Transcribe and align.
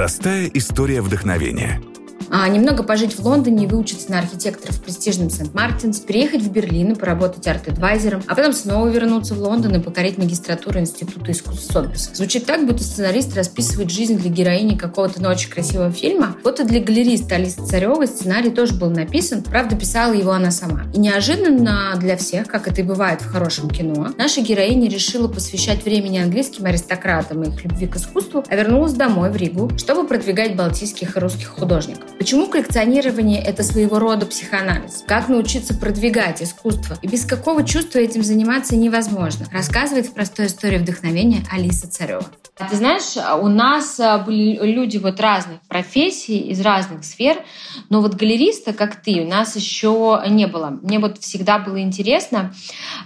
Простая 0.00 0.50
история 0.54 1.02
вдохновения– 1.02 1.78
немного 2.48 2.82
пожить 2.82 3.18
в 3.18 3.24
Лондоне 3.24 3.64
и 3.64 3.66
выучиться 3.66 4.10
на 4.10 4.18
архитектора 4.18 4.72
в 4.72 4.82
престижном 4.82 5.30
Сент-Мартинс, 5.30 6.00
переехать 6.00 6.42
в 6.42 6.50
Берлин 6.50 6.92
и 6.92 6.94
поработать 6.94 7.46
арт-эдвайзером, 7.46 8.22
а 8.26 8.34
потом 8.34 8.52
снова 8.52 8.88
вернуться 8.88 9.34
в 9.34 9.40
Лондон 9.40 9.76
и 9.76 9.80
покорить 9.80 10.18
магистратуру 10.18 10.80
Института 10.80 11.32
искусств 11.32 11.72
Сотбиса. 11.72 12.14
Звучит 12.14 12.46
так, 12.46 12.66
будто 12.66 12.82
сценарист 12.82 13.36
расписывает 13.36 13.90
жизнь 13.90 14.18
для 14.18 14.30
героини 14.30 14.76
какого-то, 14.76 15.20
но 15.22 15.30
очень 15.30 15.50
красивого 15.50 15.90
фильма. 15.90 16.36
Вот 16.44 16.60
и 16.60 16.64
для 16.64 16.80
галериста 16.80 17.36
Алисы 17.36 17.64
Царевой 17.64 18.06
сценарий 18.06 18.50
тоже 18.50 18.74
был 18.74 18.90
написан, 18.90 19.42
правда, 19.42 19.76
писала 19.76 20.12
его 20.12 20.32
она 20.32 20.50
сама. 20.50 20.84
И 20.94 20.98
неожиданно 20.98 21.94
для 21.98 22.16
всех, 22.16 22.46
как 22.46 22.68
это 22.68 22.80
и 22.80 22.84
бывает 22.84 23.20
в 23.22 23.30
хорошем 23.30 23.68
кино, 23.70 24.08
наша 24.16 24.40
героиня 24.40 24.88
решила 24.88 25.28
посвящать 25.28 25.84
времени 25.84 26.18
английским 26.18 26.64
аристократам 26.66 27.42
и 27.42 27.48
их 27.48 27.64
любви 27.64 27.86
к 27.86 27.96
искусству, 27.96 28.44
а 28.48 28.56
вернулась 28.56 28.92
домой 28.92 29.30
в 29.30 29.36
Ригу, 29.36 29.70
чтобы 29.78 30.06
продвигать 30.06 30.56
балтийских 30.56 31.16
и 31.16 31.20
русских 31.20 31.48
художников. 31.48 32.04
Почему 32.20 32.48
коллекционирование– 32.48 33.42
это 33.46 33.62
своего 33.62 33.98
рода 33.98 34.26
психоанализ? 34.26 35.04
Как 35.06 35.30
научиться 35.30 35.72
продвигать 35.74 36.42
искусство? 36.42 36.98
И 37.00 37.08
без 37.08 37.24
какого 37.24 37.64
чувства 37.64 37.98
этим 37.98 38.22
заниматься 38.22 38.76
невозможно? 38.76 39.46
Рассказывает 39.50 40.04
в 40.04 40.12
простой 40.12 40.48
истории 40.48 40.76
вдохновения 40.76 41.42
Алиса 41.50 41.90
Царева. 41.90 42.26
А 42.58 42.68
ты 42.68 42.76
знаешь, 42.76 43.16
у 43.40 43.48
нас 43.48 43.98
а, 43.98 44.18
были 44.18 44.58
люди 44.70 44.98
вот 44.98 45.18
разных 45.18 45.62
профессий, 45.62 46.40
из 46.40 46.60
разных 46.60 47.04
сфер, 47.04 47.42
но 47.88 48.02
вот 48.02 48.16
галериста, 48.16 48.74
как 48.74 48.96
ты, 48.96 49.22
у 49.22 49.26
нас 49.26 49.56
еще 49.56 50.22
не 50.28 50.46
было. 50.46 50.78
Мне 50.82 50.98
вот 50.98 51.20
всегда 51.20 51.58
было 51.58 51.80
интересно, 51.80 52.52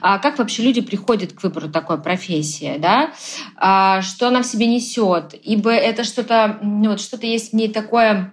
а 0.00 0.18
как 0.18 0.38
вообще 0.38 0.64
люди 0.64 0.80
приходят 0.80 1.34
к 1.34 1.42
выбору 1.44 1.70
такой 1.70 2.02
профессии, 2.02 2.78
да? 2.78 3.12
А 3.58 4.02
что 4.02 4.26
она 4.26 4.42
в 4.42 4.46
себе 4.46 4.66
несет, 4.66 5.36
ибо 5.40 5.70
это 5.70 6.02
что-то, 6.02 6.58
ну, 6.62 6.90
вот 6.90 7.00
что-то 7.00 7.28
есть 7.28 7.52
в 7.52 7.54
ней 7.54 7.72
такое 7.72 8.32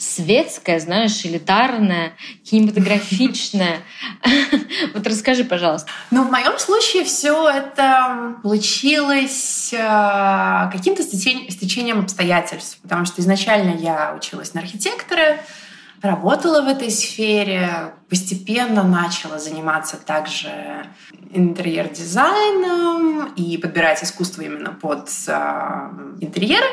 светское, 0.00 0.80
знаешь, 0.80 1.24
элитарное, 1.24 2.14
кинематографичное. 2.44 3.80
Вот 4.94 5.06
расскажи, 5.06 5.44
пожалуйста. 5.44 5.90
Ну, 6.10 6.24
в 6.24 6.30
моем 6.30 6.58
случае 6.58 7.04
все 7.04 7.48
это 7.48 8.36
получилось 8.42 9.72
э, 9.72 10.70
каким-то 10.72 11.02
стечением 11.02 12.00
обстоятельств, 12.00 12.78
потому 12.82 13.04
что 13.04 13.20
изначально 13.20 13.76
я 13.76 14.14
училась 14.16 14.54
на 14.54 14.60
архитектора, 14.60 15.38
работала 16.02 16.62
в 16.62 16.68
этой 16.68 16.90
сфере, 16.90 17.92
постепенно 18.08 18.82
начала 18.82 19.38
заниматься 19.38 19.96
также 19.98 20.50
интерьер-дизайном 21.30 23.26
и 23.34 23.58
подбирать 23.58 24.02
искусство 24.02 24.42
именно 24.42 24.72
под 24.72 25.10
э, 25.26 25.32
интерьеры. 26.20 26.66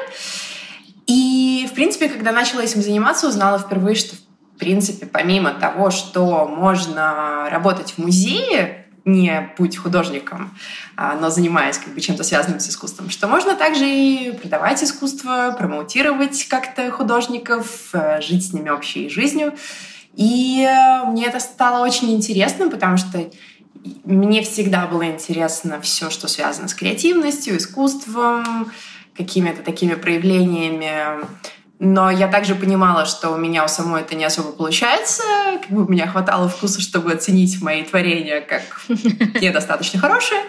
И, 1.08 1.68
в 1.72 1.74
принципе, 1.74 2.10
когда 2.10 2.32
начала 2.32 2.62
этим 2.62 2.82
заниматься, 2.82 3.28
узнала 3.28 3.58
впервые, 3.58 3.96
что, 3.96 4.16
в 4.16 4.60
принципе, 4.60 5.06
помимо 5.06 5.52
того, 5.52 5.90
что 5.90 6.48
можно 6.48 7.50
работать 7.50 7.94
в 7.94 7.98
музее, 7.98 8.84
не 9.08 9.54
быть 9.58 9.78
художником, 9.78 10.54
а, 10.98 11.16
но 11.16 11.30
занимаясь 11.30 11.78
как 11.78 11.94
бы 11.94 12.02
чем-то 12.02 12.24
связанным 12.24 12.60
с 12.60 12.70
искусством, 12.70 13.10
что 13.10 13.28
можно 13.28 13.56
также 13.56 13.90
и 13.90 14.32
продавать 14.34 14.84
искусство, 14.84 15.56
промоутировать 15.58 16.46
как-то 16.50 16.92
художников, 16.92 17.92
э, 17.94 18.20
жить 18.22 18.46
с 18.46 18.54
ними 18.54 18.70
общей 18.70 19.08
жизнью. 19.10 19.54
И 20.16 20.68
э, 20.68 21.06
мне 21.06 21.26
это 21.26 21.40
стало 21.40 21.86
очень 21.86 22.12
интересным, 22.12 22.70
потому 22.70 22.98
что 22.98 23.30
мне 24.04 24.42
всегда 24.42 24.88
было 24.88 25.06
интересно 25.06 25.80
все, 25.80 26.10
что 26.10 26.28
связано 26.28 26.68
с 26.68 26.74
креативностью, 26.74 27.56
искусством, 27.56 28.72
какими-то 29.18 29.64
такими 29.64 29.96
проявлениями. 29.96 31.26
Но 31.80 32.10
я 32.10 32.28
также 32.28 32.56
понимала, 32.56 33.06
что 33.06 33.30
у 33.30 33.38
меня 33.38 33.64
у 33.64 33.68
самой 33.68 34.02
это 34.02 34.16
не 34.16 34.26
особо 34.26 34.52
получается. 34.52 35.22
Как 35.62 35.70
бы 35.70 35.86
у 35.86 35.88
меня 35.88 36.08
хватало 36.08 36.50
вкуса, 36.50 36.82
чтобы 36.82 37.12
оценить 37.12 37.62
мои 37.62 37.84
творения 37.84 38.42
как 38.42 38.64
недостаточно 38.88 40.00
хорошие. 40.00 40.42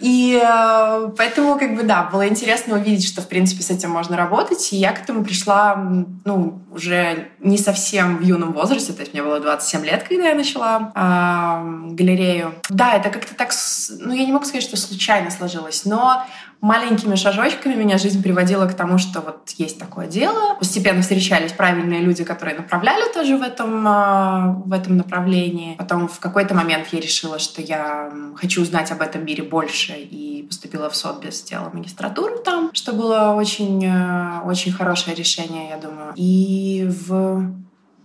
И 0.00 0.42
э, 0.42 1.10
поэтому, 1.16 1.56
как 1.56 1.76
бы, 1.76 1.84
да, 1.84 2.02
было 2.02 2.26
интересно 2.26 2.74
увидеть, 2.74 3.06
что, 3.06 3.22
в 3.22 3.28
принципе, 3.28 3.62
с 3.62 3.70
этим 3.70 3.90
можно 3.90 4.16
работать. 4.16 4.72
И 4.72 4.76
я 4.76 4.90
к 4.90 5.00
этому 5.00 5.22
пришла, 5.22 5.76
ну, 6.24 6.60
уже 6.72 7.28
не 7.38 7.56
совсем 7.56 8.16
в 8.16 8.22
юном 8.22 8.52
возрасте, 8.52 8.92
то 8.92 9.00
есть 9.00 9.12
мне 9.12 9.22
было 9.22 9.38
27 9.38 9.84
лет, 9.84 10.02
когда 10.02 10.30
я 10.30 10.34
начала 10.34 10.90
э, 10.92 11.94
галерею. 11.94 12.52
Да, 12.68 12.94
это 12.94 13.10
как-то 13.10 13.36
так, 13.36 13.52
ну, 14.00 14.12
я 14.12 14.24
не 14.24 14.32
могу 14.32 14.44
сказать, 14.44 14.64
что 14.64 14.76
случайно 14.76 15.30
сложилось, 15.30 15.84
но 15.84 16.26
маленькими 16.62 17.16
шажочками 17.16 17.74
меня 17.74 17.98
жизнь 17.98 18.22
приводила 18.22 18.66
к 18.66 18.74
тому, 18.74 18.96
что 18.96 19.20
вот 19.20 19.50
есть 19.58 19.78
такое 19.78 20.06
дело. 20.06 20.54
Постепенно 20.54 21.02
встречались 21.02 21.52
правильные 21.52 22.00
люди, 22.00 22.22
которые 22.24 22.56
направляли 22.56 23.12
тоже 23.12 23.36
в 23.36 23.42
этом, 23.42 23.84
а, 23.86 24.62
в 24.64 24.72
этом 24.72 24.96
направлении. 24.96 25.74
Потом 25.76 26.06
в 26.06 26.20
какой-то 26.20 26.54
момент 26.54 26.86
я 26.92 27.00
решила, 27.00 27.40
что 27.40 27.60
я 27.60 28.12
хочу 28.36 28.62
узнать 28.62 28.92
об 28.92 29.02
этом 29.02 29.26
мире 29.26 29.42
больше 29.42 29.94
и 29.94 30.44
поступила 30.48 30.88
в 30.88 30.94
Сотбис, 30.94 31.40
сделала 31.40 31.70
магистратуру 31.72 32.38
там, 32.38 32.70
что 32.72 32.92
было 32.92 33.34
очень, 33.34 33.84
э, 33.84 34.40
очень 34.44 34.72
хорошее 34.72 35.16
решение, 35.16 35.70
я 35.70 35.76
думаю. 35.78 36.12
И 36.14 36.86
в 36.88 37.52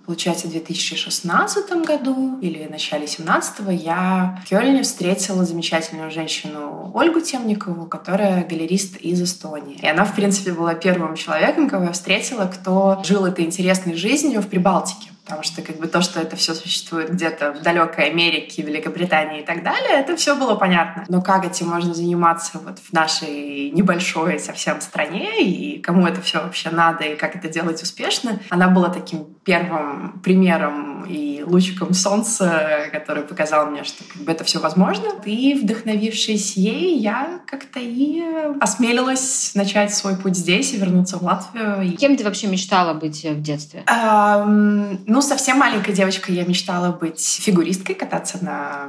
получается, 0.07 0.47
в 0.47 0.51
2016 0.51 1.85
году 1.85 2.40
или 2.40 2.66
в 2.66 2.72
начале 2.72 3.06
17 3.07 3.56
я 3.72 4.41
в 4.44 4.50
Кёльне 4.50 4.81
встретила 4.81 5.44
замечательную 5.44 6.09
женщину 6.09 6.91
Ольгу 6.94 7.19
Темникову, 7.19 7.85
которая 7.85 8.45
галерист 8.45 8.95
из 8.95 9.22
Эстонии. 9.22 9.78
И 9.81 9.85
она, 9.85 10.06
в 10.06 10.16
принципе, 10.16 10.53
была 10.53 10.75
первым 10.75 11.16
человеком, 11.16 11.69
кого 11.69 11.85
я 11.85 11.91
встретила, 11.91 12.45
кто 12.45 13.01
жил 13.03 13.25
этой 13.25 13.44
интересной 13.44 13.95
жизнью 13.95 14.41
в 14.41 14.47
Прибалтике. 14.47 15.09
Потому 15.28 15.44
что 15.44 15.62
как 15.62 15.76
бы 15.78 15.88
то, 15.88 16.02
что 16.02 16.22
это 16.22 16.38
все 16.38 16.54
существует 16.54 17.12
где-то 17.12 17.52
в 17.52 17.62
далекой 17.62 18.10
Америке, 18.10 18.62
Великобритании 18.62 19.42
и 19.42 19.46
так 19.46 19.62
далее, 19.62 20.00
это 20.00 20.16
все 20.16 20.36
было 20.36 20.56
понятно. 20.56 21.04
Но 21.10 21.22
как 21.22 21.46
этим 21.46 21.68
можно 21.68 21.94
заниматься 21.94 22.60
вот 22.60 22.80
в 22.80 22.94
нашей 22.94 23.72
небольшой 23.72 24.40
совсем 24.40 24.80
стране, 24.80 25.44
и 25.44 25.82
кому 25.82 26.08
это 26.08 26.22
все 26.22 26.40
вообще 26.40 26.70
надо, 26.70 27.04
и 27.04 27.16
как 27.18 27.36
это 27.36 27.50
делать 27.50 27.84
успешно, 27.84 28.40
она 28.50 28.70
была 28.70 28.88
таким 28.88 29.26
первым 29.44 30.22
примером 30.24 31.06
и 31.06 31.44
лучиком 31.46 31.94
солнца, 31.94 32.90
который 32.92 33.24
показал 33.24 33.68
мне, 33.68 33.84
что 33.84 34.04
как 34.04 34.22
бы 34.22 34.32
это 34.32 34.44
все 34.44 34.60
возможно. 34.60 35.08
И 35.26 35.54
вдохновившись 35.56 36.56
ей, 36.56 36.98
я 36.98 37.42
как-то 37.48 37.80
и 37.82 38.22
осмелилась 38.60 39.52
начать 39.56 39.94
свой 39.94 40.16
путь 40.16 40.36
здесь 40.36 40.74
и 40.74 40.78
вернуться 40.78 41.18
в 41.18 41.24
Латвию. 41.24 41.98
Кем 41.98 42.16
ты 42.16 42.24
вообще 42.24 42.48
мечтала 42.48 42.94
быть 42.94 43.24
в 43.24 43.42
детстве? 43.42 43.84
Эм, 43.88 45.00
ну, 45.06 45.17
совсем 45.22 45.58
маленькой 45.58 45.94
девочкой 45.94 46.36
я 46.36 46.46
мечтала 46.46 46.92
быть 46.92 47.22
фигуристкой, 47.42 47.96
кататься 47.96 48.44
на 48.44 48.88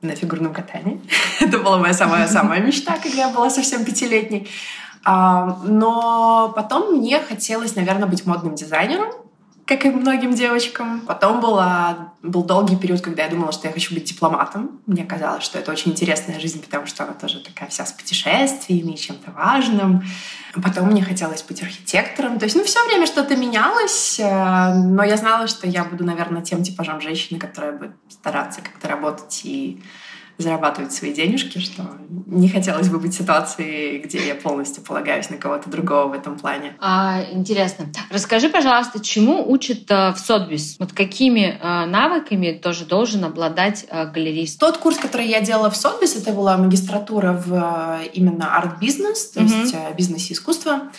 на 0.00 0.14
фигурном 0.14 0.54
катании. 0.54 1.00
Это 1.40 1.58
была 1.58 1.78
моя 1.78 1.92
самая-самая 1.92 2.60
мечта, 2.60 2.96
когда 3.02 3.26
я 3.26 3.28
была 3.30 3.50
совсем 3.50 3.84
пятилетней. 3.84 4.48
А, 5.04 5.58
но 5.64 6.52
потом 6.54 6.98
мне 6.98 7.20
хотелось, 7.20 7.74
наверное, 7.74 8.06
быть 8.06 8.24
модным 8.26 8.54
дизайнером 8.54 9.12
как 9.68 9.84
и 9.84 9.90
многим 9.90 10.34
девочкам. 10.34 11.00
Потом 11.02 11.42
была, 11.42 12.14
был 12.22 12.42
долгий 12.42 12.74
период, 12.74 13.02
когда 13.02 13.24
я 13.24 13.28
думала, 13.28 13.52
что 13.52 13.68
я 13.68 13.74
хочу 13.74 13.94
быть 13.94 14.04
дипломатом. 14.04 14.80
Мне 14.86 15.04
казалось, 15.04 15.44
что 15.44 15.58
это 15.58 15.70
очень 15.70 15.92
интересная 15.92 16.40
жизнь, 16.40 16.62
потому 16.62 16.86
что 16.86 17.04
она 17.04 17.12
тоже 17.12 17.40
такая 17.40 17.68
вся 17.68 17.84
с 17.84 17.92
путешествиями 17.92 18.92
и 18.92 18.96
чем-то 18.96 19.30
важным. 19.30 20.02
Потом 20.54 20.86
мне 20.86 21.02
хотелось 21.02 21.42
быть 21.42 21.62
архитектором. 21.62 22.38
То 22.38 22.46
есть, 22.46 22.56
ну, 22.56 22.64
все 22.64 22.82
время 22.86 23.04
что-то 23.04 23.36
менялось, 23.36 24.18
э, 24.18 24.74
но 24.74 25.04
я 25.04 25.18
знала, 25.18 25.46
что 25.46 25.68
я 25.68 25.84
буду, 25.84 26.02
наверное, 26.02 26.40
тем 26.40 26.62
типажом 26.62 27.02
женщины, 27.02 27.38
которая 27.38 27.72
будет 27.72 27.92
стараться 28.08 28.62
как-то 28.62 28.88
работать 28.88 29.42
и 29.44 29.82
зарабатывать 30.38 30.92
свои 30.92 31.12
денежки, 31.12 31.58
что 31.58 31.82
не 32.08 32.48
хотелось 32.48 32.88
бы 32.88 33.00
быть 33.00 33.12
в 33.12 33.18
ситуации, 33.18 33.98
где 33.98 34.26
я 34.26 34.36
полностью 34.36 34.84
полагаюсь 34.84 35.30
на 35.30 35.36
кого-то 35.36 35.68
другого 35.68 36.08
в 36.08 36.12
этом 36.12 36.38
плане. 36.38 36.76
А, 36.78 37.24
интересно. 37.32 37.86
Расскажи, 38.10 38.48
пожалуйста, 38.48 39.00
чему 39.00 39.50
учат 39.50 39.90
э, 39.90 40.12
в 40.12 40.18
Сотбис? 40.18 40.76
Вот 40.78 40.92
какими 40.92 41.58
э, 41.60 41.86
навыками 41.86 42.52
тоже 42.52 42.84
должен 42.84 43.24
обладать 43.24 43.86
э, 43.88 44.06
галерист? 44.10 44.60
Тот 44.60 44.78
курс, 44.78 44.98
который 44.98 45.26
я 45.26 45.40
делала 45.40 45.70
в 45.70 45.76
Сотбис, 45.76 46.14
это 46.14 46.32
была 46.32 46.56
магистратура 46.56 47.32
в 47.32 48.00
именно 48.12 48.56
арт-бизнес, 48.56 49.30
то 49.30 49.40
mm-hmm. 49.40 49.60
есть 49.62 49.74
бизнес 49.96 50.30
и 50.30 50.34
искусство. 50.34 50.92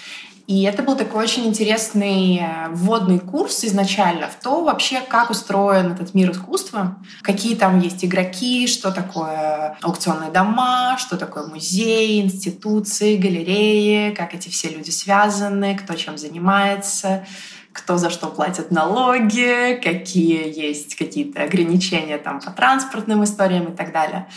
И 0.49 0.63
это 0.63 0.81
был 0.81 0.95
такой 0.95 1.25
очень 1.25 1.45
интересный 1.45 2.39
э, 2.39 2.69
вводный 2.71 3.19
курс 3.19 3.63
изначально 3.65 4.27
в 4.27 4.43
то 4.43 4.63
вообще, 4.63 4.99
как 4.99 5.29
устроен 5.29 5.91
этот 5.91 6.15
мир 6.15 6.31
искусства, 6.31 6.97
какие 7.21 7.55
там 7.55 7.79
есть 7.79 8.03
игроки, 8.03 8.65
что 8.65 8.89
такое 8.89 9.77
аукционные 9.83 10.31
дома, 10.31 10.97
что 10.97 11.17
такое 11.17 11.45
музей, 11.45 12.19
институции, 12.19 13.17
галереи, 13.17 14.11
как 14.15 14.33
эти 14.33 14.49
все 14.49 14.69
люди 14.69 14.89
связаны, 14.89 15.77
кто 15.77 15.93
чем 15.93 16.17
занимается 16.17 17.27
кто 17.71 17.97
за 17.97 18.09
что 18.09 18.27
платит 18.27 18.71
налоги, 18.71 19.79
какие 19.81 20.59
есть 20.59 20.95
какие-то 20.95 21.43
ограничения 21.43 22.17
там 22.17 22.41
по 22.41 22.49
транспортным 22.49 23.23
историям 23.23 23.71
и 23.71 23.75
так 23.75 23.93
далее. 23.93 24.27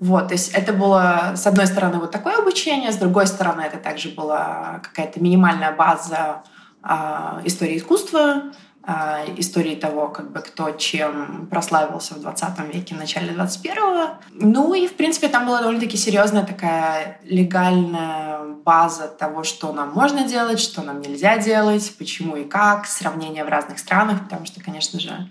Вот, 0.00 0.28
то 0.28 0.34
есть 0.34 0.52
это 0.54 0.72
было, 0.72 1.32
с 1.34 1.46
одной 1.46 1.66
стороны, 1.66 1.98
вот 1.98 2.12
такое 2.12 2.36
обучение, 2.36 2.92
с 2.92 2.96
другой 2.96 3.26
стороны, 3.26 3.62
это 3.62 3.78
также 3.78 4.10
была 4.10 4.80
какая-то 4.82 5.20
минимальная 5.20 5.72
база 5.72 6.44
э, 6.84 7.40
истории 7.44 7.78
искусства, 7.78 8.52
э, 8.86 8.92
истории 9.38 9.74
того, 9.74 10.08
как 10.08 10.30
бы 10.30 10.38
кто 10.40 10.70
чем 10.70 11.48
прославился 11.50 12.14
в 12.14 12.20
20 12.20 12.72
веке, 12.72 12.94
в 12.94 12.98
начале 12.98 13.32
21-го. 13.32 14.10
Ну 14.30 14.72
и, 14.72 14.86
в 14.86 14.94
принципе, 14.94 15.26
там 15.26 15.46
была 15.46 15.62
довольно-таки 15.62 15.96
серьезная 15.96 16.44
такая 16.44 17.20
легальная 17.24 18.38
база 18.64 19.08
того, 19.08 19.42
что 19.42 19.72
нам 19.72 19.90
можно 19.92 20.28
делать, 20.28 20.60
что 20.60 20.82
нам 20.82 21.00
нельзя 21.00 21.38
делать, 21.38 21.92
почему 21.98 22.36
и 22.36 22.44
как, 22.44 22.86
сравнение 22.86 23.44
в 23.44 23.48
разных 23.48 23.80
странах, 23.80 24.22
потому 24.22 24.46
что, 24.46 24.62
конечно 24.62 25.00
же, 25.00 25.28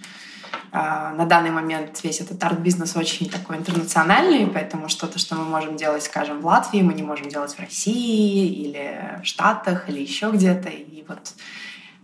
на 1.17 1.25
данный 1.25 1.51
момент 1.51 2.03
весь 2.03 2.21
этот 2.21 2.43
арт-бизнес 2.43 2.95
очень 2.95 3.29
такой 3.29 3.57
интернациональный, 3.57 4.47
поэтому 4.47 4.89
что-то, 4.89 5.19
что 5.19 5.35
мы 5.35 5.45
можем 5.45 5.75
делать, 5.75 6.03
скажем, 6.03 6.41
в 6.41 6.45
Латвии, 6.45 6.81
мы 6.81 6.93
не 6.93 7.03
можем 7.03 7.29
делать 7.29 7.53
в 7.53 7.59
России 7.59 8.47
или 8.47 9.19
в 9.23 9.25
Штатах 9.25 9.89
или 9.89 9.99
еще 10.01 10.31
где-то. 10.31 10.69
И 10.69 11.03
вот 11.07 11.33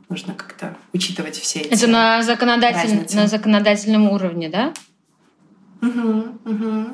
нужно 0.09 0.33
как-то 0.33 0.75
учитывать 0.93 1.35
все 1.35 1.59
эти 1.59 1.73
Это 1.73 1.87
на, 1.87 2.23
законодатель... 2.23 3.15
на 3.15 3.27
законодательном 3.27 4.09
уровне, 4.09 4.49
да? 4.49 4.73
Угу, 5.81 6.39
угу. 6.45 6.85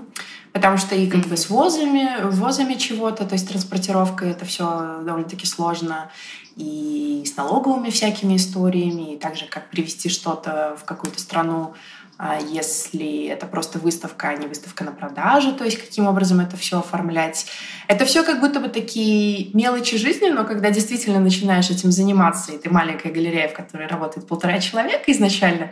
Потому 0.52 0.78
что 0.78 0.96
и 0.96 1.08
как 1.08 1.28
бы 1.28 1.38
с 1.38 1.50
возами, 1.50 2.24
возами 2.24 2.74
чего-то, 2.74 3.26
то 3.26 3.34
есть 3.34 3.48
транспортировка, 3.48 4.26
это 4.26 4.46
все 4.46 5.02
довольно-таки 5.04 5.46
сложно 5.46 6.10
и 6.56 7.24
с 7.26 7.38
налоговыми 7.38 7.90
всякими 7.90 8.36
историями, 8.36 9.14
и 9.14 9.18
также 9.18 9.46
как 9.46 9.70
привести 9.70 10.10
что-то 10.10 10.76
в 10.82 10.86
какую-то 10.86 11.20
страну, 11.20 11.74
а 12.22 12.38
если 12.38 13.28
это 13.28 13.46
просто 13.46 13.80
выставка, 13.80 14.28
а 14.28 14.36
не 14.36 14.46
выставка 14.46 14.84
на 14.84 14.92
продажу, 14.92 15.54
то 15.54 15.64
есть 15.64 15.80
каким 15.80 16.06
образом 16.06 16.42
это 16.42 16.58
все 16.58 16.80
оформлять. 16.80 17.46
Это 17.88 18.04
все 18.04 18.26
как 18.26 18.42
будто 18.42 18.60
бы 18.60 18.68
такие 18.68 19.52
мелочи 19.54 19.98
жизни, 19.98 20.28
но 20.28 20.44
когда 20.44 20.70
действительно 20.70 21.22
начинаешь 21.22 21.70
этим 21.70 21.94
заниматься, 21.94 22.52
и 22.52 22.58
ты 22.58 22.70
маленькая 22.70 23.14
галерея, 23.14 23.48
в 23.48 23.54
которой 23.54 23.88
работает 23.88 24.28
полтора 24.28 24.60
человека 24.60 25.10
изначально, 25.14 25.72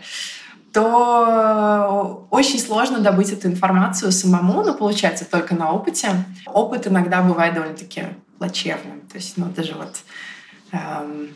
то 0.81 2.27
очень 2.29 2.59
сложно 2.59 2.99
добыть 2.99 3.31
эту 3.31 3.47
информацию 3.47 4.11
самому, 4.11 4.63
но 4.63 4.73
получается 4.73 5.25
только 5.25 5.55
на 5.55 5.71
опыте. 5.71 6.09
Опыт 6.45 6.87
иногда 6.87 7.21
бывает 7.21 7.53
довольно-таки 7.53 8.03
плачевным. 8.37 9.01
То 9.11 9.17
есть, 9.17 9.37
ну, 9.37 9.45
даже 9.45 9.73
вот 9.73 9.95
Эм, 10.71 11.29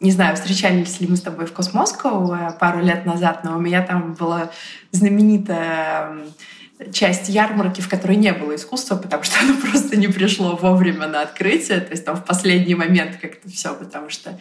не 0.00 0.10
знаю, 0.10 0.34
встречались 0.34 1.00
ли 1.00 1.06
мы 1.06 1.16
с 1.16 1.20
тобой 1.20 1.46
в 1.46 1.52
Космоску 1.52 2.32
э, 2.32 2.52
пару 2.58 2.80
лет 2.80 3.06
назад, 3.06 3.44
но 3.44 3.56
у 3.56 3.60
меня 3.60 3.82
там 3.82 4.14
была 4.14 4.50
знаменитая 4.90 6.08
эм, 6.08 6.92
часть 6.92 7.28
ярмарки, 7.28 7.80
в 7.80 7.88
которой 7.88 8.16
не 8.16 8.32
было 8.32 8.56
искусства, 8.56 8.96
потому 8.96 9.22
что 9.22 9.38
оно 9.42 9.54
просто 9.60 9.96
не 9.96 10.08
пришло 10.08 10.56
вовремя 10.56 11.06
на 11.06 11.22
открытие, 11.22 11.80
то 11.80 11.92
есть 11.92 12.04
там 12.04 12.16
в 12.16 12.24
последний 12.24 12.74
момент 12.74 13.18
как-то 13.20 13.48
все, 13.48 13.74
потому 13.74 14.10
что 14.10 14.36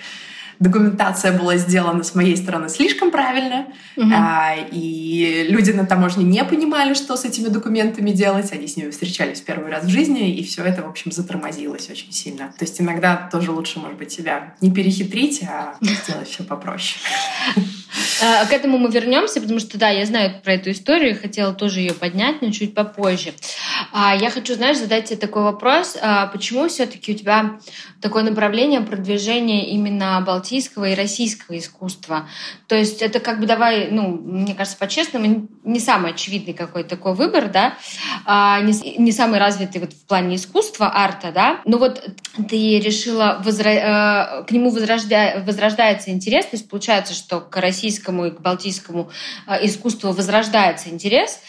документация 0.61 1.37
была 1.37 1.57
сделана 1.57 2.03
с 2.03 2.13
моей 2.13 2.37
стороны 2.37 2.69
слишком 2.69 3.09
правильно, 3.09 3.65
угу. 3.97 4.09
а, 4.13 4.55
и 4.71 5.47
люди 5.49 5.71
на 5.71 5.85
таможне 5.85 6.23
не 6.23 6.43
понимали, 6.45 6.93
что 6.93 7.17
с 7.17 7.25
этими 7.25 7.47
документами 7.47 8.11
делать, 8.11 8.51
они 8.53 8.67
с 8.67 8.77
ними 8.77 8.91
встречались 8.91 9.41
первый 9.41 9.71
раз 9.71 9.85
в 9.85 9.89
жизни, 9.89 10.35
и 10.35 10.43
все 10.43 10.63
это, 10.63 10.83
в 10.83 10.89
общем, 10.89 11.11
затормозилось 11.11 11.89
очень 11.89 12.13
сильно. 12.13 12.53
То 12.59 12.65
есть 12.65 12.79
иногда 12.79 13.27
тоже 13.31 13.51
лучше, 13.51 13.79
может 13.79 13.97
быть, 13.97 14.11
себя 14.11 14.53
не 14.61 14.71
перехитрить, 14.71 15.41
а 15.43 15.75
сделать 15.81 16.29
все 16.29 16.43
попроще. 16.43 16.99
А, 18.23 18.45
к 18.45 18.53
этому 18.53 18.77
мы 18.77 18.89
вернемся, 18.91 19.41
потому 19.41 19.59
что, 19.59 19.79
да, 19.79 19.89
я 19.89 20.05
знаю 20.05 20.39
про 20.43 20.53
эту 20.53 20.71
историю, 20.71 21.19
хотела 21.19 21.53
тоже 21.53 21.79
ее 21.79 21.93
поднять, 21.93 22.41
но 22.41 22.51
чуть 22.51 22.75
попозже. 22.75 23.33
А, 23.91 24.15
я 24.15 24.29
хочу, 24.29 24.53
знаешь, 24.53 24.77
задать 24.77 25.05
тебе 25.05 25.17
такой 25.17 25.43
вопрос. 25.43 25.97
А, 26.01 26.27
почему 26.27 26.67
все-таки 26.67 27.13
у 27.13 27.15
тебя 27.15 27.59
такое 27.99 28.23
направление 28.23 28.81
продвижения 28.81 29.71
именно 29.71 30.17
балтийского 30.51 30.89
и 30.89 30.95
российского 30.95 31.57
искусства? 31.57 32.27
То 32.67 32.75
есть 32.75 33.01
это 33.01 33.19
как 33.19 33.39
бы 33.39 33.45
давай, 33.45 33.89
ну, 33.89 34.09
мне 34.09 34.53
кажется, 34.53 34.77
по-честному, 34.77 35.47
не 35.63 35.79
самый 35.79 36.11
очевидный 36.11 36.53
какой-то 36.53 36.89
такой 36.89 37.13
выбор, 37.13 37.49
да, 37.49 37.77
не, 38.61 38.97
не 38.97 39.11
самый 39.11 39.39
развитый 39.39 39.81
вот 39.81 39.93
в 39.93 40.05
плане 40.05 40.35
искусства, 40.35 40.91
арта, 40.93 41.31
да, 41.31 41.61
но 41.65 41.77
вот 41.77 42.03
ты 42.49 42.79
решила, 42.79 43.41
возра... 43.43 44.43
к 44.47 44.51
нему 44.51 44.71
возрожда... 44.71 45.43
возрождается 45.45 46.11
интерес, 46.11 46.45
то 46.45 46.55
есть 46.55 46.69
получается, 46.69 47.13
что 47.13 47.39
к 47.39 47.55
российскому 47.57 48.25
и 48.25 48.31
к 48.31 48.41
балтийскому 48.41 49.09
искусству 49.61 50.11
возрождается 50.11 50.89
интерес, 50.89 51.39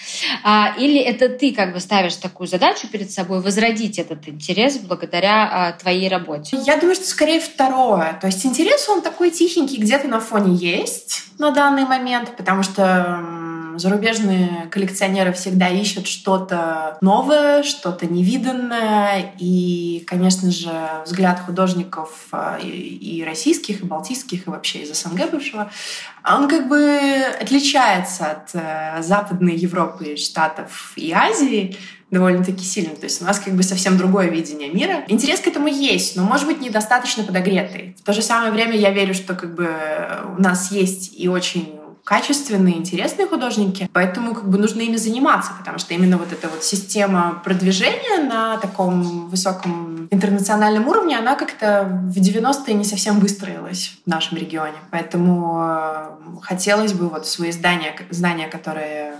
или 0.78 0.98
это 0.98 1.28
ты 1.28 1.52
как 1.52 1.72
бы 1.72 1.80
ставишь 1.80 2.16
такую 2.16 2.46
задачу 2.46 2.86
перед 2.88 3.10
собой 3.10 3.40
возродить 3.40 3.98
этот 3.98 4.28
интерес 4.28 4.78
благодаря 4.78 5.48
а, 5.50 5.72
твоей 5.72 6.08
работе? 6.08 6.58
Я 6.64 6.76
думаю, 6.76 6.94
что 6.94 7.06
скорее 7.06 7.40
второе. 7.40 8.18
То 8.20 8.26
есть 8.26 8.44
интерес, 8.44 8.88
он 8.92 9.02
такой 9.02 9.30
тихенький, 9.30 9.78
где-то 9.78 10.08
на 10.08 10.20
фоне 10.20 10.54
есть 10.54 11.24
на 11.38 11.50
данный 11.50 11.84
момент, 11.84 12.36
потому 12.36 12.62
что 12.62 13.20
зарубежные 13.78 14.68
коллекционеры 14.70 15.32
всегда 15.32 15.68
ищут 15.68 16.06
что-то 16.06 16.98
новое, 17.00 17.62
что-то 17.62 18.06
невиданное. 18.06 19.34
И, 19.38 20.04
конечно 20.06 20.50
же, 20.50 20.70
взгляд 21.04 21.40
художников 21.40 22.26
а, 22.32 22.58
и 22.58 23.22
российских, 23.24 23.80
и 23.80 23.84
балтийских, 23.84 24.46
и 24.46 24.50
вообще 24.50 24.80
из 24.80 24.94
СНГ 24.94 25.30
бывшего, 25.30 25.70
он 26.24 26.48
как 26.48 26.68
бы 26.68 27.00
отличается 27.40 28.26
от 28.26 28.50
э, 28.54 29.02
Западной 29.02 29.56
Европы, 29.56 30.16
Штатов 30.16 30.92
и 30.96 31.12
Азии 31.12 31.76
довольно-таки 32.12 32.62
сильно. 32.62 32.94
То 32.94 33.04
есть 33.04 33.20
у 33.20 33.24
нас 33.24 33.40
как 33.40 33.54
бы 33.54 33.64
совсем 33.64 33.98
другое 33.98 34.28
видение 34.28 34.70
мира. 34.70 35.02
Интерес 35.08 35.40
к 35.40 35.48
этому 35.48 35.66
есть, 35.66 36.14
но, 36.14 36.22
может 36.22 36.46
быть, 36.46 36.60
недостаточно 36.60 37.24
подогретый. 37.24 37.96
В 37.98 38.04
то 38.04 38.12
же 38.12 38.22
самое 38.22 38.52
время 38.52 38.76
я 38.76 38.90
верю, 38.90 39.14
что 39.14 39.34
как 39.34 39.54
бы 39.54 39.68
у 40.36 40.40
нас 40.40 40.70
есть 40.70 41.18
и 41.18 41.28
очень 41.28 41.80
качественные, 42.04 42.78
интересные 42.78 43.28
художники, 43.28 43.88
поэтому 43.92 44.34
как 44.34 44.48
бы 44.48 44.58
нужно 44.58 44.80
ими 44.80 44.96
заниматься, 44.96 45.52
потому 45.56 45.78
что 45.78 45.94
именно 45.94 46.18
вот 46.18 46.32
эта 46.32 46.48
вот 46.48 46.64
система 46.64 47.40
продвижения 47.44 48.24
на 48.28 48.56
таком 48.56 49.28
высоком 49.28 50.08
интернациональном 50.10 50.88
уровне, 50.88 51.16
она 51.16 51.36
как-то 51.36 51.88
в 51.88 52.18
90-е 52.18 52.74
не 52.74 52.84
совсем 52.84 53.20
выстроилась 53.20 53.98
в 54.04 54.10
нашем 54.10 54.36
регионе. 54.36 54.76
Поэтому 54.90 55.62
э, 55.64 56.40
хотелось 56.42 56.92
бы 56.92 57.08
вот 57.08 57.26
свои 57.28 57.52
здания, 57.52 57.94
знания, 58.10 58.48
которые 58.48 59.14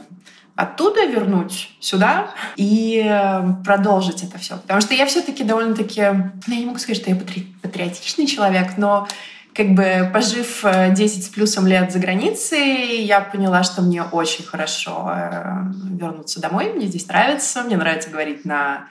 оттуда 0.54 1.06
вернуть 1.06 1.70
сюда 1.80 2.30
и 2.56 3.02
э, 3.04 3.42
продолжить 3.64 4.22
это 4.22 4.38
все. 4.38 4.56
Потому 4.58 4.80
что 4.80 4.94
я 4.94 5.06
все-таки 5.06 5.44
довольно-таки, 5.44 6.02
ну, 6.46 6.54
я 6.54 6.56
не 6.56 6.66
могу 6.66 6.78
сказать, 6.78 7.00
что 7.00 7.10
я 7.10 7.16
патриотичный 7.62 8.26
человек, 8.26 8.76
но 8.76 9.08
как 9.54 9.70
бы 9.74 10.10
пожив 10.12 10.64
10 10.64 11.18
э, 11.18 11.22
с 11.22 11.28
плюсом 11.28 11.66
лет 11.66 11.92
за 11.92 11.98
границей, 11.98 13.02
я 13.02 13.20
поняла, 13.20 13.62
что 13.62 13.82
мне 13.82 14.02
очень 14.02 14.44
хорошо 14.44 15.10
э, 15.14 15.64
вернуться 15.90 16.40
домой. 16.40 16.72
Мне 16.74 16.86
здесь 16.86 17.06
нравится. 17.08 17.62
Мне 17.62 17.76
нравится 17.76 18.10
говорить 18.10 18.44
на 18.44 18.86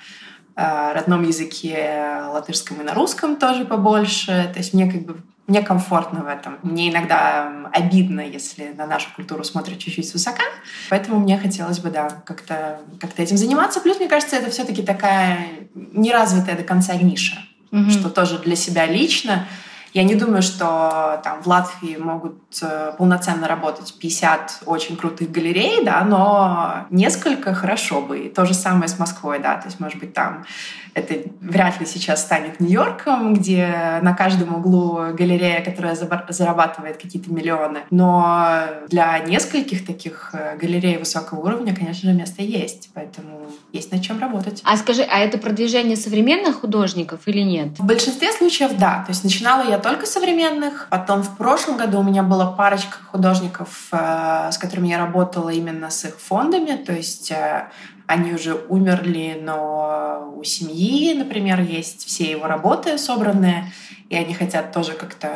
родном 0.53 1.24
языке 1.24 2.24
латышском 2.27 2.81
и 2.81 2.83
на 2.83 2.93
русском 2.93 3.38
тоже 3.38 3.63
побольше. 3.63 4.50
То 4.51 4.59
есть 4.59 4.74
мне 4.74 4.91
как 4.91 5.05
бы 5.05 5.15
мне 5.51 5.62
комфортно 5.62 6.24
в 6.24 6.27
этом. 6.27 6.58
Мне 6.63 6.89
иногда 6.89 7.51
обидно, 7.74 8.22
если 8.22 8.74
на 8.77 8.88
нашу 8.88 9.10
культуру 9.15 9.43
смотрят 9.43 9.79
чуть-чуть 9.79 10.08
свысока. 10.08 10.43
Поэтому 10.89 11.20
мне 11.20 11.38
хотелось 11.38 11.79
бы, 11.79 11.89
да, 11.89 12.10
как-то 12.25 12.79
как 13.00 13.20
этим 13.20 13.38
заниматься. 13.38 13.81
Плюс, 13.81 14.00
мне 14.00 14.08
кажется, 14.08 14.38
это 14.38 14.50
все-таки 14.50 14.81
такая 14.81 15.46
неразвитая 15.75 16.55
до 16.55 16.63
конца 16.63 16.96
ниша, 16.96 17.38
mm-hmm. 17.72 17.91
что 17.91 18.10
тоже 18.10 18.39
для 18.39 18.55
себя 18.55 18.86
лично 18.86 19.46
я 19.93 20.03
не 20.03 20.15
думаю, 20.15 20.41
что 20.41 21.19
там 21.24 21.41
в 21.41 21.48
Латвии 21.48 21.98
могут 21.98 22.39
э, 22.62 22.93
полноценно 22.98 23.48
работать 23.48 23.93
50 24.00 24.63
очень 24.65 24.95
крутых 24.95 25.31
галерей, 25.31 25.83
да, 25.83 26.03
но 26.03 26.86
несколько 26.89 27.53
хорошо 27.53 28.01
бы. 28.01 28.19
И 28.19 28.29
то 28.29 28.45
же 28.45 28.53
самое 28.53 28.88
с 28.88 29.00
Москвой, 29.00 29.39
да, 29.39 29.55
то 29.57 29.67
есть, 29.67 29.79
может 29.79 30.00
быть, 30.00 30.13
там 30.13 30.45
это 30.93 31.15
вряд 31.39 31.79
ли 31.79 31.86
сейчас 31.86 32.21
станет 32.21 32.60
Нью-Йорком, 32.60 33.33
где 33.33 34.00
на 34.01 34.13
каждом 34.13 34.55
углу 34.55 35.13
галерея, 35.13 35.63
которая 35.63 35.95
зарабатывает 35.95 36.98
какие-то 36.98 37.31
миллионы. 37.31 37.79
Но 37.89 38.63
для 38.89 39.19
нескольких 39.19 39.86
таких 39.86 40.31
э, 40.33 40.57
галерей 40.57 40.98
высокого 40.98 41.39
уровня, 41.39 41.74
конечно 41.74 42.12
же, 42.12 42.15
место 42.15 42.41
есть. 42.41 42.89
Поэтому 42.93 43.48
есть 43.71 43.91
над 43.91 44.01
чем 44.01 44.19
работать. 44.19 44.62
А 44.65 44.75
скажи, 44.75 45.03
а 45.03 45.19
это 45.19 45.38
продвижение 45.38 45.95
современных 45.95 46.62
художников 46.62 47.21
или 47.25 47.41
нет? 47.41 47.79
В 47.79 47.86
большинстве 47.86 48.31
случаев 48.33 48.71
да. 48.77 49.03
То 49.05 49.12
есть 49.12 49.24
начинала 49.24 49.69
я 49.69 49.77
только 49.81 50.05
современных. 50.05 50.88
Потом 50.89 51.23
в 51.23 51.38
прошлом 51.38 51.77
году 51.77 52.00
у 52.00 52.03
меня 52.03 52.23
была 52.23 52.47
парочка 52.51 52.97
художников, 53.11 53.88
э, 53.91 54.50
с 54.51 54.57
которыми 54.57 54.88
я 54.88 54.97
работала 54.97 55.50
именно 55.50 55.89
с 55.89 56.05
их 56.05 56.19
фондами. 56.19 56.75
То 56.75 56.93
есть 56.93 57.31
э, 57.31 57.69
они 58.08 58.34
уже 58.34 58.53
умерли, 58.70 59.39
но 59.41 60.34
у 60.36 60.43
семьи, 60.43 61.13
например, 61.13 61.62
есть 61.62 62.05
все 62.05 62.31
его 62.31 62.48
работы 62.48 62.98
собранные, 62.98 63.72
и 64.10 64.15
они 64.15 64.34
хотят 64.34 64.74
тоже 64.74 64.91
как-то 64.91 65.29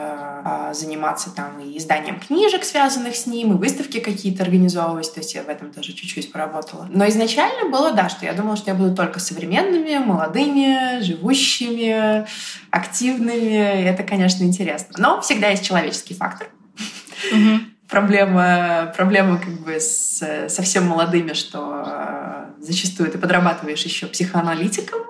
а, 0.44 0.74
заниматься 0.74 1.30
там 1.34 1.60
и 1.62 1.78
изданием 1.78 2.20
книжек, 2.20 2.66
связанных 2.66 3.16
с 3.16 3.26
ним, 3.26 3.54
и 3.54 3.58
выставки 3.58 4.02
какие-то 4.02 4.44
организовывать. 4.44 5.14
То 5.14 5.22
есть 5.22 5.34
я 5.34 5.44
в 5.44 5.48
этом 5.48 5.72
тоже 5.72 5.94
чуть-чуть 5.94 6.30
поработала. 6.32 6.86
Но 6.90 7.08
изначально 7.08 7.70
было, 7.70 7.94
да, 7.94 8.10
что 8.10 8.26
я 8.26 8.34
думала, 8.34 8.58
что 8.58 8.72
я 8.72 8.76
буду 8.76 8.94
только 8.94 9.20
современными, 9.20 9.98
молодыми, 10.00 11.02
живущими, 11.02 12.26
активными. 12.70 13.82
И 13.82 13.86
это, 13.86 14.04
конечно, 14.04 14.44
интересно. 14.44 14.96
Но 14.98 15.22
всегда 15.22 15.50
есть 15.50 15.64
человеческий 15.64 16.14
фактор. 16.14 16.50
Проблема, 17.88 18.92
проблема 18.98 19.38
как 19.38 19.54
бы 19.62 19.80
с 19.80 20.50
совсем 20.50 20.88
молодыми, 20.88 21.34
что 21.34 21.64
зачастую 22.66 23.12
ты 23.12 23.18
подрабатываешь 23.18 23.84
еще 23.84 24.08
психоаналитиком, 24.08 25.02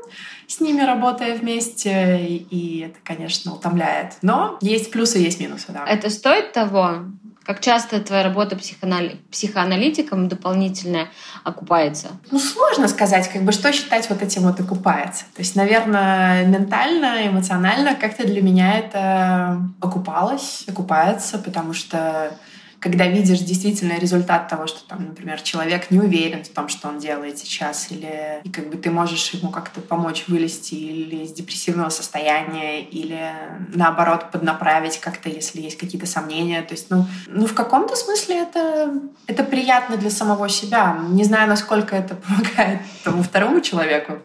с 0.48 0.60
ними 0.60 0.82
работая 0.82 1.36
вместе, 1.36 2.26
и 2.28 2.82
это, 2.82 2.98
конечно, 3.04 3.54
утомляет. 3.54 4.14
Но 4.22 4.58
есть 4.62 4.92
плюсы, 4.92 5.18
есть 5.18 5.40
минусы, 5.40 5.68
да. 5.70 5.86
Это 5.88 6.10
стоит 6.10 6.54
того? 6.54 7.06
Как 7.44 7.62
часто 7.62 8.00
твоя 8.00 8.24
работа 8.24 8.56
психоанали... 8.56 9.18
психоаналитиком 9.30 10.28
дополнительная 10.28 11.10
окупается? 11.44 12.10
Ну, 12.32 12.40
сложно 12.40 12.88
сказать, 12.88 13.32
как 13.32 13.44
бы, 13.44 13.52
что 13.52 13.72
считать 13.72 14.10
вот 14.10 14.24
этим 14.24 14.44
вот 14.44 14.60
окупается. 14.60 15.26
То 15.36 15.42
есть, 15.42 15.56
наверное, 15.56 16.44
ментально, 16.46 17.28
эмоционально 17.28 17.96
как-то 17.96 18.26
для 18.26 18.42
меня 18.42 18.80
это 18.80 19.62
окупалось, 19.80 20.64
окупается, 20.68 21.38
потому 21.38 21.74
что 21.74 22.36
когда 22.86 23.08
видишь 23.08 23.40
действительно 23.40 23.98
результат 23.98 24.48
того, 24.48 24.68
что 24.68 24.88
там, 24.88 25.06
например, 25.08 25.42
человек 25.42 25.90
не 25.90 25.98
уверен 25.98 26.44
в 26.44 26.50
том, 26.50 26.70
что 26.70 26.88
он 26.88 27.00
делает 27.00 27.40
сейчас, 27.40 27.88
или 27.90 28.42
и 28.44 28.50
как 28.52 28.70
бы 28.70 28.78
ты 28.78 28.92
можешь 28.92 29.32
ему 29.32 29.50
как-то 29.50 29.82
помочь 29.82 30.26
вылезти 30.28 30.76
или 30.76 31.24
из 31.24 31.32
депрессивного 31.32 31.90
состояния, 31.90 32.82
или 32.84 33.32
наоборот 33.74 34.30
поднаправить 34.30 35.00
как-то, 35.00 35.30
если 35.30 35.62
есть 35.62 35.80
какие-то 35.80 36.06
сомнения. 36.06 36.62
То 36.62 36.76
есть, 36.76 36.92
ну, 36.92 37.08
ну 37.26 37.48
в 37.48 37.56
каком-то 37.56 37.96
смысле 37.96 38.44
это, 38.44 38.94
это 39.26 39.44
приятно 39.44 39.98
для 39.98 40.12
самого 40.12 40.48
себя. 40.48 41.00
Не 41.10 41.24
знаю, 41.24 41.50
насколько 41.50 41.96
это 41.96 42.14
помогает 42.28 42.82
тому 43.04 43.24
второму 43.24 43.62
человеку, 43.62 44.20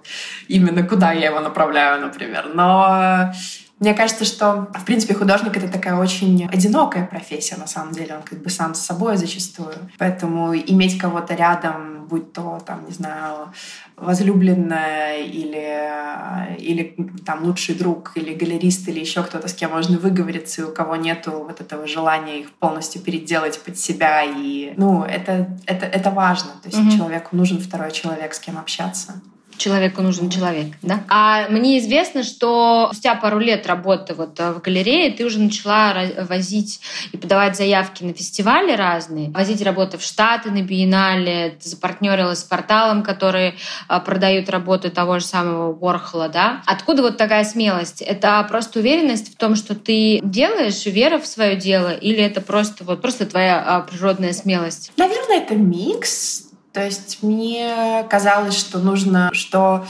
именно 0.49 0.87
куда 0.87 1.13
я 1.13 1.31
его 1.31 1.41
направляю, 1.41 2.03
например. 2.03 2.51
Но 2.53 3.33
мне 3.81 3.95
кажется, 3.95 4.27
что, 4.27 4.69
в 4.75 4.85
принципе, 4.85 5.15
художник— 5.15 5.57
это 5.59 5.67
такая 5.67 5.97
очень 5.97 6.47
одинокая 6.53 7.07
профессия, 7.07 7.57
на 7.57 7.67
самом 7.67 7.93
деле. 7.93 8.15
Он 8.15 8.23
как 8.23 8.43
бы 8.43 8.51
сам 8.51 8.75
с 8.75 8.81
собой 8.81 9.17
зачастую. 9.17 9.73
Поэтому 9.99 10.55
иметь 10.55 10.99
кого-то 10.99 11.35
рядом, 11.35 12.07
будь 12.07 12.35
то, 12.35 12.61
там, 12.67 12.85
не 12.85 12.93
знаю, 12.93 13.55
возлюбленная 13.97 15.21
или, 15.23 16.59
или 16.59 16.95
там 17.25 17.45
лучший 17.45 17.75
друг, 17.75 18.13
или 18.17 18.35
галерист, 18.35 18.87
или 18.89 19.01
еще 19.01 19.23
кто-то, 19.23 19.49
с 19.49 19.55
кем 19.55 19.71
можно 19.71 19.99
выговориться, 19.99 20.61
и 20.61 20.65
у 20.67 20.73
кого 20.73 20.97
нету 20.97 21.31
вот 21.49 21.63
этого 21.63 21.87
желания 21.87 22.41
их 22.41 22.53
полностью 22.53 23.01
переделать 23.01 23.59
под 23.63 23.79
себя. 23.79 24.23
И, 24.23 24.75
ну, 24.77 25.05
это, 25.05 25.57
это, 25.65 25.87
это 25.87 26.11
важно. 26.11 26.51
То 26.63 26.69
есть 26.69 26.79
mm-hmm. 26.79 26.99
человеку 26.99 27.35
нужен 27.35 27.59
второй 27.59 27.93
человек, 27.93 28.35
с 28.35 28.41
кем 28.41 28.59
общаться 28.59 29.23
человеку 29.61 30.03
нужен 30.03 30.31
человек, 30.31 30.75
да? 30.83 31.05
А 31.09 31.49
мне 31.49 31.79
известно, 31.79 32.23
что 32.23 32.89
спустя 32.93 33.15
пару 33.15 33.39
лет 33.39 33.67
работы 33.67 34.15
вот 34.15 34.41
э, 34.41 34.53
в 34.53 34.61
галерее 34.61 35.13
ты 35.13 35.25
уже 35.25 35.39
начала 35.39 35.95
возить 36.29 36.81
и 37.13 37.17
подавать 37.17 37.57
заявки 37.57 38.03
на 38.03 38.15
фестивали 38.15 38.73
разные, 38.73 39.31
возить 39.31 39.63
работы 39.63 39.99
в 39.99 40.03
Штаты 40.03 40.51
на 40.51 40.63
биеннале, 40.63 41.57
ты 41.63 41.69
запартнерилась 41.69 42.41
с 42.41 42.45
порталом, 42.45 43.03
который 43.03 43.55
э, 43.89 44.01
продают 44.01 44.49
работы 44.49 44.91
того 44.91 45.19
же 45.19 45.27
самого 45.27 45.73
Уорхола, 45.73 46.29
да? 46.29 46.63
Откуда 46.67 47.03
вот 47.03 47.19
такая 47.19 47.45
смелость? 47.45 48.01
Это 48.01 48.45
просто 48.49 48.79
уверенность 48.81 49.35
в 49.35 49.37
том, 49.37 49.57
что 49.57 49.75
ты 49.75 50.21
делаешь, 50.23 50.87
вера 50.87 51.19
в 51.19 51.27
свое 51.27 51.57
дело, 51.57 51.93
или 51.93 52.23
это 52.23 52.41
просто 52.41 52.85
вот 52.85 53.03
просто 53.03 53.27
твоя 53.27 53.63
а, 53.63 53.81
природная 53.81 54.33
смелость? 54.33 54.93
Наверное, 54.97 55.39
это 55.39 55.55
микс 55.55 56.50
то 56.73 56.85
есть 56.85 57.23
мне 57.23 58.05
казалось, 58.09 58.57
что 58.57 58.79
нужно, 58.79 59.31
что 59.33 59.85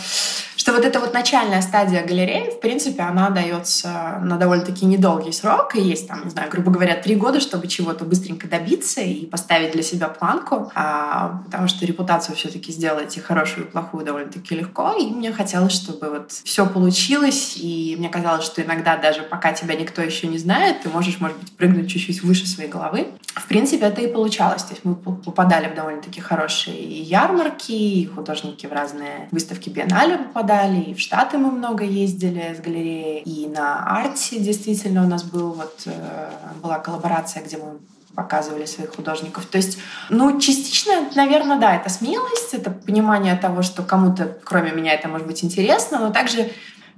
что 0.61 0.75
вот 0.75 0.85
эта 0.85 1.01
вот 1.01 1.15
начальная 1.15 1.63
стадия 1.63 2.07
галереи, 2.07 2.51
в 2.51 2.61
принципе, 2.61 3.01
она 3.01 3.31
дается 3.31 4.21
на 4.23 4.37
довольно-таки 4.37 4.85
недолгий 4.85 5.33
срок, 5.33 5.75
и 5.75 5.81
есть 5.81 6.07
там, 6.07 6.23
не 6.25 6.29
знаю, 6.29 6.51
грубо 6.51 6.71
говоря, 6.71 6.97
три 6.97 7.15
года, 7.15 7.41
чтобы 7.41 7.67
чего-то 7.67 8.05
быстренько 8.05 8.47
добиться 8.47 9.01
и 9.01 9.25
поставить 9.25 9.73
для 9.73 9.83
себя 9.83 10.09
планку, 10.09 10.71
а, 10.75 11.41
потому 11.47 11.67
что 11.67 11.87
репутацию 11.87 12.37
все-таки 12.37 12.73
сделать 12.73 13.17
и 13.17 13.21
хорошую, 13.21 13.69
и 13.69 13.71
плохую 13.71 14.05
довольно-таки 14.05 14.55
легко, 14.55 14.93
и 14.93 15.07
мне 15.07 15.33
хотелось, 15.33 15.73
чтобы 15.73 16.11
вот 16.11 16.33
все 16.33 16.67
получилось, 16.67 17.57
и 17.57 17.97
мне 17.99 18.11
казалось, 18.11 18.45
что 18.45 18.61
иногда 18.61 18.99
даже 18.99 19.23
пока 19.23 19.55
тебя 19.55 19.75
никто 19.77 20.03
еще 20.03 20.27
не 20.27 20.37
знает, 20.37 20.83
ты 20.83 20.91
можешь, 20.91 21.21
может 21.21 21.39
быть, 21.39 21.57
прыгнуть 21.57 21.89
чуть-чуть 21.91 22.23
выше 22.23 22.47
своей 22.47 22.69
головы. 22.69 23.07
В 23.35 23.47
принципе, 23.47 23.87
это 23.87 24.03
и 24.03 24.13
получалось, 24.13 24.65
то 24.65 24.75
есть 24.75 24.85
мы 24.85 24.95
попадали 24.95 25.69
в 25.69 25.75
довольно-таки 25.75 26.21
хорошие 26.21 27.01
ярмарки, 27.01 27.73
и 27.73 28.05
художники 28.05 28.67
в 28.67 28.73
разные 28.73 29.27
выставки 29.31 29.71
биеннале 29.71 30.19
попадали, 30.19 30.50
попадали, 30.51 30.81
и 30.81 30.95
в 30.95 31.01
Штаты 31.01 31.39
мы 31.39 31.51
много 31.51 31.85
ездили 31.85 32.55
с 32.57 32.61
галереей, 32.61 33.23
и 33.23 33.49
на 33.49 33.85
арте 33.85 34.39
действительно 34.39 35.05
у 35.05 35.09
нас 35.09 35.23
был 35.23 35.53
вот, 35.53 35.83
э, 35.87 36.31
была 36.63 36.79
коллаборация, 36.79 37.43
где 37.43 37.57
мы 37.57 37.79
показывали 38.15 38.67
своих 38.67 38.95
художников. 38.95 39.47
То 39.47 39.59
есть, 39.59 39.79
ну, 40.11 40.41
частично, 40.41 40.93
наверное, 41.15 41.59
да, 41.59 41.77
это 41.77 41.89
смелость, 41.89 42.55
это 42.55 42.71
понимание 42.71 43.37
того, 43.37 43.63
что 43.63 43.83
кому-то, 43.83 44.39
кроме 44.45 44.73
меня, 44.73 44.95
это 44.95 45.09
может 45.09 45.27
быть 45.27 45.45
интересно, 45.45 46.01
но 46.01 46.11
также 46.11 46.51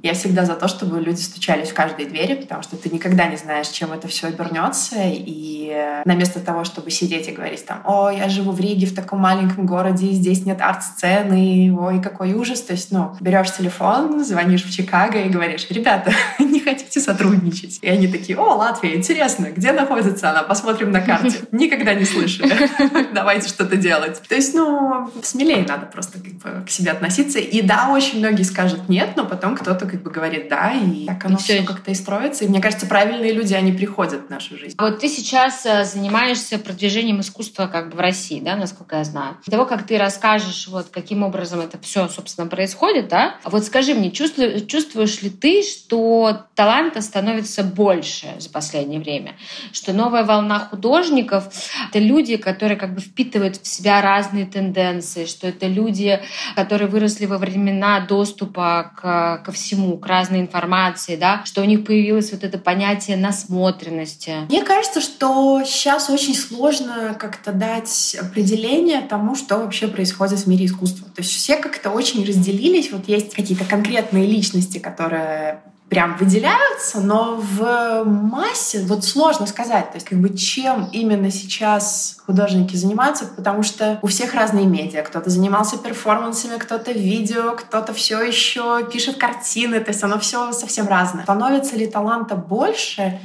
я 0.02 0.14
всегда 0.14 0.44
за 0.44 0.54
то, 0.54 0.68
чтобы 0.68 1.00
люди 1.00 1.20
стучались 1.20 1.70
в 1.70 1.74
каждой 1.74 2.06
двери, 2.06 2.34
потому 2.34 2.62
что 2.62 2.76
ты 2.76 2.88
никогда 2.90 3.26
не 3.26 3.36
знаешь, 3.36 3.68
чем 3.68 3.92
это 3.92 4.08
все 4.08 4.28
обернется. 4.28 4.96
И 4.98 5.72
на 6.04 6.14
место 6.14 6.40
того, 6.40 6.64
чтобы 6.64 6.90
сидеть 6.90 7.28
и 7.28 7.32
говорить 7.32 7.64
там, 7.64 7.82
о, 7.84 8.10
я 8.10 8.28
живу 8.28 8.52
в 8.52 8.60
Риге, 8.60 8.86
в 8.86 8.94
таком 8.94 9.20
маленьком 9.20 9.66
городе, 9.66 10.10
здесь 10.12 10.44
нет 10.44 10.60
арт-сцены, 10.60 11.74
ой, 11.78 12.02
какой 12.02 12.34
ужас. 12.34 12.60
То 12.62 12.72
есть, 12.72 12.90
ну, 12.90 13.16
берешь 13.20 13.54
телефон, 13.54 14.24
звонишь 14.24 14.64
в 14.64 14.72
Чикаго 14.72 15.20
и 15.20 15.28
говоришь, 15.28 15.66
ребята, 15.70 16.12
не 16.38 16.60
хотите 16.60 17.00
сотрудничать? 17.00 17.78
И 17.80 17.88
они 17.88 18.08
такие, 18.08 18.38
о, 18.38 18.54
Латвия, 18.56 18.96
интересно, 18.96 19.46
где 19.46 19.72
находится 19.72 20.30
она? 20.30 20.42
Посмотрим 20.42 20.90
на 20.90 21.00
карте. 21.00 21.38
Никогда 21.52 21.94
не 21.94 22.04
слышали. 22.04 22.52
Давайте 23.14 23.48
что-то 23.48 23.76
делать. 23.76 24.20
То 24.28 24.34
есть, 24.34 24.54
ну, 24.54 25.10
смелее 25.22 25.64
надо 25.66 25.86
просто 25.86 26.18
как 26.18 26.32
бы 26.34 26.66
к 26.66 26.70
себе 26.70 26.90
относиться. 26.90 27.38
И 27.38 27.62
да, 27.62 27.90
очень 27.90 28.18
многие 28.18 28.42
скажут 28.42 28.88
нет, 28.88 29.10
но 29.16 29.24
потом 29.24 29.56
кто-то 29.56 29.81
как 29.86 30.02
бы 30.02 30.10
говорит 30.10 30.48
да, 30.48 30.72
и 30.74 31.06
так 31.06 31.24
оно 31.24 31.36
и 31.36 31.38
все, 31.38 31.54
все 31.56 31.62
как-то 31.64 31.90
и 31.90 31.94
строится. 31.94 32.44
И 32.44 32.48
мне 32.48 32.60
кажется, 32.60 32.86
правильные 32.86 33.32
люди, 33.32 33.54
они 33.54 33.72
приходят 33.72 34.26
в 34.26 34.30
нашу 34.30 34.56
жизнь. 34.56 34.74
А 34.78 34.84
вот 34.84 35.00
ты 35.00 35.08
сейчас 35.08 35.64
э, 35.66 35.84
занимаешься 35.84 36.58
продвижением 36.58 37.20
искусства 37.20 37.66
как 37.66 37.90
бы 37.90 37.96
в 37.96 38.00
России, 38.00 38.40
да, 38.40 38.56
насколько 38.56 38.96
я 38.96 39.04
знаю. 39.04 39.36
До 39.46 39.50
того, 39.50 39.66
как 39.66 39.86
ты 39.86 39.98
расскажешь, 39.98 40.68
вот 40.68 40.88
каким 40.90 41.22
образом 41.22 41.60
это 41.60 41.78
все, 41.78 42.08
собственно, 42.08 42.46
происходит, 42.46 43.08
да, 43.08 43.36
вот 43.44 43.64
скажи 43.64 43.94
мне, 43.94 44.10
чувствуешь, 44.10 44.66
чувствуешь 44.66 45.22
ли 45.22 45.30
ты, 45.30 45.62
что 45.62 46.46
таланта 46.54 47.00
становится 47.00 47.62
больше 47.62 48.28
за 48.38 48.50
последнее 48.50 49.00
время? 49.00 49.34
Что 49.72 49.92
новая 49.92 50.24
волна 50.24 50.58
художников— 50.58 51.44
это 51.88 51.98
люди, 51.98 52.36
которые 52.36 52.76
как 52.76 52.94
бы 52.94 53.00
впитывают 53.00 53.56
в 53.56 53.66
себя 53.66 54.00
разные 54.02 54.46
тенденции, 54.46 55.26
что 55.26 55.46
это 55.46 55.66
люди, 55.66 56.20
которые 56.54 56.88
выросли 56.88 57.26
во 57.26 57.38
времена 57.38 58.00
доступа 58.00 58.92
к, 58.96 59.42
ко 59.44 59.52
всему 59.52 59.71
всему, 59.72 59.96
к 59.96 60.06
разной 60.06 60.40
информации, 60.40 61.16
да, 61.16 61.42
что 61.44 61.62
у 61.62 61.64
них 61.64 61.84
появилось 61.84 62.32
вот 62.32 62.44
это 62.44 62.58
понятие 62.58 63.16
насмотренности. 63.16 64.46
Мне 64.48 64.62
кажется, 64.62 65.00
что 65.00 65.62
сейчас 65.64 66.10
очень 66.10 66.34
сложно 66.34 67.16
как-то 67.18 67.52
дать 67.52 68.16
определение 68.20 69.00
тому, 69.00 69.34
что 69.34 69.58
вообще 69.58 69.88
происходит 69.88 70.40
в 70.40 70.46
мире 70.46 70.66
искусства. 70.66 71.08
То 71.14 71.22
есть 71.22 71.32
все 71.32 71.56
как-то 71.56 71.90
очень 71.90 72.24
разделились. 72.26 72.92
Вот 72.92 73.08
есть 73.08 73.34
какие-то 73.34 73.64
конкретные 73.64 74.26
личности, 74.26 74.78
которые 74.78 75.62
прям 75.92 76.16
выделяются, 76.16 77.00
но 77.00 77.36
в 77.36 78.04
массе 78.04 78.82
вот 78.86 79.04
сложно 79.04 79.46
сказать, 79.46 79.90
то 79.90 79.96
есть 79.96 80.06
как 80.06 80.18
бы 80.20 80.34
чем 80.34 80.88
именно 80.90 81.30
сейчас 81.30 82.16
художники 82.24 82.74
занимаются, 82.74 83.26
потому 83.26 83.62
что 83.62 83.98
у 84.00 84.06
всех 84.06 84.32
разные 84.32 84.64
медиа. 84.64 85.02
Кто-то 85.02 85.28
занимался 85.28 85.76
перформансами, 85.76 86.56
кто-то 86.56 86.92
видео, 86.92 87.52
кто-то 87.56 87.92
все 87.92 88.22
еще 88.22 88.88
пишет 88.90 89.18
картины, 89.18 89.80
то 89.80 89.90
есть 89.90 90.02
оно 90.02 90.18
все 90.18 90.52
совсем 90.52 90.88
разное. 90.88 91.24
Становится 91.24 91.76
ли 91.76 91.86
таланта 91.86 92.36
больше? 92.36 93.20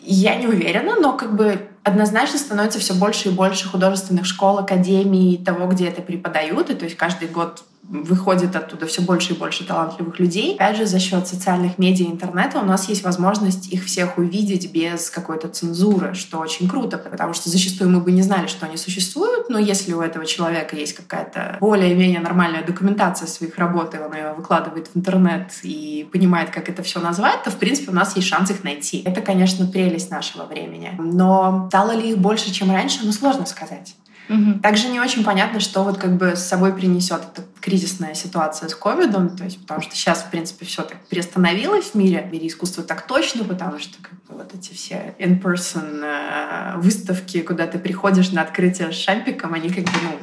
Я 0.00 0.34
не 0.34 0.48
уверена, 0.48 0.96
но 1.00 1.12
как 1.12 1.36
бы 1.36 1.68
однозначно 1.84 2.40
становится 2.40 2.80
все 2.80 2.94
больше 2.94 3.28
и 3.28 3.32
больше 3.32 3.68
художественных 3.68 4.26
школ, 4.26 4.58
академий, 4.58 5.38
того, 5.38 5.68
где 5.68 5.86
это 5.86 6.02
преподают. 6.02 6.68
И 6.70 6.74
то 6.74 6.84
есть 6.84 6.96
каждый 6.96 7.28
год 7.28 7.62
выходит 7.82 8.54
оттуда 8.54 8.86
все 8.86 9.02
больше 9.02 9.32
и 9.32 9.36
больше 9.36 9.64
талантливых 9.64 10.18
людей. 10.20 10.54
Опять 10.54 10.76
же, 10.76 10.86
за 10.86 11.00
счет 11.00 11.26
социальных 11.26 11.78
медиа 11.78 12.06
и 12.06 12.10
интернета 12.10 12.60
у 12.60 12.64
нас 12.64 12.88
есть 12.88 13.02
возможность 13.02 13.72
их 13.72 13.84
всех 13.84 14.18
увидеть 14.18 14.72
без 14.72 15.10
какой-то 15.10 15.48
цензуры, 15.48 16.14
что 16.14 16.38
очень 16.38 16.68
круто, 16.68 16.98
потому 16.98 17.34
что 17.34 17.50
зачастую 17.50 17.90
мы 17.90 18.00
бы 18.00 18.12
не 18.12 18.22
знали, 18.22 18.46
что 18.46 18.66
они 18.66 18.76
существуют, 18.76 19.48
но 19.48 19.58
если 19.58 19.92
у 19.92 20.00
этого 20.00 20.24
человека 20.24 20.76
есть 20.76 20.94
какая-то 20.94 21.56
более-менее 21.60 22.20
нормальная 22.20 22.64
документация 22.64 23.26
своих 23.26 23.58
работ, 23.58 23.94
и 23.94 23.98
он 23.98 24.14
ее 24.14 24.34
выкладывает 24.34 24.88
в 24.88 24.96
интернет 24.96 25.50
и 25.62 26.08
понимает, 26.12 26.50
как 26.50 26.68
это 26.68 26.82
все 26.82 27.00
назвать, 27.00 27.42
то, 27.42 27.50
в 27.50 27.56
принципе, 27.56 27.90
у 27.90 27.94
нас 27.94 28.14
есть 28.14 28.28
шанс 28.28 28.50
их 28.50 28.62
найти. 28.62 29.02
Это, 29.04 29.20
конечно, 29.20 29.66
прелесть 29.66 30.10
нашего 30.10 30.44
времени. 30.44 30.92
Но 30.98 31.66
стало 31.68 31.92
ли 31.92 32.10
их 32.10 32.18
больше, 32.18 32.52
чем 32.52 32.70
раньше, 32.70 33.00
ну, 33.02 33.12
сложно 33.12 33.46
сказать. 33.46 33.94
Угу. 34.30 34.60
Также 34.60 34.88
не 34.88 35.00
очень 35.00 35.24
понятно, 35.24 35.58
что 35.58 35.82
вот 35.82 35.98
как 35.98 36.16
бы 36.16 36.36
с 36.36 36.46
собой 36.46 36.72
принесет 36.72 37.20
эта 37.32 37.42
кризисная 37.60 38.14
ситуация 38.14 38.68
с 38.68 38.74
ковидом, 38.76 39.36
то 39.36 39.42
есть 39.42 39.60
потому 39.60 39.82
что 39.82 39.96
сейчас, 39.96 40.20
в 40.22 40.30
принципе, 40.30 40.64
все 40.64 40.82
так 40.82 40.98
приостановилось 41.08 41.86
в 41.86 41.94
мире, 41.96 42.22
в 42.22 42.32
мире 42.32 42.46
искусства 42.46 42.84
так 42.84 43.06
точно, 43.08 43.42
потому 43.42 43.80
что 43.80 44.00
как 44.00 44.12
бы, 44.12 44.40
вот 44.42 44.54
эти 44.54 44.72
все 44.72 45.16
in-person 45.18 46.04
э, 46.04 46.76
выставки, 46.78 47.40
куда 47.40 47.66
ты 47.66 47.80
приходишь 47.80 48.30
на 48.30 48.42
открытие 48.42 48.92
с 48.92 48.94
шампиком, 48.94 49.52
они 49.54 49.68
как 49.68 49.84
бы, 49.84 49.90
ну, 50.04 50.18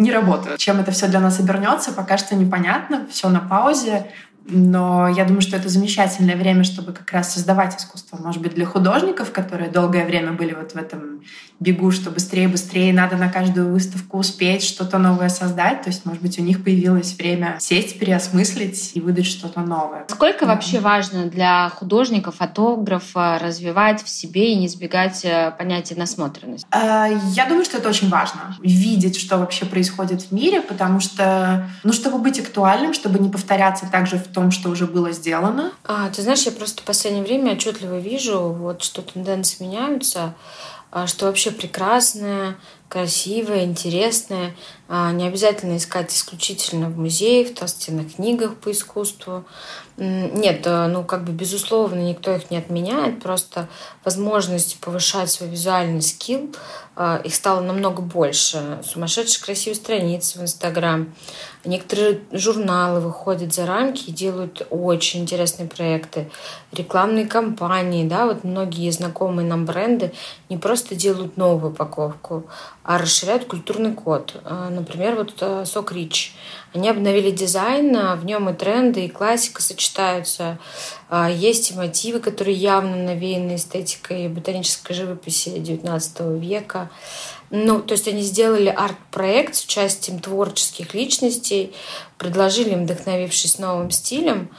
не 0.00 0.10
работают. 0.10 0.58
Чем 0.58 0.80
это 0.80 0.90
все 0.90 1.06
для 1.06 1.20
нас 1.20 1.38
обернется, 1.38 1.92
пока 1.92 2.16
что 2.16 2.34
непонятно, 2.34 3.06
все 3.10 3.28
на 3.28 3.40
паузе. 3.40 4.06
Но 4.46 5.08
я 5.08 5.24
думаю, 5.24 5.40
что 5.40 5.56
это 5.56 5.70
замечательное 5.70 6.36
время, 6.36 6.64
чтобы 6.64 6.92
как 6.92 7.10
раз 7.12 7.32
создавать 7.32 7.80
искусство. 7.80 8.18
Может 8.18 8.42
быть, 8.42 8.54
для 8.54 8.66
художников, 8.66 9.32
которые 9.32 9.70
долгое 9.70 10.04
время 10.04 10.32
были 10.32 10.52
вот 10.52 10.72
в 10.72 10.76
этом 10.76 11.22
бегу, 11.64 11.90
что 11.90 12.10
быстрее, 12.10 12.46
быстрее, 12.46 12.92
надо 12.92 13.16
на 13.16 13.28
каждую 13.28 13.72
выставку 13.72 14.18
успеть 14.18 14.62
что-то 14.62 14.98
новое 14.98 15.30
создать. 15.30 15.82
То 15.82 15.88
есть, 15.88 16.04
может 16.04 16.22
быть, 16.22 16.38
у 16.38 16.42
них 16.42 16.62
появилось 16.62 17.16
время 17.16 17.56
сесть, 17.58 17.98
переосмыслить 17.98 18.92
и 18.94 19.00
выдать 19.00 19.26
что-то 19.26 19.60
новое. 19.60 20.04
Сколько 20.08 20.46
вообще 20.46 20.80
важно 20.80 21.26
для 21.26 21.70
художника, 21.70 22.30
фотографа 22.30 23.38
развивать 23.42 24.04
в 24.04 24.08
себе 24.08 24.52
и 24.52 24.56
не 24.56 24.66
избегать 24.66 25.24
э, 25.24 25.52
понятия 25.58 25.94
насмотренности? 25.94 26.66
А, 26.70 27.06
я 27.06 27.46
думаю, 27.46 27.64
что 27.64 27.78
это 27.78 27.88
очень 27.88 28.10
важно. 28.10 28.56
Видеть, 28.60 29.18
что 29.18 29.38
вообще 29.38 29.64
происходит 29.64 30.22
в 30.22 30.32
мире, 30.32 30.60
потому 30.60 31.00
что, 31.00 31.68
ну, 31.82 31.92
чтобы 31.92 32.18
быть 32.18 32.38
актуальным, 32.38 32.92
чтобы 32.92 33.18
не 33.18 33.30
повторяться 33.30 33.86
также 33.90 34.18
в 34.18 34.28
том, 34.28 34.50
что 34.50 34.68
уже 34.68 34.86
было 34.86 35.12
сделано. 35.12 35.72
А, 35.84 36.10
ты 36.10 36.20
знаешь, 36.20 36.42
я 36.42 36.52
просто 36.52 36.82
в 36.82 36.84
последнее 36.84 37.24
время 37.24 37.52
отчетливо 37.52 37.98
вижу, 37.98 38.40
вот, 38.50 38.82
что 38.82 39.00
тенденции 39.00 39.64
меняются. 39.64 40.34
А, 40.94 41.08
что 41.08 41.26
вообще 41.26 41.50
прекрасное, 41.50 42.56
красивое, 42.88 43.64
интересное. 43.64 44.54
А, 44.86 45.12
не 45.12 45.26
обязательно 45.26 45.76
искать 45.76 46.12
исключительно 46.12 46.88
в 46.88 46.98
музее, 46.98 47.46
в 47.46 47.54
толстенных 47.54 48.16
книгах 48.16 48.56
по 48.56 48.70
искусству. 48.70 49.44
Нет, 49.96 50.66
ну 50.66 51.04
как 51.04 51.24
бы 51.24 51.32
безусловно 51.32 52.00
никто 52.00 52.34
их 52.34 52.50
не 52.50 52.56
отменяет, 52.56 53.22
просто 53.22 53.68
возможность 54.04 54.78
повышать 54.80 55.30
свой 55.30 55.48
визуальный 55.48 56.02
скилл, 56.02 56.50
а, 56.96 57.20
их 57.24 57.34
стало 57.34 57.60
намного 57.60 58.02
больше. 58.02 58.80
Сумасшедшие 58.84 59.44
красивые 59.44 59.76
страницы 59.76 60.38
в 60.38 60.42
Инстаграм, 60.42 61.14
Некоторые 61.64 62.20
журналы 62.30 63.00
выходят 63.00 63.54
за 63.54 63.64
рамки 63.64 64.10
и 64.10 64.12
делают 64.12 64.66
очень 64.68 65.22
интересные 65.22 65.66
проекты. 65.66 66.30
Рекламные 66.72 67.26
кампании, 67.26 68.06
да, 68.06 68.26
вот 68.26 68.44
многие 68.44 68.90
знакомые 68.90 69.48
нам 69.48 69.64
бренды 69.64 70.12
не 70.50 70.58
просто 70.58 70.94
делают 70.94 71.38
новую 71.38 71.72
упаковку, 71.72 72.44
а 72.82 72.98
расширяют 72.98 73.46
культурный 73.46 73.94
код. 73.94 74.36
А, 74.74 74.80
например, 74.80 75.14
вот 75.16 75.34
э, 75.40 75.64
Сок 75.66 75.92
Рич. 75.92 76.34
Они 76.72 76.88
обновили 76.88 77.30
дизайн, 77.30 77.96
а 77.96 78.16
в 78.16 78.24
нем 78.24 78.48
и 78.48 78.54
тренды, 78.54 79.04
и 79.04 79.08
классика 79.08 79.62
сочетаются. 79.62 80.58
А, 81.08 81.30
есть 81.30 81.70
и 81.70 81.74
мотивы, 81.74 82.20
которые 82.20 82.56
явно 82.56 82.96
навеяны 82.96 83.54
эстетикой 83.54 84.28
ботанической 84.28 84.96
живописи 84.96 85.50
XIX 85.50 86.38
века. 86.38 86.90
Ну, 87.50 87.80
то 87.80 87.92
есть 87.92 88.08
они 88.08 88.22
сделали 88.22 88.68
арт-проект 88.68 89.54
с 89.54 89.64
участием 89.64 90.18
творческих 90.18 90.94
личностей, 90.94 91.72
предложили 92.18 92.70
им, 92.70 92.84
вдохновившись 92.84 93.58
новым 93.58 93.92
стилем, 93.92 94.50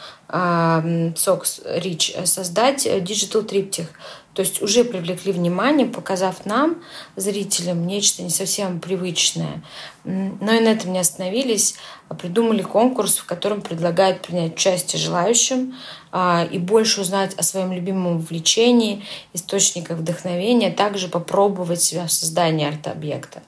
соков 1.18 1.62
Rich, 1.66 2.14
создать 2.24 2.88
digital 3.04 3.44
триптих. 3.44 3.90
То 4.36 4.42
есть 4.42 4.62
уже 4.62 4.84
привлекли 4.84 5.32
внимание, 5.32 5.88
показав 5.88 6.46
нам, 6.46 6.84
зрителям, 7.16 7.88
нечто 7.88 8.22
не 8.22 8.30
совсем 8.30 8.82
привычное. 8.82 9.64
Но 10.06 10.54
и 10.54 10.60
на 10.60 10.70
этом 10.70 10.94
не 10.94 11.00
остановились, 11.00 11.76
а 12.08 12.14
придумали 12.14 12.62
конкурс, 12.62 13.18
в 13.18 13.26
котором 13.26 13.62
предлагают 13.62 14.22
принять 14.22 14.54
участие 14.54 15.02
желающим 15.02 15.74
а, 16.12 16.48
и 16.50 16.60
больше 16.60 17.02
узнать 17.02 17.34
о 17.34 17.42
своем 17.42 17.74
любимом 17.74 18.18
увлечении, 18.18 19.04
источниках 19.34 19.98
вдохновения, 19.98 20.68
а 20.68 20.72
также 20.72 21.08
попробовать 21.08 21.82
себя 21.82 22.06
в 22.06 22.12
создании 22.12 22.68
арт-объекта. 22.68 23.42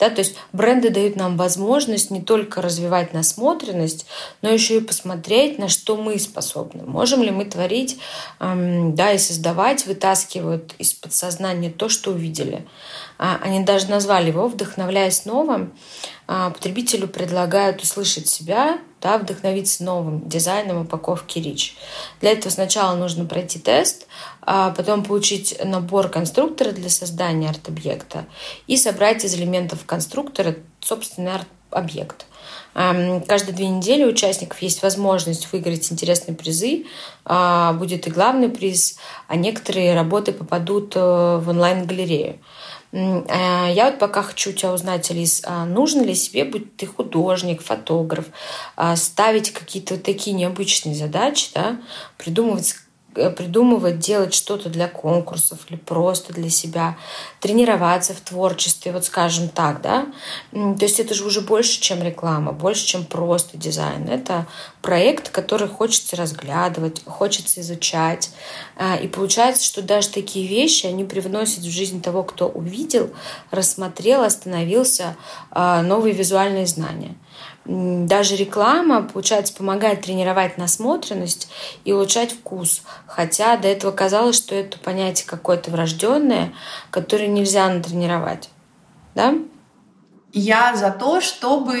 Да, 0.00 0.10
то 0.10 0.18
есть 0.18 0.34
бренды 0.52 0.90
дают 0.90 1.14
нам 1.14 1.36
возможность 1.36 2.10
не 2.10 2.20
только 2.20 2.60
развивать 2.60 3.14
насмотренность, 3.14 4.06
но 4.42 4.50
еще 4.50 4.78
и 4.78 4.80
посмотреть, 4.80 5.60
на 5.60 5.68
что 5.68 5.96
мы 5.96 6.18
способны. 6.18 6.82
Можем 6.82 7.22
ли 7.22 7.30
мы 7.30 7.44
творить 7.44 7.98
да, 8.40 9.12
и 9.12 9.18
создавать, 9.18 9.86
вытаскивают 9.86 10.74
из 10.78 10.92
подсознания 10.92 11.70
то, 11.70 11.88
что 11.88 12.10
увидели. 12.10 12.66
А, 13.22 13.38
они 13.42 13.60
даже 13.60 13.88
назвали 13.88 14.28
его 14.28 14.48
«Вдохновляясь 14.48 15.26
новым». 15.26 15.74
А, 16.26 16.48
потребителю 16.48 17.06
предлагают 17.06 17.82
услышать 17.82 18.28
себя, 18.28 18.78
да, 19.02 19.18
вдохновиться 19.18 19.84
новым 19.84 20.26
дизайном 20.26 20.82
упаковки 20.82 21.38
Рич. 21.38 21.76
Для 22.22 22.32
этого 22.32 22.50
сначала 22.50 22.96
нужно 22.96 23.26
пройти 23.26 23.58
тест, 23.58 24.06
а 24.40 24.70
потом 24.70 25.04
получить 25.04 25.54
набор 25.62 26.08
конструктора 26.08 26.70
для 26.70 26.88
создания 26.88 27.50
арт-объекта 27.50 28.24
и 28.66 28.78
собрать 28.78 29.22
из 29.22 29.34
элементов 29.34 29.84
конструктора 29.84 30.56
собственный 30.80 31.34
арт-объект. 31.34 32.24
Каждые 32.72 33.54
две 33.54 33.68
недели 33.68 34.04
у 34.04 34.08
участников 34.08 34.62
есть 34.62 34.82
возможность 34.82 35.52
выиграть 35.52 35.90
интересные 35.92 36.36
призы. 36.36 36.86
А, 37.24 37.72
будет 37.72 38.06
и 38.06 38.10
главный 38.10 38.48
приз, 38.48 38.96
а 39.26 39.36
некоторые 39.36 39.94
работы 39.94 40.32
попадут 40.32 40.94
э, 40.94 41.00
в 41.00 41.48
онлайн-галерею. 41.48 42.38
А, 42.92 43.68
я 43.68 43.86
вот 43.86 43.98
пока 43.98 44.22
хочу 44.22 44.52
тебя 44.52 44.72
узнать, 44.72 45.10
Алис, 45.10 45.42
а 45.44 45.64
нужно 45.64 46.02
ли 46.02 46.14
себе, 46.14 46.44
будь 46.44 46.76
ты 46.76 46.86
художник, 46.86 47.62
фотограф, 47.62 48.26
ставить 48.96 49.52
какие-то 49.52 49.98
такие 49.98 50.34
необычные 50.34 50.94
задачи, 50.94 51.50
да, 51.54 51.80
придумывать 52.18 52.74
Э, 52.74 52.89
придумывать, 53.14 53.98
делать 53.98 54.34
что-то 54.34 54.68
для 54.68 54.88
конкурсов 54.88 55.58
или 55.68 55.76
просто 55.76 56.32
для 56.32 56.48
себя, 56.48 56.96
тренироваться 57.40 58.14
в 58.14 58.20
творчестве, 58.20 58.92
вот 58.92 59.04
скажем 59.04 59.48
так, 59.48 59.82
да. 59.82 60.06
То 60.52 60.84
есть 60.84 61.00
это 61.00 61.14
же 61.14 61.24
уже 61.24 61.40
больше, 61.40 61.80
чем 61.80 62.02
реклама, 62.02 62.52
больше, 62.52 62.86
чем 62.86 63.04
просто 63.04 63.56
дизайн. 63.56 64.08
Это 64.08 64.46
проект, 64.82 65.30
который 65.30 65.68
хочется 65.68 66.16
разглядывать, 66.16 67.02
хочется 67.04 67.60
изучать. 67.60 68.30
А, 68.76 68.96
и 68.96 69.08
получается, 69.08 69.64
что 69.64 69.82
даже 69.82 70.08
такие 70.08 70.46
вещи, 70.46 70.86
они 70.86 71.04
привносят 71.04 71.64
в 71.64 71.70
жизнь 71.70 72.02
того, 72.02 72.22
кто 72.22 72.48
увидел, 72.48 73.10
рассмотрел, 73.50 74.22
остановился, 74.22 75.16
а, 75.50 75.82
новые 75.82 76.14
визуальные 76.14 76.66
знания 76.66 77.14
даже 77.70 78.34
реклама, 78.34 79.02
получается, 79.02 79.54
помогает 79.54 80.00
тренировать 80.02 80.58
насмотренность 80.58 81.48
и 81.84 81.92
улучшать 81.92 82.32
вкус. 82.32 82.82
Хотя 83.06 83.56
до 83.56 83.68
этого 83.68 83.92
казалось, 83.92 84.36
что 84.36 84.56
это 84.56 84.76
понятие 84.78 85.28
какое-то 85.28 85.70
врожденное, 85.70 86.52
которое 86.90 87.28
нельзя 87.28 87.68
натренировать. 87.68 88.50
Да? 89.14 89.34
Я 90.32 90.74
за 90.76 90.90
то, 90.90 91.20
чтобы 91.20 91.80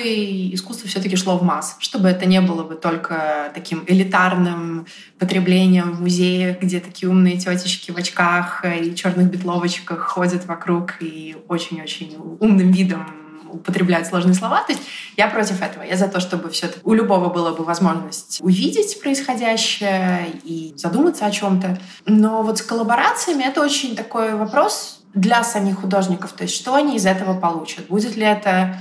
искусство 0.52 0.88
все-таки 0.88 1.16
шло 1.16 1.38
в 1.38 1.42
масс, 1.42 1.76
чтобы 1.80 2.08
это 2.08 2.26
не 2.26 2.40
было 2.40 2.62
бы 2.62 2.74
только 2.74 3.50
таким 3.54 3.84
элитарным 3.86 4.86
потреблением 5.18 5.92
в 5.92 6.00
музеях, 6.00 6.60
где 6.60 6.78
такие 6.80 7.08
умные 7.08 7.36
тетечки 7.36 7.90
в 7.90 7.96
очках 7.96 8.64
и 8.64 8.94
черных 8.94 9.28
бетловочках 9.30 10.00
ходят 10.00 10.46
вокруг 10.46 10.94
и 11.00 11.36
очень-очень 11.48 12.16
умным 12.40 12.70
видом 12.70 13.29
употребляют 13.52 14.06
сложные 14.06 14.34
слова. 14.34 14.62
То 14.62 14.72
есть 14.72 14.82
я 15.16 15.28
против 15.28 15.62
этого. 15.62 15.82
Я 15.82 15.96
за 15.96 16.08
то, 16.08 16.20
чтобы 16.20 16.50
все 16.50 16.70
у 16.84 16.94
любого 16.94 17.28
была 17.28 17.52
бы 17.52 17.64
возможность 17.64 18.40
увидеть 18.40 19.00
происходящее 19.00 20.32
и 20.44 20.72
задуматься 20.76 21.26
о 21.26 21.30
чем-то. 21.30 21.78
Но 22.06 22.42
вот 22.42 22.58
с 22.58 22.62
коллаборациями 22.62 23.42
это 23.42 23.62
очень 23.62 23.96
такой 23.96 24.34
вопрос 24.34 25.02
для 25.14 25.42
самих 25.42 25.80
художников. 25.80 26.32
То 26.32 26.44
есть 26.44 26.54
что 26.54 26.74
они 26.74 26.96
из 26.96 27.06
этого 27.06 27.38
получат? 27.38 27.86
Будет 27.88 28.16
ли 28.16 28.24
это 28.24 28.78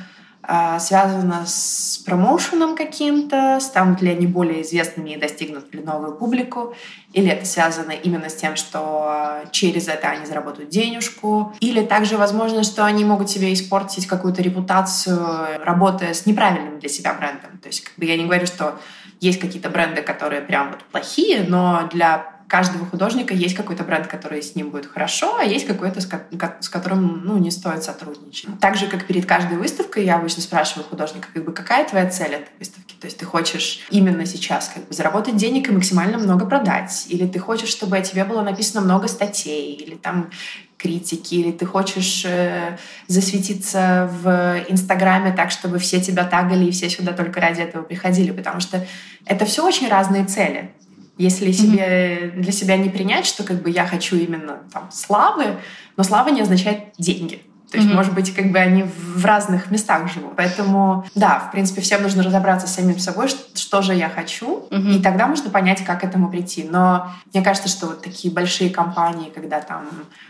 связано 0.80 1.46
с 1.46 2.02
промоушеном 2.06 2.76
каким-то, 2.76 3.60
станут 3.60 4.02
ли 4.02 4.10
они 4.12 4.26
более 4.26 4.62
известными 4.62 5.12
и 5.12 5.18
достигнут 5.18 5.74
ли 5.74 5.82
новую 5.82 6.16
публику, 6.16 6.74
или 7.14 7.30
это 7.30 7.46
связано 7.46 7.92
именно 7.92 8.30
с 8.30 8.36
тем, 8.36 8.56
что 8.56 9.44
через 9.52 9.88
это 9.88 10.10
они 10.10 10.26
заработают 10.26 10.70
денежку, 10.70 11.54
или 11.60 11.84
также 11.84 12.18
возможно, 12.18 12.64
что 12.64 12.86
они 12.86 13.04
могут 13.04 13.30
себе 13.30 13.54
испортить 13.54 14.08
какую-то 14.08 14.42
репутацию, 14.42 15.20
работая 15.64 16.14
с 16.14 16.26
неправильным 16.26 16.80
для 16.80 16.90
себя 16.90 17.14
брендом. 17.14 17.58
То 17.62 17.68
есть 17.68 17.84
как 17.84 17.94
бы 17.98 18.06
я 18.06 18.18
не 18.18 18.26
говорю, 18.26 18.46
что 18.46 18.80
есть 19.20 19.40
какие-то 19.40 19.70
бренды, 19.70 20.02
которые 20.02 20.42
прям 20.42 20.72
вот 20.72 20.84
плохие, 20.86 21.44
но 21.48 21.90
для 21.92 22.39
каждого 22.50 22.86
художника 22.86 23.34
есть 23.34 23.56
какой-то 23.56 23.84
бренд, 23.84 24.08
который 24.08 24.42
с 24.42 24.56
ним 24.56 24.72
будет 24.72 24.88
хорошо, 24.88 25.38
а 25.38 25.44
есть 25.44 25.68
какой-то, 25.68 26.02
с 26.02 26.70
которым 26.70 27.24
ну, 27.24 27.38
не 27.38 27.52
стоит 27.52 27.84
сотрудничать. 27.84 28.50
Так 28.60 28.76
же, 28.76 28.88
как 28.88 29.06
перед 29.06 29.26
каждой 29.26 29.58
выставкой, 29.58 30.04
я 30.04 30.16
обычно 30.16 30.42
спрашиваю 30.42 30.84
художника, 30.84 31.30
как 31.32 31.46
бы, 31.46 31.54
какая 31.54 31.88
твоя 31.88 32.10
цель 32.10 32.34
этой 32.34 32.52
выставки? 32.58 32.96
То 33.00 33.06
есть 33.06 33.18
ты 33.18 33.26
хочешь 33.26 33.86
именно 33.92 34.26
сейчас 34.26 34.72
как 34.74 34.88
бы, 34.88 34.94
заработать 34.94 35.38
денег 35.38 35.70
и 35.70 35.72
максимально 35.72 36.18
много 36.18 36.46
продать? 36.46 37.06
Или 37.10 37.28
ты 37.28 37.40
хочешь, 37.40 37.70
чтобы 37.70 37.98
о 37.98 38.02
тебе 38.02 38.26
было 38.26 38.42
написано 38.42 38.82
много 38.82 39.08
статей? 39.08 39.74
Или 39.76 39.96
там 39.96 40.32
критики, 40.80 41.36
или 41.36 41.52
ты 41.52 41.66
хочешь 41.66 42.24
э, 42.26 42.78
засветиться 43.08 44.10
в 44.24 44.64
Инстаграме 44.70 45.34
так, 45.34 45.52
чтобы 45.52 45.78
все 45.78 46.02
тебя 46.02 46.24
тагали 46.24 46.66
и 46.66 46.72
все 46.72 46.90
сюда 46.90 47.12
только 47.12 47.42
ради 47.42 47.62
этого 47.62 47.84
приходили, 47.84 48.32
потому 48.32 48.62
что 48.62 48.88
это 49.26 49.46
все 49.46 49.64
очень 49.64 49.90
разные 49.90 50.26
цели. 50.26 50.72
Если 51.20 51.52
себе, 51.52 51.82
mm-hmm. 51.82 52.40
для 52.40 52.52
себя 52.54 52.78
не 52.78 52.90
принять, 52.90 53.26
что 53.26 53.44
как 53.44 53.62
бы 53.62 53.70
я 53.70 53.86
хочу 53.86 54.16
именно 54.16 54.60
там 54.72 54.90
славы, 54.92 55.58
но 55.98 56.04
слава 56.04 56.30
не 56.30 56.42
означает 56.42 56.94
деньги. 56.98 57.42
То 57.70 57.78
есть, 57.78 57.90
mm-hmm. 57.90 57.94
может 57.94 58.14
быть, 58.16 58.34
как 58.34 58.52
бы 58.52 58.58
они 58.58 58.84
в 58.84 59.24
разных 59.26 59.70
местах 59.70 60.12
живут. 60.12 60.32
Поэтому, 60.38 61.06
да, 61.14 61.40
в 61.40 61.52
принципе, 61.52 61.82
всем 61.82 62.02
нужно 62.02 62.24
разобраться 62.24 62.68
с 62.68 62.74
самим 62.74 62.98
собой, 62.98 63.28
что, 63.28 63.60
что 63.60 63.82
же 63.82 63.94
я 63.94 64.10
хочу, 64.10 64.66
mm-hmm. 64.72 64.98
и 64.98 65.02
тогда 65.04 65.28
можно 65.28 65.52
понять, 65.52 65.84
как 65.84 66.00
к 66.00 66.04
этому 66.06 66.32
прийти. 66.32 66.64
Но 66.64 67.12
мне 67.34 67.44
кажется, 67.44 67.70
что 67.70 67.88
вот 67.88 68.02
такие 68.02 68.34
большие 68.34 68.70
компании, 68.70 69.30
когда 69.30 69.60
там 69.60 69.88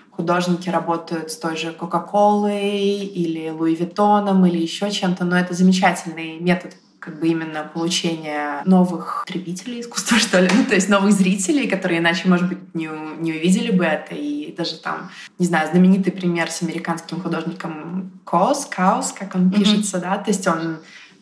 художники 0.10 0.69
работают 0.69 1.32
с 1.32 1.38
той 1.38 1.56
же 1.56 1.71
Кока-Колой 1.71 2.71
или 2.71 3.49
Луи 3.52 3.75
Виттоном 3.75 4.45
или 4.45 4.58
еще 4.58 4.91
чем-то, 4.91 5.23
но 5.23 5.38
это 5.38 5.54
замечательный 5.54 6.39
метод 6.39 6.73
как 7.10 7.19
бы 7.19 7.28
именно 7.28 7.63
получение 7.74 8.62
новых 8.65 9.24
потребителей 9.26 9.82
искусства, 9.82 10.17
что 10.19 10.39
ли, 10.39 10.50
ну, 10.54 10.63
то 10.63 10.76
есть 10.76 10.89
новых 10.89 11.12
зрителей, 11.12 11.67
которые 11.67 12.00
иначе, 12.00 12.28
может 12.30 12.48
быть, 12.48 12.60
не, 12.76 12.88
не 13.19 13.34
увидели 13.34 13.72
бы 13.72 13.84
это. 13.84 14.13
И 14.13 14.54
даже 14.56 14.78
там, 14.78 15.10
не 15.39 15.45
знаю, 15.48 15.67
знаменитый 15.72 16.13
пример 16.13 16.52
с 16.52 16.62
американским 16.62 17.19
художником 17.19 18.12
KAWS, 18.25 18.67
KAWS, 18.69 19.12
как 19.12 19.34
он 19.34 19.50
mm-hmm. 19.50 19.58
пишется, 19.58 20.00
да, 20.00 20.17
то 20.17 20.30
есть 20.30 20.45
он 20.45 20.78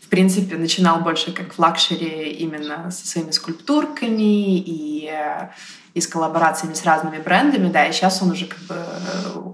в 0.07 0.09
принципе, 0.09 0.55
начинал 0.55 1.01
больше 1.01 1.33
как 1.33 1.53
в 1.53 1.59
luxury 1.59 2.31
именно 2.31 2.89
со 2.91 3.05
своими 3.05 3.31
скульптурками 3.31 4.57
и 4.57 5.11
и 5.97 6.01
с 6.01 6.07
коллаборациями 6.07 6.75
с 6.75 6.85
разными 6.85 7.17
брендами, 7.17 7.69
да, 7.69 7.85
и 7.85 7.91
сейчас 7.91 8.21
он 8.21 8.29
уже 8.29 8.45
как 8.45 8.59
бы 8.59 8.75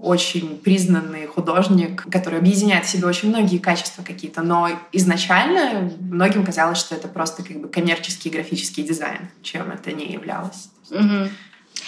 очень 0.02 0.58
признанный 0.58 1.26
художник, 1.26 2.04
который 2.10 2.38
объединяет 2.38 2.84
в 2.84 2.88
себе 2.90 3.06
очень 3.06 3.30
многие 3.30 3.56
качества 3.56 4.02
какие-то, 4.02 4.42
но 4.42 4.68
изначально 4.92 5.90
многим 6.00 6.44
казалось, 6.44 6.78
что 6.78 6.94
это 6.94 7.08
просто 7.08 7.42
как 7.42 7.60
бы 7.60 7.68
коммерческий 7.68 8.28
графический 8.28 8.82
дизайн, 8.82 9.30
чем 9.42 9.70
это 9.70 9.90
не 9.92 10.12
являлось. 10.12 10.68
Угу. 10.90 11.30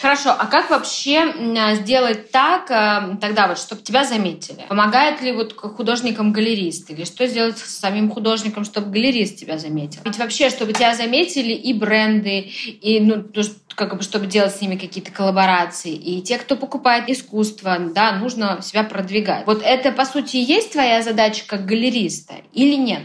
Хорошо, 0.00 0.30
а 0.30 0.46
как 0.46 0.70
вообще 0.70 1.32
сделать 1.76 2.30
так, 2.30 2.70
э, 2.70 3.16
тогда 3.20 3.48
вот, 3.48 3.58
чтобы 3.58 3.82
тебя 3.82 4.04
заметили? 4.04 4.64
Помогает 4.68 5.22
ли 5.22 5.32
вот 5.32 5.54
художникам 5.54 6.32
галерист? 6.32 6.90
Или 6.90 7.04
что 7.04 7.26
сделать 7.26 7.58
с 7.58 7.78
самим 7.78 8.10
художником, 8.10 8.64
чтобы 8.64 8.90
галерист 8.90 9.38
тебя 9.38 9.58
заметил? 9.58 10.02
Ведь 10.04 10.18
вообще, 10.18 10.50
чтобы 10.50 10.72
тебя 10.72 10.94
заметили 10.94 11.52
и 11.52 11.72
бренды, 11.72 12.50
и 12.80 13.00
ну, 13.00 13.24
как 13.74 13.96
бы, 13.96 14.02
чтобы 14.02 14.26
делать 14.26 14.56
с 14.56 14.60
ними 14.60 14.76
какие-то 14.76 15.10
коллаборации, 15.10 15.94
и 15.94 16.22
те, 16.22 16.38
кто 16.38 16.56
покупает 16.56 17.08
искусство, 17.08 17.78
да, 17.78 18.12
нужно 18.12 18.60
себя 18.62 18.84
продвигать. 18.84 19.46
Вот 19.46 19.62
это, 19.62 19.92
по 19.92 20.04
сути, 20.04 20.36
есть 20.36 20.72
твоя 20.72 21.02
задача 21.02 21.44
как 21.46 21.66
галериста 21.66 22.34
или 22.52 22.74
нет? 22.74 23.02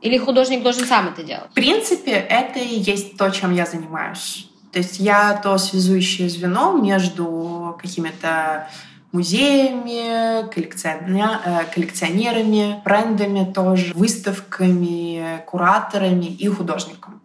Или 0.00 0.16
художник 0.16 0.62
должен 0.62 0.86
сам 0.86 1.08
это 1.08 1.22
делать? 1.22 1.50
В 1.50 1.54
принципе, 1.54 2.12
это 2.12 2.58
и 2.58 2.78
есть 2.80 3.16
то, 3.16 3.28
чем 3.30 3.54
я 3.54 3.66
занимаюсь. 3.66 4.49
То 4.72 4.78
есть 4.78 5.00
я 5.00 5.34
то 5.42 5.58
связующее 5.58 6.28
звено 6.28 6.72
между 6.72 7.76
какими-то 7.80 8.68
музеями, 9.12 10.42
э, 10.42 11.64
коллекционерами, 11.74 12.80
брендами 12.84 13.50
тоже, 13.52 13.92
выставками, 13.94 15.42
кураторами 15.46 16.26
и 16.26 16.46
художником. 16.48 17.20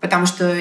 Потому 0.00 0.26
что 0.26 0.54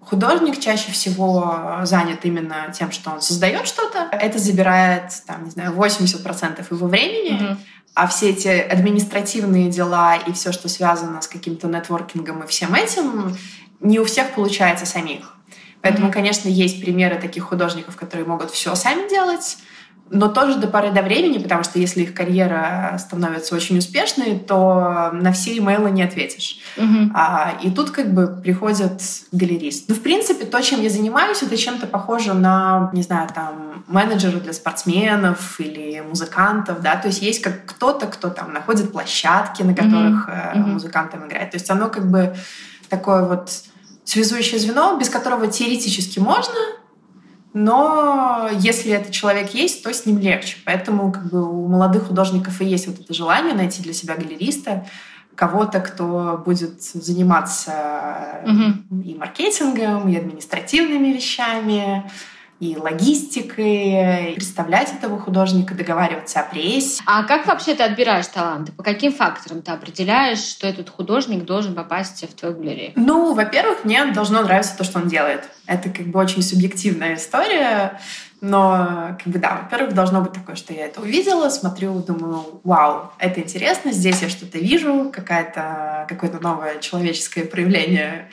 художник 0.00 0.60
чаще 0.60 0.92
всего 0.92 1.80
занят 1.82 2.24
именно 2.24 2.72
тем, 2.72 2.92
что 2.92 3.10
он 3.10 3.20
создает 3.20 3.66
что-то. 3.66 4.08
Это 4.12 4.38
забирает, 4.38 5.12
там, 5.26 5.44
не 5.44 5.50
знаю, 5.50 5.72
80% 5.72 6.64
его 6.70 6.86
времени. 6.86 7.40
Mm-hmm. 7.40 7.56
А 7.94 8.06
все 8.06 8.30
эти 8.30 8.48
административные 8.48 9.68
дела 9.68 10.16
и 10.16 10.32
все, 10.32 10.52
что 10.52 10.68
связано 10.68 11.20
с 11.20 11.26
каким-то 11.26 11.66
нетворкингом 11.66 12.44
и 12.44 12.46
всем 12.46 12.74
этим, 12.74 13.36
не 13.80 13.98
у 13.98 14.04
всех 14.04 14.30
получается 14.30 14.86
самих. 14.86 15.36
Поэтому, 15.82 16.08
mm-hmm. 16.08 16.12
конечно, 16.12 16.48
есть 16.48 16.80
примеры 16.80 17.16
таких 17.16 17.44
художников, 17.44 17.96
которые 17.96 18.26
могут 18.26 18.50
все 18.50 18.74
сами 18.74 19.08
делать, 19.08 19.58
но 20.10 20.28
тоже 20.28 20.56
до 20.56 20.66
поры 20.66 20.90
до 20.90 21.02
времени, 21.02 21.38
потому 21.38 21.62
что 21.62 21.78
если 21.78 22.02
их 22.02 22.14
карьера 22.14 22.96
становится 22.98 23.54
очень 23.54 23.78
успешной, 23.78 24.38
то 24.38 25.10
на 25.12 25.32
все 25.32 25.56
имейлы 25.56 25.90
не 25.90 26.02
ответишь. 26.02 26.58
Mm-hmm. 26.76 27.10
А, 27.14 27.52
и 27.62 27.70
тут 27.70 27.92
как 27.92 28.12
бы 28.12 28.26
приходит 28.26 29.00
галерист. 29.30 29.88
Ну, 29.88 29.94
в 29.94 30.00
принципе, 30.00 30.46
то, 30.46 30.60
чем 30.62 30.82
я 30.82 30.90
занимаюсь, 30.90 31.42
это 31.42 31.56
чем-то 31.56 31.86
похоже 31.86 32.34
на, 32.34 32.90
не 32.92 33.02
знаю, 33.02 33.28
там, 33.32 33.84
менеджеры 33.86 34.40
для 34.40 34.52
спортсменов 34.52 35.60
или 35.60 36.00
музыкантов, 36.00 36.80
да, 36.80 36.96
то 36.96 37.08
есть 37.08 37.22
есть 37.22 37.40
как 37.40 37.66
кто-то, 37.66 38.06
кто 38.06 38.30
там 38.30 38.52
находит 38.52 38.92
площадки, 38.92 39.62
на 39.62 39.74
которых. 39.74 40.28
Mm-hmm. 40.28 40.66
музыкантам 40.66 41.26
играет. 41.26 41.52
То 41.52 41.56
есть 41.56 41.70
оно 41.70 41.88
как 41.88 42.10
бы 42.10 42.34
такое 42.88 43.24
вот 43.24 43.50
связующее 44.10 44.58
звено, 44.58 44.96
без 44.98 45.08
которого 45.08 45.46
теоретически 45.46 46.18
можно, 46.18 46.58
но 47.52 48.48
если 48.58 48.90
этот 48.92 49.12
человек 49.12 49.54
есть, 49.54 49.84
то 49.84 49.92
с 49.92 50.04
ним 50.04 50.18
легче. 50.18 50.56
Поэтому 50.64 51.12
как 51.12 51.30
бы 51.30 51.48
у 51.48 51.68
молодых 51.68 52.08
художников 52.08 52.60
и 52.60 52.64
есть 52.64 52.88
вот 52.88 52.98
это 52.98 53.14
желание 53.14 53.54
найти 53.54 53.82
для 53.82 53.92
себя 53.92 54.16
галериста, 54.16 54.86
кого-то, 55.36 55.78
кто 55.78 56.42
будет 56.44 56.82
заниматься 56.82 58.42
угу. 58.44 59.00
и 59.00 59.14
маркетингом, 59.14 60.08
и 60.08 60.16
административными 60.16 61.12
вещами, 61.12 62.10
и 62.60 62.76
логистикой, 62.76 64.32
и 64.32 64.34
представлять 64.34 64.92
этого 64.92 65.18
художника, 65.18 65.74
договариваться 65.74 66.40
о 66.40 66.42
прессе. 66.44 67.02
А 67.06 67.24
как 67.24 67.46
вообще 67.46 67.74
ты 67.74 67.82
отбираешь 67.82 68.26
таланты? 68.26 68.70
По 68.72 68.82
каким 68.82 69.12
факторам 69.12 69.62
ты 69.62 69.72
определяешь, 69.72 70.38
что 70.40 70.66
этот 70.66 70.90
художник 70.90 71.44
должен 71.44 71.74
попасть 71.74 72.22
в 72.22 72.34
твою 72.34 72.54
галерею? 72.54 72.92
Ну, 72.96 73.32
во-первых, 73.34 73.84
мне 73.84 74.04
должно 74.06 74.42
нравиться 74.42 74.76
то, 74.76 74.84
что 74.84 74.98
он 74.98 75.08
делает. 75.08 75.48
Это 75.66 75.88
как 75.88 76.06
бы 76.06 76.18
очень 76.18 76.42
субъективная 76.42 77.14
история. 77.14 77.98
Но, 78.42 79.16
как 79.22 79.32
бы, 79.32 79.38
да, 79.38 79.60
во-первых, 79.62 79.94
должно 79.94 80.20
быть 80.20 80.32
такое, 80.32 80.56
что 80.56 80.72
я 80.72 80.86
это 80.86 81.00
увидела, 81.00 81.50
смотрю, 81.50 81.98
думаю, 82.00 82.60
вау, 82.64 83.12
это 83.18 83.40
интересно, 83.40 83.92
здесь 83.92 84.22
я 84.22 84.30
что-то 84.30 84.58
вижу, 84.58 85.10
какое-то 85.12 86.38
новое 86.40 86.78
человеческое 86.78 87.44
проявление 87.44 88.30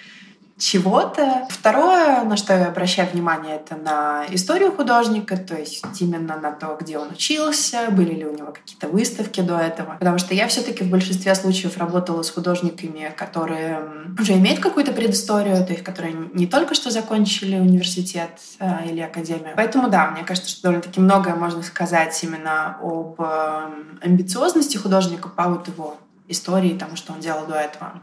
чего-то. 0.57 1.47
Второе, 1.49 2.23
на 2.23 2.35
что 2.35 2.53
я 2.57 2.67
обращаю 2.67 3.09
внимание, 3.11 3.57
это 3.57 3.75
на 3.75 4.25
историю 4.29 4.71
художника, 4.71 5.37
то 5.37 5.55
есть 5.55 5.83
именно 6.01 6.37
на 6.37 6.51
то, 6.51 6.77
где 6.81 6.97
он 6.97 7.09
учился, 7.11 7.91
были 7.91 8.13
ли 8.13 8.25
у 8.25 8.35
него 8.35 8.51
какие-то 8.51 8.87
выставки 8.87 9.41
до 9.41 9.59
этого. 9.59 9.97
Потому 9.99 10.17
что 10.17 10.33
я 10.33 10.47
все-таки 10.47 10.83
в 10.83 10.89
большинстве 10.89 11.35
случаев 11.35 11.77
работала 11.77 12.23
с 12.23 12.31
художниками, 12.31 13.13
которые 13.15 13.81
уже 14.19 14.33
имеют 14.33 14.59
какую-то 14.59 14.93
предысторию, 14.93 15.63
то 15.63 15.73
есть 15.73 15.83
которые 15.83 16.15
не 16.33 16.47
только 16.47 16.73
что 16.73 16.89
закончили 16.89 17.57
университет 17.57 18.31
а, 18.59 18.81
или 18.83 19.01
академию. 19.01 19.53
Поэтому 19.55 19.89
да, 19.89 20.09
мне 20.09 20.23
кажется, 20.23 20.49
что 20.49 20.63
довольно-таки 20.63 20.99
многое 20.99 21.35
можно 21.35 21.61
сказать 21.61 22.19
именно 22.23 22.77
об 22.81 23.19
э, 23.19 23.69
амбициозности 24.01 24.77
художника 24.77 25.29
по 25.29 25.43
вот 25.49 25.67
его 25.67 25.97
истории, 26.27 26.77
тому, 26.77 26.95
что 26.95 27.13
он 27.13 27.19
делал 27.19 27.45
до 27.45 27.55
этого. 27.55 28.01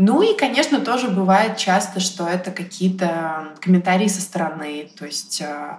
Ну 0.00 0.22
и, 0.22 0.36
конечно, 0.36 0.78
тоже 0.78 1.08
бывает 1.08 1.56
часто, 1.56 1.98
что 1.98 2.24
это 2.28 2.52
какие-то 2.52 3.48
комментарии 3.60 4.06
со 4.06 4.20
стороны, 4.20 4.92
то 4.96 5.04
есть 5.04 5.40
э, 5.40 5.78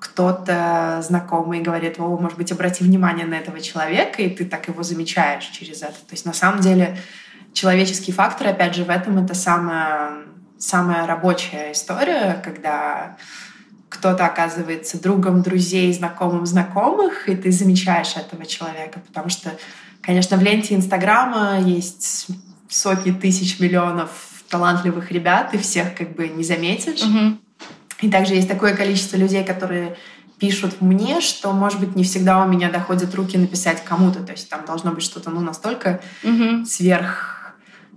кто-то 0.00 1.00
знакомый 1.06 1.60
говорит, 1.60 2.00
о, 2.00 2.18
может 2.18 2.36
быть, 2.36 2.50
обрати 2.50 2.82
внимание 2.82 3.26
на 3.26 3.34
этого 3.34 3.60
человека, 3.60 4.22
и 4.22 4.28
ты 4.28 4.44
так 4.44 4.66
его 4.66 4.82
замечаешь 4.82 5.44
через 5.44 5.82
это. 5.82 5.92
То 5.92 6.10
есть 6.10 6.26
на 6.26 6.32
самом 6.32 6.58
деле 6.58 6.98
человеческий 7.52 8.10
фактор, 8.10 8.48
опять 8.48 8.74
же, 8.74 8.82
в 8.82 8.90
этом 8.90 9.22
это 9.24 9.34
самая, 9.34 10.24
самая 10.58 11.06
рабочая 11.06 11.70
история, 11.70 12.42
когда 12.44 13.18
кто-то 13.88 14.26
оказывается 14.26 15.00
другом 15.00 15.42
друзей, 15.42 15.92
знакомым 15.92 16.44
знакомых, 16.44 17.28
и 17.28 17.36
ты 17.36 17.52
замечаешь 17.52 18.16
этого 18.16 18.46
человека, 18.46 18.98
потому 19.06 19.28
что 19.28 19.52
Конечно, 20.02 20.38
в 20.38 20.42
ленте 20.42 20.74
Инстаграма 20.74 21.60
есть 21.60 22.28
сотни 22.70 23.10
тысяч 23.10 23.60
миллионов 23.60 24.10
талантливых 24.48 25.12
ребят, 25.12 25.54
и 25.54 25.58
всех 25.58 25.94
как 25.94 26.14
бы 26.14 26.28
не 26.28 26.44
заметишь. 26.44 27.02
Мгм. 27.02 27.40
И 28.00 28.10
также 28.10 28.34
есть 28.34 28.48
такое 28.48 28.74
количество 28.74 29.16
людей, 29.16 29.44
которые 29.44 29.96
пишут 30.38 30.80
мне, 30.80 31.20
что, 31.20 31.52
может 31.52 31.78
быть, 31.80 31.94
не 31.94 32.02
всегда 32.02 32.42
у 32.42 32.48
меня 32.48 32.70
доходят 32.70 33.14
руки 33.14 33.36
написать 33.36 33.84
кому-то. 33.84 34.20
То 34.20 34.32
есть 34.32 34.48
там 34.48 34.64
должно 34.64 34.92
быть 34.92 35.04
что-то 35.04 35.30
ну, 35.30 35.40
настолько 35.40 36.00
Мгм. 36.22 36.64
сверх 36.64 37.39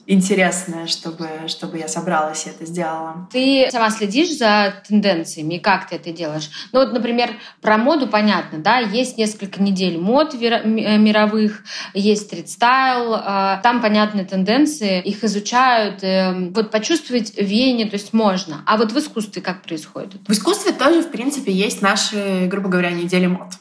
интересное, 0.06 0.88
чтобы, 0.88 1.28
чтобы 1.48 1.78
я 1.78 1.88
собралась 1.88 2.46
и 2.46 2.50
это 2.50 2.66
сделала. 2.66 3.28
Ты 3.32 3.68
сама 3.72 3.90
следишь 3.90 4.38
за 4.38 4.74
тенденциями, 4.88 5.56
и 5.56 5.60
как 5.60 5.90
ты 5.90 5.96
это 5.96 6.12
делаешь? 6.12 6.50
Ну 6.72 6.80
вот, 6.80 6.94
например, 6.94 7.32
про 7.62 7.78
моду 7.78 8.08
понятно, 8.08 8.60
да, 8.60 8.80
есть 8.80 9.18
несколько 9.18 9.62
недель 9.62 9.98
мод 9.98 10.34
э, 10.34 10.98
мировых, 10.98 11.64
есть 11.94 12.24
стрит-стайл, 12.24 13.16
э, 13.16 13.60
там 13.64 13.82
понятные 13.82 14.26
тенденции, 14.26 15.02
их 15.02 15.24
изучают, 15.24 16.04
э, 16.04 16.50
вот 16.50 16.72
почувствовать 16.72 17.38
веяние, 17.38 17.88
то 17.88 17.96
есть 17.96 18.14
можно. 18.14 18.64
А 18.66 18.78
вот 18.78 18.92
в 18.92 19.00
искусстве 19.00 19.42
как 19.42 19.62
происходит? 19.62 20.16
В 20.28 20.32
искусстве 20.32 20.74
тоже, 20.74 21.02
в 21.02 21.12
принципе, 21.12 21.52
есть 21.52 21.82
наши, 21.82 22.48
грубо 22.48 22.70
говоря, 22.70 22.92
недели 22.92 23.28
мод. 23.28 23.54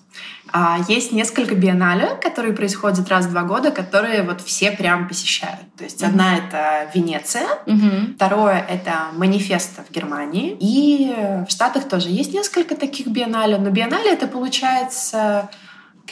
А, 0.55 0.79
Есть 0.87 1.13
несколько 1.13 1.55
биеннале, 1.55 2.11
которые 2.21 2.55
происходят 2.55 3.09
раз 3.09 3.25
в 3.27 3.31
два 3.31 3.43
года, 3.43 3.71
которые 3.71 4.23
вот 4.23 4.41
все 4.43 4.71
прям 4.73 5.09
посещают. 5.09 5.75
То 5.79 5.85
есть 5.85 6.01
Мгм. 6.03 6.11
одна— 6.11 6.37
это 6.39 6.91
Венеция, 6.95 7.47
Мгм. 7.67 8.15
Второе— 8.17 8.65
это 8.69 8.93
манифесто 9.15 9.83
в 9.83 9.91
Германии. 9.91 10.57
И 10.61 11.15
в 11.49 11.51
Штатах 11.51 11.89
тоже 11.89 12.09
есть 12.11 12.35
несколько 12.35 12.77
таких 12.77 13.07
биеннале. 13.07 13.57
Но 13.57 13.71
биеннале— 13.71 14.11
это, 14.13 14.27
получается, 14.27 15.49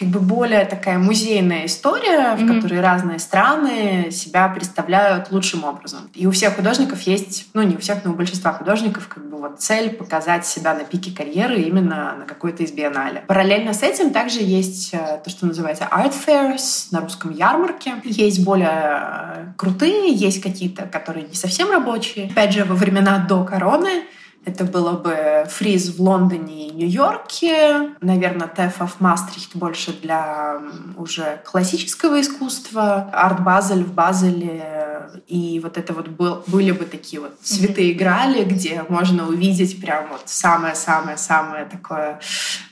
как 0.01 0.09
бы 0.09 0.19
более 0.21 0.65
такая 0.65 0.99
музейная 0.99 1.67
история, 1.67 2.35
в 2.35 2.43
Мгм. 2.43 2.55
которой 2.63 2.81
разные 2.81 3.19
страны 3.19 4.11
себя 4.11 4.49
представляют 4.49 5.31
лучшим 5.31 5.65
образом. 5.65 6.09
И 6.15 6.27
у 6.27 6.31
всех 6.31 6.57
художников 6.57 7.03
есть, 7.03 7.49
ну 7.53 7.61
не 7.63 7.77
у 7.77 7.79
всех, 7.79 8.03
но 8.05 8.13
у 8.13 8.15
большинства 8.15 8.55
художников 8.55 9.09
как 9.09 9.29
бы 9.29 9.37
вот 9.37 9.61
цель 9.61 9.91
показать 9.91 10.47
себя 10.47 10.73
на 10.73 10.85
пике 10.85 11.15
карьеры 11.15 11.61
именно 11.61 12.15
на 12.19 12.25
какой-то 12.25 12.63
из 12.63 12.73
биеннале. 12.73 13.25
Параллельно 13.27 13.75
с 13.75 13.83
этим 13.83 14.11
также 14.11 14.41
есть 14.41 14.95
э, 14.95 15.21
то, 15.23 15.29
что 15.29 15.45
называется 15.45 15.87
art 15.91 16.15
fairs, 16.27 16.87
на 16.93 17.01
русском 17.01 17.31
ярмарки. 17.31 17.93
Есть 18.05 18.43
более 18.43 18.71
э, 19.03 19.45
крутые, 19.59 20.15
есть 20.15 20.41
какие-то, 20.41 20.87
которые 20.87 21.27
не 21.27 21.35
совсем 21.35 21.71
рабочие. 21.71 22.31
Опять 22.31 22.55
же, 22.55 22.65
во 22.65 22.75
времена 22.75 23.19
до 23.29 23.45
короны 23.45 24.05
это 24.45 24.65
было 24.65 24.93
бы 24.93 25.47
фриз 25.51 25.95
в 25.97 26.03
Лондоне 26.03 26.69
и 26.69 26.71
Нью-Йорке, 26.71 27.91
наверное, 28.01 28.49
TEF 28.49 28.87
в 28.87 29.01
Мастрихт 29.01 29.55
больше 29.55 29.93
для 29.93 30.61
уже 30.97 31.43
классического 31.45 32.21
искусства, 32.21 33.11
арт 33.13 33.43
Базель 33.45 33.85
в 33.85 33.93
Базеле, 33.93 35.11
и 35.27 35.61
вот 35.63 35.77
это 35.77 35.93
вот 35.93 36.09
был, 36.09 36.43
были 36.47 36.73
бы 36.73 36.85
такие 36.85 37.21
вот 37.21 37.39
цветы 37.43 37.93
играли, 37.93 38.45
где 38.45 38.85
можно 38.89 39.29
увидеть 39.29 39.81
прям 39.81 40.09
вот 40.11 40.23
самое-самое-самое 40.25 41.67
такое 41.67 42.21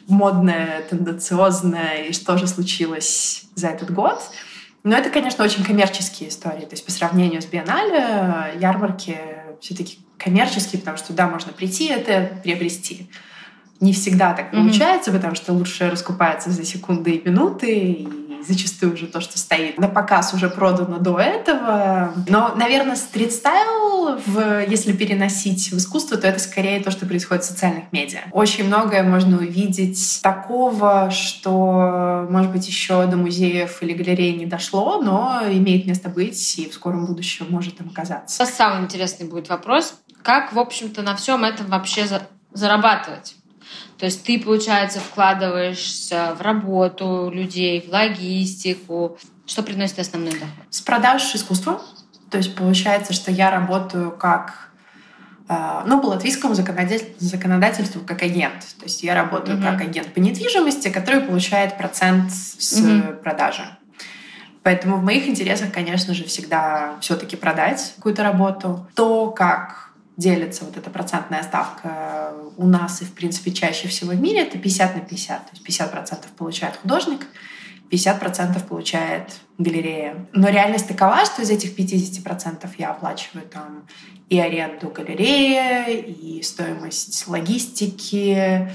модное, 0.08 0.82
тенденциозное, 0.88 2.04
и 2.04 2.12
что 2.12 2.38
же 2.38 2.46
случилось 2.46 3.44
за 3.54 3.68
этот 3.68 3.92
год. 3.92 4.20
Но 4.84 4.96
это, 4.96 5.10
конечно, 5.10 5.44
очень 5.44 5.64
коммерческие 5.64 6.30
истории. 6.30 6.64
То 6.64 6.72
есть 6.72 6.84
по 6.84 6.92
сравнению 6.92 7.42
с 7.42 7.46
биеннале 7.46 8.58
ярмарки 8.58 9.18
все-таки 9.60 9.98
коммерческие, 10.18 10.80
потому 10.80 10.96
что 10.96 11.08
туда 11.08 11.28
можно 11.28 11.52
прийти 11.52 11.86
это 11.86 12.40
приобрести. 12.42 13.08
Не 13.80 13.92
всегда 13.92 14.32
так 14.34 14.50
получается, 14.50 15.12
потому 15.12 15.36
что 15.36 15.52
лучше 15.52 15.88
раскупается 15.88 16.50
за 16.50 16.64
секунды 16.64 17.12
и 17.12 17.28
минуты, 17.28 17.78
и 17.78 18.08
зачастую 18.46 18.94
уже 18.94 19.06
то, 19.06 19.20
что 19.20 19.38
стоит 19.38 19.78
на 19.78 19.88
показ, 19.88 20.32
уже 20.34 20.48
продано 20.48 20.98
до 20.98 21.18
этого. 21.18 22.12
Но, 22.28 22.54
наверное, 22.56 22.96
стрит-стайл, 22.96 24.18
в- 24.26 24.64
если 24.68 24.92
переносить 24.92 25.70
в 25.70 25.76
искусство, 25.76 26.16
то 26.16 26.26
это 26.28 26.38
скорее 26.38 26.80
то, 26.80 26.90
что 26.90 27.04
происходит 27.06 27.44
в 27.44 27.46
социальных 27.48 27.92
медиа. 27.92 28.20
Очень 28.32 28.64
многое 28.66 29.02
можно 29.02 29.36
увидеть 29.38 30.20
такого, 30.22 31.10
что, 31.10 32.26
может 32.30 32.50
быть, 32.52 32.66
еще 32.66 33.06
до 33.06 33.16
музеев 33.16 33.82
или 33.82 33.92
галерей 33.92 34.34
не 34.36 34.46
дошло, 34.46 35.00
но 35.02 35.40
имеет 35.50 35.86
место 35.86 36.08
быть 36.08 36.58
и 36.58 36.68
в 36.68 36.74
скором 36.74 37.06
будущем 37.06 37.46
может 37.50 37.76
там 37.78 37.88
оказаться. 37.90 38.36
Сейчас 38.44 38.54
самый 38.56 38.84
интересный 38.84 39.26
будет 39.26 39.48
вопрос. 39.48 39.94
Как, 40.22 40.52
в 40.52 40.58
общем-то, 40.58 41.02
на 41.02 41.16
всем 41.16 41.44
этом 41.44 41.66
вообще 41.66 42.06
за- 42.06 42.26
зарабатывать? 42.52 43.34
То 43.98 44.04
есть 44.06 44.22
ты, 44.24 44.38
получается, 44.38 45.00
вкладываешься 45.00 46.34
в 46.38 46.40
работу 46.42 47.30
людей, 47.32 47.80
в 47.86 47.92
логистику. 47.92 49.18
Что 49.46 49.62
приносит 49.62 49.98
основной 49.98 50.32
доход? 50.32 50.48
С 50.70 50.80
продаж 50.80 51.34
искусства. 51.34 51.82
То 52.30 52.38
есть 52.38 52.54
получается, 52.54 53.12
что 53.12 53.30
я 53.30 53.50
работаю 53.50 54.10
как 54.12 54.68
э, 55.50 55.82
ну, 55.86 56.00
по 56.02 56.06
латвийскому 56.08 56.52
законодатель- 56.54 57.14
законодательству 57.18 58.02
как 58.02 58.22
агент. 58.22 58.60
То 58.78 58.84
есть 58.84 59.02
я 59.02 59.14
работаю 59.14 59.56
Мгм. 59.56 59.66
как 59.66 59.80
агент 59.80 60.12
по 60.12 60.18
недвижимости, 60.18 60.88
который 60.90 61.22
получает 61.22 61.78
процент 61.78 62.30
с 62.30 62.78
Мгм. 62.80 63.16
продажи. 63.22 63.64
Поэтому 64.62 64.98
в 64.98 65.02
моих 65.02 65.26
интересах, 65.26 65.72
конечно 65.72 66.12
же, 66.12 66.24
всегда 66.24 66.96
все-таки 67.00 67.34
продать 67.36 67.94
какую-то 67.96 68.22
работу. 68.22 68.86
То, 68.94 69.30
как 69.30 69.87
делится 70.18 70.64
вот 70.64 70.76
эта 70.76 70.90
процентная 70.90 71.42
ставка 71.44 72.34
у 72.56 72.66
нас 72.66 73.00
и, 73.00 73.04
в 73.04 73.14
принципе, 73.14 73.52
чаще 73.52 73.88
всего 73.88 74.10
в 74.10 74.20
мире, 74.20 74.42
это 74.42 74.58
50 74.58 74.96
на 74.96 75.00
50. 75.00 75.46
То 75.46 75.50
есть 75.54 75.80
50% 75.80 76.26
получает 76.36 76.76
художник, 76.76 77.26
50% 77.90 78.66
получает 78.66 79.32
галерея. 79.58 80.26
Но 80.32 80.48
реальность 80.48 80.88
такова, 80.88 81.24
что 81.24 81.42
из 81.42 81.50
этих 81.50 81.78
50% 81.78 82.68
я 82.78 82.90
оплачиваю 82.90 83.46
там 83.46 83.86
и 84.28 84.38
аренду 84.38 84.88
галереи, 84.90 86.00
и 86.00 86.42
стоимость 86.42 87.28
логистики, 87.28 88.68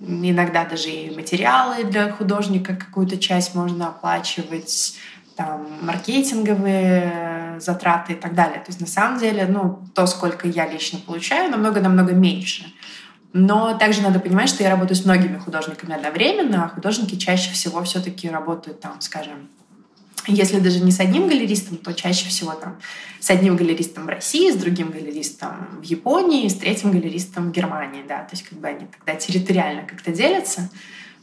иногда 0.00 0.64
даже 0.64 0.88
и 0.88 1.14
материалы 1.14 1.84
для 1.84 2.10
художника 2.10 2.74
какую-то 2.74 3.18
часть 3.18 3.54
можно 3.54 3.88
оплачивать, 3.88 4.94
там, 5.38 5.68
маркетинговые 5.82 7.60
затраты 7.60 8.14
и 8.14 8.16
так 8.16 8.34
далее. 8.34 8.58
То 8.58 8.66
есть 8.70 8.80
на 8.80 8.88
самом 8.88 9.20
деле, 9.20 9.46
ну, 9.46 9.78
то, 9.94 10.04
сколько 10.06 10.48
я 10.48 10.66
лично 10.66 10.98
получаю, 10.98 11.48
намного-намного 11.48 12.12
меньше. 12.12 12.64
Но 13.32 13.78
также 13.78 14.02
надо 14.02 14.18
понимать, 14.18 14.48
что 14.48 14.64
я 14.64 14.70
работаю 14.70 14.96
с 14.96 15.04
многими 15.04 15.38
художниками 15.38 15.94
одновременно, 15.94 16.64
а 16.64 16.68
художники 16.68 17.14
чаще 17.14 17.52
всего 17.52 17.84
все-таки 17.84 18.28
работают 18.28 18.80
там, 18.80 19.00
скажем, 19.00 19.48
если 20.26 20.58
даже 20.58 20.80
не 20.80 20.90
с 20.90 20.98
одним 20.98 21.28
галеристом, 21.28 21.76
то 21.76 21.94
чаще 21.94 22.28
всего 22.28 22.52
там 22.52 22.80
с 23.20 23.30
одним 23.30 23.56
галеристом 23.56 24.06
в 24.06 24.08
России, 24.08 24.50
с 24.50 24.56
другим 24.56 24.90
галеристом 24.90 25.68
в 25.80 25.84
Японии, 25.84 26.48
с 26.48 26.54
третьим 26.54 26.90
галеристом 26.90 27.50
в 27.50 27.52
Германии, 27.52 28.02
да, 28.08 28.24
то 28.24 28.30
есть 28.32 28.42
как 28.42 28.58
бы 28.58 28.66
они 28.66 28.86
тогда 28.86 29.14
территориально 29.14 29.82
как-то 29.86 30.10
делятся, 30.10 30.68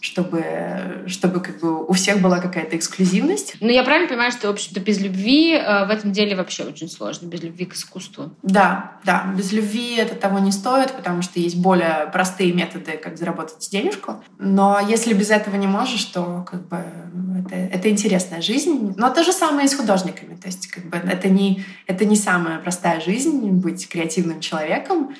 чтобы, 0.05 1.03
чтобы 1.07 1.39
как 1.39 1.59
бы 1.59 1.83
у 1.83 1.93
всех 1.93 2.21
была 2.21 2.39
какая-то 2.39 2.77
эксклюзивность. 2.77 3.55
Ну, 3.59 3.69
я 3.69 3.83
правильно 3.83 4.07
понимаю, 4.07 4.31
что, 4.31 4.47
в 4.47 4.51
общем-то, 4.51 4.79
без 4.79 5.01
любви 5.01 5.53
э, 5.53 5.87
в 5.87 5.89
этом 5.89 6.11
деле 6.11 6.35
вообще 6.35 6.63
очень 6.63 6.87
сложно, 6.87 7.25
без 7.25 7.41
любви 7.41 7.65
к 7.65 7.73
искусству. 7.73 8.31
Да, 8.43 8.99
да, 9.03 9.33
без 9.35 9.51
любви 9.51 9.95
это 9.95 10.13
того 10.13 10.37
не 10.37 10.51
стоит, 10.51 10.91
потому 10.91 11.23
что 11.23 11.39
есть 11.39 11.57
более 11.57 12.07
простые 12.13 12.53
методы, 12.53 12.99
как 13.03 13.17
заработать 13.17 13.67
денежку. 13.71 14.23
Но 14.37 14.79
если 14.79 15.15
без 15.15 15.31
этого 15.31 15.55
не 15.55 15.65
можешь, 15.65 16.05
то 16.05 16.45
как 16.49 16.67
бы 16.67 16.85
это, 17.43 17.55
это 17.55 17.89
интересная 17.89 18.41
жизнь. 18.41 18.93
Но 18.97 19.09
то 19.09 19.23
же 19.23 19.33
самое 19.33 19.65
и 19.65 19.69
с 19.69 19.73
художниками. 19.73 20.35
То 20.35 20.47
есть 20.47 20.67
как 20.67 20.85
бы 20.85 20.97
это 20.97 21.29
не, 21.29 21.65
это 21.87 22.05
не 22.05 22.15
самая 22.15 22.59
простая 22.59 23.01
жизнь 23.01 23.49
быть 23.49 23.89
креативным 23.89 24.39
человеком. 24.39 25.15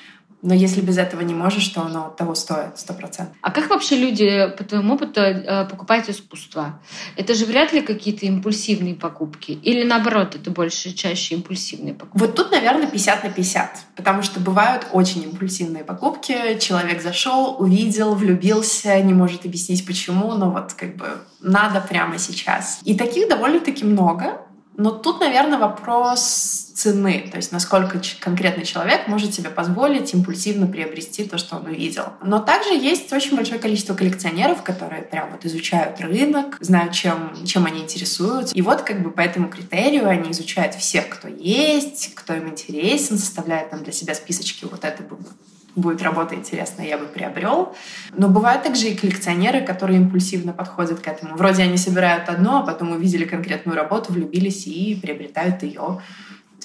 Но 0.46 0.54
если 0.54 0.80
без 0.82 1.00
этого 1.00 1.22
не 1.22 1.34
можешь, 1.34 1.68
то 1.70 1.82
оно 1.82 2.14
того 2.16 2.36
стоит, 2.36 2.78
сто 2.78 2.94
процентов. 2.94 3.36
А 3.42 3.50
как 3.50 3.68
вообще 3.68 3.98
люди, 3.98 4.54
по 4.56 4.64
твоему 4.64 4.94
опыту, 4.94 5.20
э, 5.20 5.66
покупают 5.66 6.08
искусство? 6.08 6.80
Это 7.18 7.34
же 7.34 7.46
вряд 7.46 7.74
ли 7.74 7.82
какие-то 7.82 8.28
импульсивные 8.28 8.94
покупки? 8.94 9.54
Или 9.54 9.84
наоборот, 9.84 10.36
это 10.36 10.52
больше 10.52 10.94
чаще 10.94 11.34
импульсивные 11.34 11.96
покупки? 11.96 12.20
Вот 12.20 12.36
тут, 12.36 12.52
наверное, 12.52 12.86
50 12.86 13.24
на 13.24 13.32
50, 13.32 13.70
потому 13.96 14.22
что 14.22 14.40
бывают 14.40 14.86
очень 14.92 15.24
импульсивные 15.24 15.84
покупки. 15.84 16.60
Человек 16.60 17.02
зашел, 17.02 17.56
увидел, 17.58 18.14
влюбился, 18.14 19.02
не 19.02 19.16
может 19.16 19.46
объяснить 19.46 19.84
почему, 19.84 20.34
но 20.34 20.52
вот 20.52 20.74
как 20.74 20.96
бы 20.96 21.08
надо 21.42 21.82
прямо 21.82 22.20
сейчас. 22.20 22.82
И 22.84 22.96
таких 22.96 23.28
довольно-таки 23.30 23.84
много. 23.84 24.42
Но 24.78 24.92
тут, 24.92 25.22
наверное, 25.22 25.58
вопрос 25.58 26.65
цены, 26.76 27.30
то 27.32 27.38
есть 27.38 27.54
насколько 27.54 28.02
конкретный 28.20 28.66
человек 28.66 29.08
может 29.08 29.34
себе 29.34 29.50
позволить 29.50 30.14
импульсивно 30.14 30.68
приобрести 30.68 31.24
то, 31.24 31.38
что 31.38 31.56
он 31.56 31.68
увидел. 31.68 32.04
Но 32.22 32.40
также 32.40 32.74
есть 32.74 33.12
очень 33.14 33.38
большое 33.38 33.60
количество 33.60 33.94
коллекционеров, 33.94 34.62
которые 34.62 35.02
прям 35.04 35.32
вот 35.32 35.46
изучают 35.46 36.02
рынок, 36.02 36.58
знают, 36.60 36.92
чем, 36.92 37.34
чем 37.46 37.66
они 37.66 37.82
интересуются. 37.82 38.54
И 38.54 38.62
вот 38.62 38.82
как 38.82 39.02
бы 39.02 39.12
по 39.12 39.22
этому 39.22 39.48
критерию 39.48 40.10
они 40.10 40.32
изучают 40.32 40.76
всех, 40.76 41.08
кто 41.08 41.30
есть, 41.30 42.14
кто 42.14 42.34
им 42.34 42.50
интересен, 42.50 43.18
составляют 43.18 43.70
там 43.70 43.82
для 43.82 43.94
себя 43.94 44.14
списочки. 44.14 44.66
Вот 44.66 44.84
это 44.84 45.02
бы 45.02 45.18
будет 45.76 46.02
работа 46.02 46.36
интересная, 46.36 46.88
я 46.88 46.98
бы 46.98 47.06
приобрел. 47.06 47.76
Но 48.14 48.28
бывают 48.28 48.64
также 48.64 48.90
и 48.90 48.96
коллекционеры, 48.96 49.62
которые 49.62 50.00
импульсивно 50.00 50.54
подходят 50.54 51.00
к 51.00 51.08
этому. 51.08 51.36
Вроде 51.36 51.64
они 51.64 51.78
собирают 51.78 52.30
одно, 52.30 52.60
а 52.60 52.66
потом 52.66 52.92
увидели 52.92 53.26
конкретную 53.26 53.78
работу, 53.78 54.12
влюбились 54.14 54.68
и 54.68 54.96
приобретают 55.02 55.64
ее. 55.64 56.02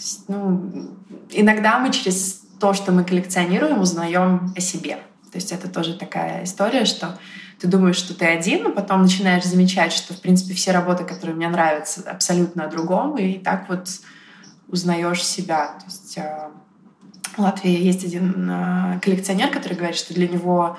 Есть, 0.01 0.29
ну, 0.29 0.97
иногда 1.31 1.79
мы 1.79 1.93
через 1.93 2.41
то, 2.59 2.73
что 2.73 2.91
мы 2.91 3.05
коллекционируем, 3.05 3.81
узнаем 3.81 4.53
о 4.57 4.61
себе. 4.61 4.97
То 5.31 5.37
есть 5.37 5.53
это 5.53 5.69
тоже 5.69 5.95
такая 5.95 6.45
история, 6.45 6.87
что 6.87 7.19
ты 7.61 7.69
думаешь, 7.69 7.97
что 7.97 8.15
ты 8.15 8.25
один, 8.25 8.69
а 8.69 8.71
потом 8.71 9.03
начинаешь 9.03 9.45
замечать, 9.45 9.93
что, 9.93 10.15
в 10.15 10.21
принципе, 10.23 10.55
все 10.55 10.73
работы, 10.73 11.05
которые 11.05 11.37
мне 11.37 11.49
нравятся, 11.49 12.03
абсолютно 12.11 12.65
о 12.65 12.71
другом, 12.71 13.19
и 13.19 13.39
так 13.39 13.69
вот 13.69 13.89
узнаешь 14.69 15.23
себя. 15.23 15.67
То 15.79 15.85
есть 15.85 16.17
э, 16.17 16.49
в 17.37 17.39
Латвии 17.39 17.71
есть 17.71 18.03
один 18.03 18.51
э, 18.51 19.01
коллекционер, 19.01 19.51
который 19.51 19.75
говорит, 19.75 19.97
что 19.97 20.15
для 20.15 20.29
него 20.29 20.79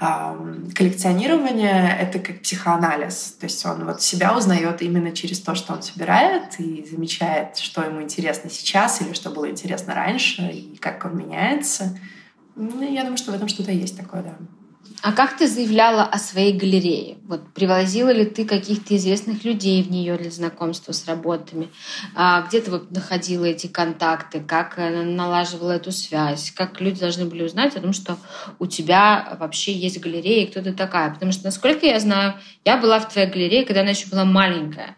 коллекционирование— 0.00 1.96
это 2.00 2.18
как 2.18 2.40
психоанализ. 2.40 3.36
То 3.38 3.44
есть 3.44 3.64
он 3.66 3.84
вот 3.84 4.00
себя 4.00 4.36
узнает 4.36 4.80
именно 4.80 5.12
через 5.12 5.40
то, 5.40 5.54
что 5.54 5.74
он 5.74 5.82
собирает 5.82 6.58
и 6.58 6.86
замечает, 6.90 7.58
что 7.58 7.82
ему 7.82 8.00
интересно 8.00 8.48
сейчас 8.48 9.02
или 9.02 9.12
что 9.12 9.30
было 9.30 9.50
интересно 9.50 9.94
раньше, 9.94 10.42
и 10.42 10.76
как 10.78 11.04
он 11.04 11.18
меняется. 11.18 11.98
Ну, 12.56 12.82
я 12.82 13.02
думаю, 13.02 13.18
что 13.18 13.32
в 13.32 13.34
этом 13.34 13.48
что-то 13.48 13.72
есть 13.72 13.96
такое, 13.96 14.22
да. 14.22 14.34
А 15.02 15.12
как 15.12 15.38
ты 15.38 15.46
заявляла 15.46 16.04
о 16.04 16.18
своей 16.18 16.52
галерее? 16.52 17.16
Вот 17.24 17.54
привозила 17.54 18.10
ли 18.10 18.26
ты 18.26 18.44
каких-то 18.44 18.94
известных 18.96 19.44
людей 19.44 19.82
в 19.82 19.90
нее 19.90 20.16
для 20.18 20.30
знакомства 20.30 20.92
с 20.92 21.06
работами? 21.06 21.70
А 22.14 22.42
где 22.42 22.60
ты 22.60 22.70
вот 22.70 22.90
находила 22.90 23.46
эти 23.46 23.66
контакты? 23.66 24.40
Как 24.40 24.78
э, 24.78 25.02
налаживала 25.04 25.72
эту 25.72 25.90
связь? 25.90 26.50
Как 26.50 26.80
люди 26.82 27.00
должны 27.00 27.24
были 27.24 27.44
узнать 27.44 27.76
о 27.76 27.80
том, 27.80 27.94
что 27.94 28.18
у 28.58 28.66
тебя 28.66 29.38
вообще 29.40 29.72
есть 29.72 30.00
галерея 30.00 30.44
и 30.44 30.50
кто 30.50 30.60
ты 30.60 30.74
такая? 30.74 31.10
Потому 31.14 31.32
что, 31.32 31.44
насколько 31.44 31.86
я 31.86 31.98
знаю, 31.98 32.34
я 32.66 32.76
была 32.76 33.00
в 33.00 33.10
твоей 33.10 33.28
галерее, 33.28 33.64
когда 33.64 33.80
она 33.80 33.90
еще 33.90 34.06
была 34.08 34.26
маленькая 34.26 34.96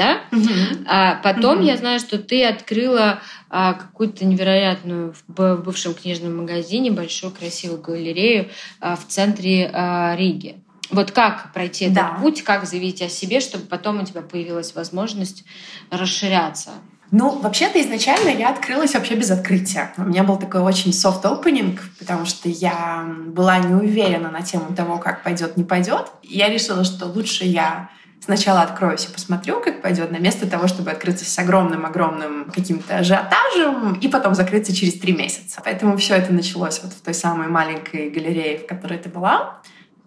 да? 0.00 0.22
Угу. 0.32 0.84
А 0.86 1.16
потом 1.16 1.58
угу. 1.58 1.66
я 1.66 1.76
знаю, 1.76 2.00
что 2.00 2.18
ты 2.18 2.42
открыла 2.46 3.20
а, 3.50 3.74
какую-то 3.74 4.24
невероятную 4.24 5.14
в 5.28 5.56
бывшем 5.56 5.92
книжном 5.92 6.38
магазине 6.38 6.90
большую 6.90 7.32
красивую 7.32 7.82
галерею 7.82 8.48
а, 8.80 8.96
в 8.96 9.06
центре 9.06 9.70
а, 9.70 10.16
Риги. 10.16 10.56
Вот 10.90 11.12
как 11.12 11.52
пройти 11.52 11.84
этот 11.84 11.96
да. 11.96 12.18
путь, 12.20 12.42
как 12.42 12.66
заявить 12.66 13.02
о 13.02 13.10
себе, 13.10 13.40
чтобы 13.40 13.66
потом 13.66 14.00
у 14.00 14.04
тебя 14.04 14.22
появилась 14.22 14.74
возможность 14.74 15.44
расширяться? 15.90 16.70
Ну, 17.10 17.38
вообще-то 17.38 17.80
изначально 17.80 18.30
я 18.30 18.50
открылась 18.50 18.94
вообще 18.94 19.16
без 19.16 19.30
открытия. 19.30 19.92
У 19.98 20.02
меня 20.02 20.22
был 20.22 20.38
такой 20.38 20.60
очень 20.60 20.92
soft 20.92 21.22
opening, 21.24 21.78
потому 21.98 22.24
что 22.24 22.48
я 22.48 23.04
была 23.26 23.58
не 23.58 23.74
уверена 23.74 24.30
на 24.30 24.40
тему 24.42 24.74
того, 24.74 24.96
как 24.98 25.22
пойдет, 25.22 25.56
не 25.56 25.64
пойдет. 25.64 26.10
Я 26.22 26.48
решила, 26.48 26.84
что 26.84 27.06
лучше 27.06 27.44
я 27.44 27.90
сначала 28.20 28.62
откроюсь 28.62 29.06
и 29.06 29.12
посмотрю, 29.12 29.60
как 29.60 29.82
пойдет, 29.82 30.10
на 30.10 30.18
место 30.18 30.46
того, 30.46 30.68
чтобы 30.68 30.90
открыться 30.90 31.24
с 31.24 31.38
огромным-огромным 31.38 32.50
каким-то 32.50 32.98
ажиотажем 32.98 33.94
и 33.94 34.08
потом 34.08 34.34
закрыться 34.34 34.74
через 34.74 34.98
три 34.98 35.12
месяца. 35.12 35.60
Поэтому 35.64 35.96
все 35.96 36.14
это 36.14 36.32
началось 36.32 36.80
вот 36.82 36.92
в 36.92 37.00
той 37.00 37.14
самой 37.14 37.48
маленькой 37.48 38.10
галерее, 38.10 38.58
в 38.58 38.66
которой 38.66 38.98
ты 38.98 39.08
была. 39.08 39.60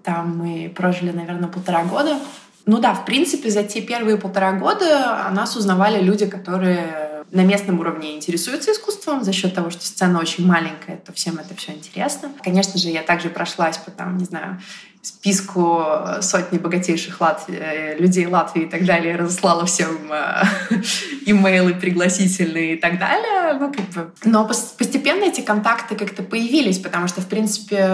Там 0.04 0.38
мы 0.38 0.71
прожили, 0.76 1.12
наверное, 1.12 1.49
полтора 1.49 1.84
года. 1.84 2.19
Ну 2.65 2.80
да, 2.80 2.93
в 2.93 3.06
принципе, 3.06 3.49
за 3.49 3.63
те 3.63 3.82
первые 3.82 4.17
полтора 4.17 4.54
года 4.54 5.26
о 5.28 5.32
нас 5.32 5.56
узнавали 5.56 6.02
люди, 6.02 6.26
которые 6.26 7.23
на 7.32 7.41
местном 7.41 7.80
уровне 7.80 8.15
интересуются 8.15 8.71
искусством 8.71 9.23
за 9.23 9.34
счет 9.34 9.56
того, 9.56 9.69
что 9.71 9.84
сцена 9.84 10.19
очень 10.19 10.45
маленькая, 10.45 10.97
то 10.97 11.12
всем 11.13 11.39
это 11.39 11.56
все 11.56 11.71
интересно. 11.71 12.32
Конечно 12.43 12.80
же, 12.80 12.89
я 12.89 13.02
также 13.02 13.30
прошлась 13.30 13.78
по 13.78 13.91
там, 13.91 14.17
не 14.17 14.26
знаю, 14.26 14.62
списку 15.03 15.85
сотни 16.21 16.57
богатейших 16.57 17.19
Латвии, 17.19 17.57
э, 17.59 17.97
людей 17.99 18.25
Латвии 18.25 18.63
и 18.63 18.69
так 18.69 18.85
далее, 18.85 19.17
разослала 19.17 19.65
всем 19.65 20.09
э, 20.09 20.43
имейлы 21.25 21.73
пригласительные 21.73 22.75
и 22.75 22.79
так 22.79 22.97
далее. 22.99 23.59
Ну, 23.59 23.73
как 23.73 23.89
бы. 23.89 24.11
Но 24.23 24.47
постепенно 24.47 25.25
эти 25.25 25.41
контакты 25.41 25.95
как-то 25.95 26.23
появились, 26.23 26.79
потому 26.79 27.09
что, 27.09 27.19
в 27.19 27.27
принципе, 27.27 27.85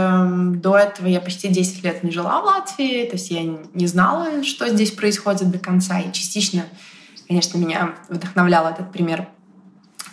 до 0.54 0.78
этого 0.78 1.08
я 1.08 1.20
почти 1.20 1.48
10 1.48 1.84
лет 1.84 2.04
не 2.04 2.12
жила 2.12 2.42
в 2.42 2.46
Латвии, 2.46 3.06
то 3.06 3.16
есть 3.16 3.32
я 3.32 3.42
не 3.74 3.88
знала, 3.88 4.44
что 4.44 4.70
здесь 4.70 4.92
происходит 4.92 5.50
до 5.50 5.58
конца. 5.58 6.00
И 6.00 6.12
частично, 6.12 6.66
конечно, 7.28 7.58
меня 7.58 7.96
вдохновлял 8.10 8.68
этот 8.68 8.92
пример 8.92 9.28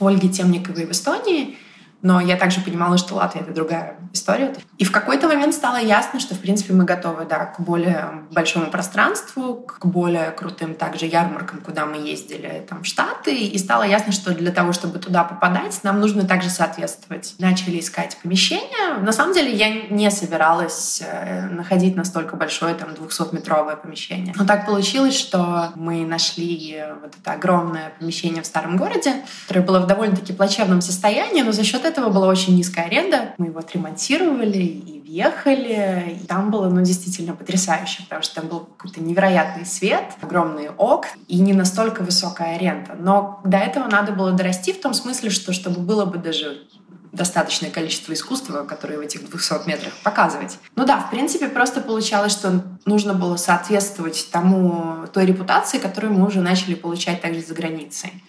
Ольги 0.00 0.30
Темниковой 0.30 0.86
в 0.86 0.92
Эстонии, 0.92 1.58
но 2.02 2.20
я 2.20 2.36
также 2.36 2.60
понимала, 2.60 2.98
что 2.98 3.14
Латвия— 3.14 3.40
это 3.42 3.52
другая 3.52 3.96
история. 4.12 4.54
И 4.78 4.84
в 4.84 4.92
какой-то 4.92 5.28
момент 5.28 5.54
стало 5.54 5.76
ясно, 5.76 6.20
что, 6.20 6.34
в 6.34 6.40
принципе, 6.40 6.72
мы 6.72 6.84
готовы 6.84 7.24
да, 7.24 7.46
к 7.46 7.60
более 7.60 8.24
большому 8.30 8.70
пространству, 8.70 9.54
к 9.54 9.84
более 9.86 10.30
крутым 10.30 10.74
также 10.74 11.06
ярмаркам, 11.06 11.60
куда 11.60 11.86
мы 11.86 11.96
ездили 11.96 12.64
там, 12.68 12.82
в 12.82 12.86
Штаты. 12.86 13.34
И 13.34 13.58
стало 13.58 13.84
ясно, 13.84 14.12
что 14.12 14.34
для 14.34 14.50
того, 14.50 14.72
чтобы 14.72 14.98
туда 14.98 15.24
попадать, 15.24 15.80
нам 15.82 16.00
нужно 16.00 16.26
также 16.26 16.50
соответствовать. 16.50 17.34
Начали 17.38 17.80
искать 17.80 18.16
помещение. 18.22 18.98
На 19.00 19.12
самом 19.12 19.34
деле 19.34 19.52
я 19.52 19.88
не 19.88 20.10
собиралась 20.10 21.02
э, 21.04 21.46
находить 21.46 21.96
настолько 21.96 22.36
большое, 22.36 22.74
там, 22.74 22.90
200-метровое 22.90 23.76
помещение. 23.76 24.34
Но 24.36 24.46
так 24.46 24.66
получилось, 24.66 25.18
что 25.18 25.70
мы 25.74 26.04
нашли 26.04 26.84
вот 27.02 27.14
это 27.20 27.32
огромное 27.32 27.92
помещение 27.98 28.42
в 28.42 28.46
старом 28.46 28.76
городе, 28.76 29.14
которое 29.46 29.62
было 29.64 29.80
в 29.80 29.86
довольно-таки 29.86 30.32
плачевном 30.32 30.80
состоянии, 30.80 31.42
но 31.42 31.52
за 31.52 31.64
счет 31.64 31.85
этого 31.86 32.10
была 32.10 32.28
очень 32.28 32.56
низкая 32.56 32.86
аренда. 32.86 33.34
Мы 33.38 33.46
его 33.46 33.60
отремонтировали 33.60 34.58
и 34.58 35.00
въехали. 35.00 36.18
И 36.22 36.26
там 36.26 36.50
было, 36.50 36.68
ну, 36.68 36.82
действительно 36.82 37.34
потрясающе, 37.34 38.02
потому 38.02 38.22
что 38.22 38.34
там 38.36 38.48
был 38.48 38.60
какой-то 38.76 39.00
невероятный 39.00 39.64
свет, 39.64 40.04
огромные 40.20 40.70
ок 40.70 41.06
и 41.28 41.38
не 41.38 41.54
настолько 41.54 42.02
высокая 42.02 42.56
аренда. 42.56 42.96
Но 42.98 43.40
до 43.44 43.56
этого 43.56 43.88
надо 43.88 44.12
было 44.12 44.32
дорасти 44.32 44.72
в 44.72 44.80
том 44.80 44.92
смысле, 44.92 45.30
что 45.30 45.52
чтобы 45.52 45.80
было 45.80 46.04
бы 46.04 46.18
даже 46.18 46.66
достаточное 47.12 47.70
количество 47.70 48.12
искусства, 48.12 48.64
которое 48.64 48.98
в 48.98 49.00
этих 49.00 49.28
200 49.28 49.66
метрах 49.66 49.94
показывать. 50.04 50.58
Ну 50.76 50.84
да, 50.84 50.98
в 50.98 51.10
принципе, 51.10 51.48
просто 51.48 51.80
получалось, 51.80 52.32
что 52.32 52.62
нужно 52.84 53.14
было 53.14 53.36
соответствовать 53.36 54.28
тому, 54.30 55.06
той 55.12 55.24
репутации, 55.24 55.78
которую 55.78 56.12
мы 56.12 56.26
уже 56.26 56.40
начали 56.40 56.74
получать 56.74 57.22
также 57.22 57.40
за 57.40 57.54
границей 57.54 58.22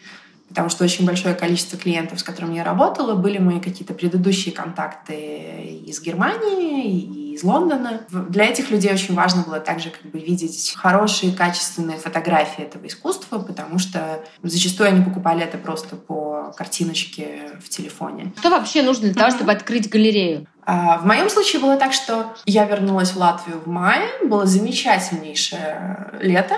потому 0.49 0.69
что 0.69 0.83
очень 0.83 1.05
большое 1.05 1.35
количество 1.35 1.77
клиентов, 1.77 2.19
с 2.19 2.23
которыми 2.23 2.55
я 2.55 2.63
работала, 2.63 3.15
были 3.15 3.37
мои 3.37 3.59
какие-то 3.59 3.93
предыдущие 3.93 4.53
контакты 4.53 5.83
из 5.85 6.01
Германии, 6.01 6.91
и 6.91 7.33
из 7.33 7.43
Лондона. 7.43 8.01
Для 8.09 8.45
этих 8.45 8.71
людей 8.71 8.91
очень 8.91 9.13
важно 9.13 9.43
было 9.43 9.59
также 9.59 9.89
как 9.89 10.09
бы 10.11 10.19
видеть 10.19 10.73
хорошие, 10.75 11.31
качественные 11.31 11.97
фотографии 11.97 12.63
этого 12.63 12.87
искусства, 12.87 13.39
потому 13.39 13.77
что 13.79 14.23
зачастую 14.41 14.89
они 14.89 15.03
покупали 15.03 15.43
это 15.43 15.57
просто 15.57 15.95
по 15.95 16.53
картиночке 16.57 17.51
в 17.63 17.69
телефоне. 17.69 18.33
Что 18.39 18.49
вообще 18.49 18.81
нужно 18.81 19.09
для 19.09 19.13
того, 19.13 19.31
чтобы 19.31 19.51
открыть 19.51 19.89
галерею? 19.89 20.47
А, 20.65 20.97
в 20.97 21.05
моем 21.05 21.29
случае 21.29 21.61
было 21.61 21.77
так, 21.77 21.93
что 21.93 22.33
я 22.45 22.65
вернулась 22.65 23.11
в 23.11 23.17
Латвию 23.17 23.61
в 23.63 23.67
мае, 23.67 24.09
было 24.23 24.45
замечательнейшее 24.45 26.11
лето, 26.19 26.57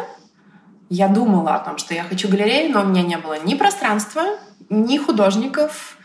я 0.90 1.08
думала 1.08 1.56
о 1.56 1.60
том, 1.60 1.78
что 1.78 1.94
я 1.94 2.04
хочу 2.04 2.28
галерею, 2.28 2.74
но 2.74 2.82
у 2.82 2.86
меня 2.86 3.04
не 3.04 3.18
было 3.18 3.40
ни 3.40 3.54
пространства, 3.54 4.24
ни 4.70 4.98
художников, 4.98 5.98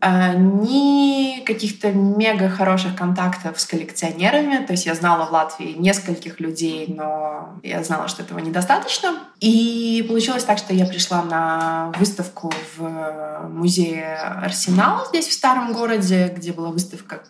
э, 0.00 0.34
ни 0.36 1.44
каких-то 1.44 1.92
мега 1.92 2.48
хороших 2.48 2.96
контактов 2.96 3.60
с 3.60 3.64
коллекционерами. 3.66 4.64
То 4.66 4.72
есть 4.72 4.84
я 4.86 4.94
знала 4.94 5.26
в 5.26 5.32
Латвии 5.32 5.74
нескольких 5.78 6.40
людей, 6.40 6.86
но 6.88 7.58
я 7.62 7.82
знала, 7.84 8.08
что 8.08 8.22
этого 8.22 8.40
недостаточно. 8.40 9.14
И 9.40 10.04
получилось 10.08 10.44
так, 10.44 10.58
что 10.58 10.74
я 10.74 10.86
пришла 10.86 11.22
на 11.22 11.92
выставку 11.96 12.52
в 12.76 13.48
музее 13.48 14.16
Арсенал 14.16 15.06
здесь 15.06 15.28
в 15.28 15.32
старом 15.32 15.72
городе, 15.72 16.32
где 16.36 16.52
была 16.52 16.70
выставка 16.70 17.22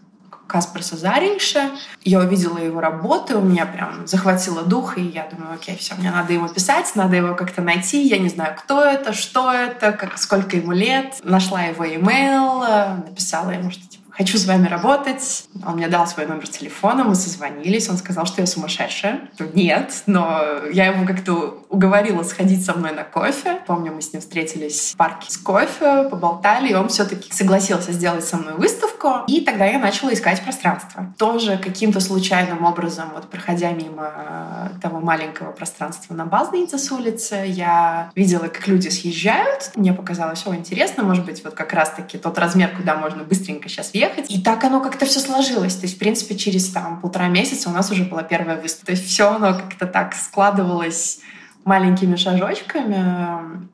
Каспарса 0.47 0.97
Зарейша. 0.97 1.71
Я 2.03 2.21
увидела 2.21 2.59
его 2.59 2.81
работы, 2.81 3.37
у 3.37 3.41
меня 3.41 3.67
прям 3.67 4.07
захватило 4.07 4.63
дух, 4.63 4.99
и 4.99 5.03
я 5.03 5.29
думаю, 5.31 5.55
окей, 5.55 5.77
все, 5.77 5.95
мне 5.97 6.11
надо 6.11 6.33
его 6.33 6.49
писать, 6.49 6.91
надо 6.95 7.17
его 7.17 7.35
как-то 7.35 7.63
найти. 7.63 8.03
Я 8.03 8.19
не 8.19 8.29
знаю, 8.29 8.55
кто 8.57 8.83
это, 8.83 9.13
что 9.13 9.53
это, 9.53 9.93
как, 9.93 10.19
сколько 10.19 10.57
ему 10.57 10.73
лет. 10.73 11.21
Нашла 11.23 11.63
его 11.63 11.85
имейл, 11.87 12.61
написала 13.07 13.51
ему, 13.51 13.71
что 13.71 13.87
типа, 13.89 14.06
хочу 14.17 14.39
с 14.39 14.47
вами 14.47 14.67
работать. 14.69 15.45
Он 15.67 15.77
мне 15.77 15.89
дал 15.89 16.07
свой 16.07 16.27
номер 16.27 16.49
телефона, 16.49 17.05
мы 17.05 17.15
созвонились, 17.15 17.89
он 17.89 17.97
сказал, 17.99 18.27
что 18.27 18.41
я 18.41 18.47
сумасшедшая. 18.47 19.29
Нет, 19.55 20.03
но 20.07 20.43
я 20.73 20.87
ему 20.87 21.07
как-то 21.07 21.63
уговорила 21.69 22.23
сходить 22.23 22.65
со 22.65 22.75
мной 22.75 22.93
на 22.93 23.05
кофе. 23.05 23.61
Помню, 23.67 23.93
мы 23.93 24.01
с 24.01 24.13
ним 24.13 24.23
встретились 24.23 24.93
в 24.95 24.97
парке 24.97 25.31
с 25.31 25.37
кофе, 25.37 26.09
поболтали, 26.11 26.71
и 26.71 26.75
он 26.75 26.89
все-таки 26.89 27.33
согласился 27.33 27.93
сделать 27.93 28.25
со 28.25 28.37
мной 28.37 28.55
выставку. 28.55 29.25
И 29.27 29.43
тогда 29.43 29.67
я 29.67 29.79
начала 29.79 30.13
искать 30.13 30.43
пространство. 30.43 31.13
Тоже 31.19 31.59
каким-то 31.59 32.01
случайным 32.01 32.65
образом, 32.65 33.11
вот 33.15 33.29
проходя 33.29 33.71
мимо 33.73 34.11
э, 34.15 34.69
того 34.81 35.01
маленького 35.01 35.53
пространства 35.53 36.15
на 36.15 36.25
Базнице 36.25 36.79
с 36.79 36.91
улицы, 36.91 37.45
я 37.47 38.11
видела, 38.15 38.49
как 38.49 38.67
люди 38.67 38.89
съезжают. 38.89 39.73
Мне 39.77 39.93
показалось, 39.93 40.47
о, 40.47 40.55
интересно, 40.55 41.03
может 41.03 41.25
быть, 41.25 41.45
вот 41.45 41.55
как 41.55 41.73
раз-таки 41.73 42.19
тот 42.19 42.39
размер, 42.39 42.71
куда 42.77 42.97
можно 42.97 43.23
быстренько 43.23 43.69
сейчас 43.69 43.93
въехать, 43.93 44.06
приехать. 44.09 44.31
И 44.31 44.41
так 44.41 44.65
оно 44.65 44.81
как-то 44.81 45.07
все 45.07 45.21
сложилось. 45.21 45.77
То 45.77 45.83
есть, 45.83 45.97
в 45.97 45.99
принципе, 45.99 46.37
через 46.37 46.69
там 46.71 47.01
полтора 47.01 47.29
месяца 47.29 47.69
у 47.69 47.73
нас 47.73 47.91
уже 47.91 48.05
была 48.05 48.23
первая 48.23 48.61
выставка. 48.61 48.87
То 48.87 48.93
есть 48.93 49.07
все 49.07 49.31
оно 49.31 49.55
как-то 49.55 49.87
так 49.87 50.15
складывалось 50.15 51.21
маленькими 51.65 52.17
шажочками. 52.17 53.69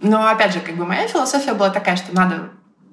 Но, 0.00 0.26
опять 0.26 0.52
же, 0.52 0.60
как 0.60 0.76
бы 0.76 0.84
моя 0.84 1.06
философия 1.06 1.54
была 1.54 1.70
такая, 1.70 1.96
что 1.96 2.14
надо 2.14 2.50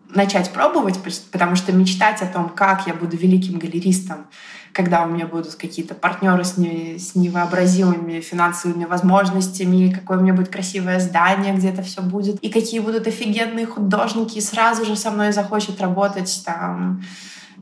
начать 0.09 0.51
пробовать, 0.51 0.99
потому 1.31 1.55
что 1.55 1.71
мечтать 1.71 2.21
о 2.21 2.25
том, 2.25 2.49
как 2.49 2.87
я 2.87 2.93
буду 2.93 3.15
великим 3.17 3.59
галеристом, 3.59 4.27
когда 4.73 5.03
у 5.03 5.09
меня 5.09 5.25
будут 5.25 5.55
какие-то 5.55 5.95
партнеры 5.95 6.43
с, 6.43 6.57
не, 6.57 6.97
с 6.97 7.15
невообразимыми 7.15 8.19
финансовыми 8.21 8.85
возможностями, 8.85 9.91
какое 9.91 10.17
у 10.17 10.21
меня 10.21 10.33
будет 10.33 10.49
красивое 10.49 10.99
здание, 10.99 11.53
где 11.53 11.69
это 11.69 11.81
все 11.81 12.01
будет, 12.01 12.39
и 12.39 12.49
какие 12.49 12.79
будут 12.79 13.07
офигенные 13.07 13.65
художники, 13.65 14.37
и 14.37 14.41
сразу 14.41 14.85
же 14.85 14.95
со 14.95 15.11
мной 15.11 15.31
захочет 15.31 15.81
работать 15.81 16.43
там, 16.45 17.03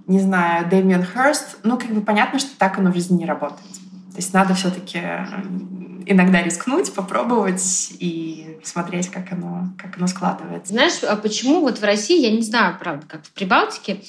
не 0.06 0.20
знаю, 0.20 0.68
Дэмиан 0.70 1.06
Херст. 1.06 1.58
Ну, 1.64 1.78
как 1.78 1.92
бы 1.92 2.02
понятно, 2.02 2.40
что 2.40 2.58
так 2.58 2.78
оно 2.78 2.92
в 2.92 2.96
жизни 2.96 3.20
не 3.20 3.26
работает. 3.26 3.74
То 4.12 4.18
есть 4.18 4.34
надо 4.34 4.56
все-таки 4.56 5.00
иногда 6.08 6.42
рискнуть, 6.42 6.94
попробовать 6.94 7.92
и 8.00 8.58
смотреть, 8.64 9.10
как 9.10 9.32
оно, 9.32 9.70
как 9.78 9.98
оно 9.98 10.08
складывается. 10.08 10.74
Знаешь, 10.74 11.04
а 11.04 11.16
почему 11.16 11.62
вот 11.62 11.80
в 11.80 11.84
России, 11.84 12.22
я 12.22 12.32
не 12.32 12.42
знаю, 12.42 12.78
правда, 12.80 13.06
как 13.08 13.26
в 13.26 13.32
Прибалтике, 13.32 14.02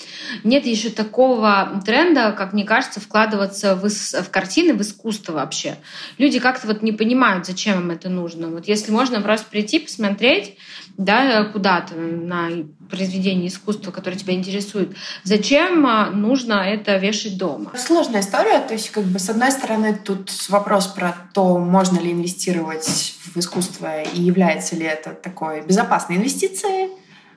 нет 0.44 0.64
еще 0.66 0.90
такого 0.90 1.82
тренда, 1.84 2.32
как 2.32 2.52
мне 2.52 2.64
кажется, 2.64 3.00
вкладываться 3.00 3.74
в, 3.74 3.88
в 3.88 4.30
картины, 4.30 4.74
в 4.74 4.80
искусство 4.80 5.32
вообще. 5.32 5.76
Люди 6.18 6.38
как-то 6.38 6.68
вот 6.68 6.82
не 6.82 6.92
понимают, 6.92 7.46
зачем 7.46 7.80
им 7.80 7.90
это 7.90 8.08
нужно. 8.08 8.48
Вот 8.48 8.68
если 8.68 8.92
можно 8.92 9.20
просто 9.20 9.46
прийти, 9.50 9.80
посмотреть, 9.80 10.56
да, 10.96 11.44
куда-то 11.44 11.94
на 11.94 12.48
произведение 12.88 13.48
искусства, 13.48 13.90
которое 13.90 14.16
тебя 14.16 14.34
интересует, 14.34 14.96
зачем 15.24 15.86
а, 15.86 16.10
нужно 16.10 16.54
это 16.54 16.96
вешать 16.96 17.36
дома? 17.36 17.72
Сложная 17.76 18.20
история. 18.20 18.60
То 18.60 18.74
есть, 18.74 18.90
как 18.90 19.04
бы, 19.04 19.18
с 19.18 19.28
одной 19.28 19.50
стороны, 19.50 19.98
тут 20.02 20.30
вопрос 20.48 20.86
про 20.86 21.14
то, 21.34 21.58
можно 21.58 21.98
ли 21.98 22.12
инвестировать 22.12 23.14
в 23.34 23.38
искусство 23.38 24.02
и 24.02 24.20
является 24.20 24.76
ли 24.76 24.84
это 24.84 25.10
такой 25.10 25.62
безопасной 25.62 26.16
инвестицией. 26.16 26.90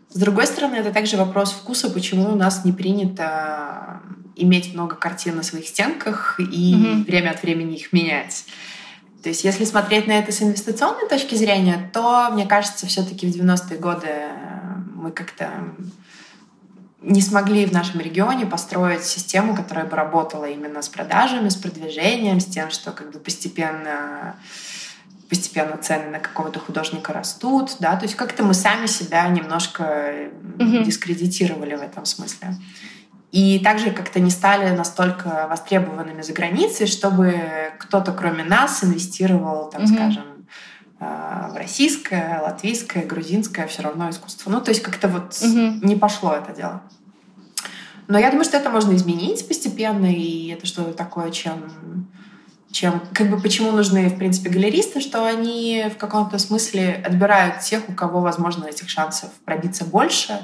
С 0.10 0.18
другой 0.18 0.48
стороны, 0.48 0.76
это 0.76 0.92
также 0.92 1.18
вопрос 1.18 1.52
вкуса, 1.52 1.90
почему 1.90 2.32
у 2.32 2.36
нас 2.36 2.66
не 2.66 2.72
принято 2.74 4.02
иметь 4.36 4.74
много 4.74 4.96
картин 4.96 5.38
на 5.38 5.44
своих 5.44 5.68
стенках 5.68 6.40
и 6.40 6.74
mm-hmm. 6.74 7.06
время 7.06 7.32
от 7.32 7.42
времени 7.44 7.76
их 7.76 7.94
менять. 7.94 8.46
То 9.24 9.30
есть, 9.30 9.44
если 9.44 9.66
смотреть 9.66 10.08
на 10.08 10.14
это 10.14 10.32
с 10.32 10.42
инвестиционной 10.42 11.08
точки 11.08 11.36
зрения, 11.36 11.90
то, 11.94 12.30
мне 12.32 12.46
кажется, 12.46 12.88
все-таки 12.88 13.28
в 13.28 13.36
90-е 13.36 13.78
годы 13.78 14.08
мы 15.02 15.12
как-то 15.12 15.50
не 17.02 17.22
смогли 17.22 17.66
в 17.66 17.72
нашем 17.72 18.00
регионе 18.00 18.46
построить 18.46 19.04
систему, 19.04 19.56
которая 19.56 19.86
бы 19.86 19.96
работала 19.96 20.46
именно 20.46 20.82
с 20.82 20.90
продажами, 20.90 21.50
с 21.50 21.56
продвижением, 21.56 22.40
с 22.40 22.46
тем, 22.46 22.70
что 22.70 22.92
как 22.92 23.12
бы 23.12 23.20
постепенно 23.20 24.36
постепенно 25.28 25.78
цены 25.78 26.10
на 26.10 26.20
какого-то 26.20 26.60
художника 26.60 27.14
растут, 27.14 27.78
да, 27.80 27.96
то 27.96 28.04
есть 28.04 28.16
как-то 28.16 28.44
мы 28.44 28.54
сами 28.54 28.86
себя 28.86 29.26
немножко 29.30 29.84
mm-hmm. 29.84 30.84
дискредитировали 30.84 31.74
в 31.76 31.82
этом 31.82 32.04
смысле. 32.04 32.58
И 33.32 33.60
также 33.60 33.92
как-то 33.92 34.20
не 34.20 34.30
стали 34.30 34.76
настолько 34.76 35.48
востребованными 35.50 36.22
за 36.22 36.34
границей, 36.34 36.86
чтобы 36.86 37.34
кто-то 37.80 38.12
кроме 38.12 38.44
нас 38.44 38.84
инвестировал, 38.84 39.70
так 39.70 39.84
mm-hmm. 39.84 39.96
скажем, 39.96 40.26
в 41.02 41.58
российское, 41.58 42.40
латвийское, 42.42 43.04
грузинское 43.06 43.66
все 43.66 43.82
равно 43.82 44.10
искусство. 44.10 44.52
Ну, 44.52 44.62
то 44.62 44.70
есть 44.70 44.84
как-то 44.84 45.08
вот 45.08 45.32
mm-hmm. 45.32 45.84
не 45.84 45.96
пошло 45.96 46.34
это 46.34 46.54
дело. 46.54 46.84
Но 48.08 48.20
я 48.20 48.30
думаю, 48.30 48.44
что 48.44 48.58
это 48.58 48.70
можно 48.70 48.94
изменить 48.94 49.48
постепенно, 49.48 50.06
и 50.06 50.50
это 50.50 50.68
что-то 50.68 50.94
такое, 50.94 51.32
чем 51.32 52.08
чем 52.72 53.02
как 53.14 53.30
бы 53.30 53.38
почему 53.38 53.72
нужны 53.72 54.08
в 54.08 54.18
принципе 54.18 54.50
галеристы, 54.50 55.02
что 55.02 55.26
они 55.26 55.88
в 55.94 55.98
каком-то 55.98 56.38
смысле 56.38 57.04
отбирают 57.06 57.60
тех, 57.60 57.90
у 57.90 57.94
кого 57.94 58.22
возможно 58.22 58.66
этих 58.66 58.90
шансов 58.90 59.30
пробиться 59.44 59.84
больше, 59.84 60.40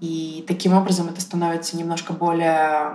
и 0.00 0.44
таким 0.46 0.74
образом 0.74 1.08
это 1.08 1.20
становится 1.20 1.76
немножко 1.76 2.12
более, 2.12 2.92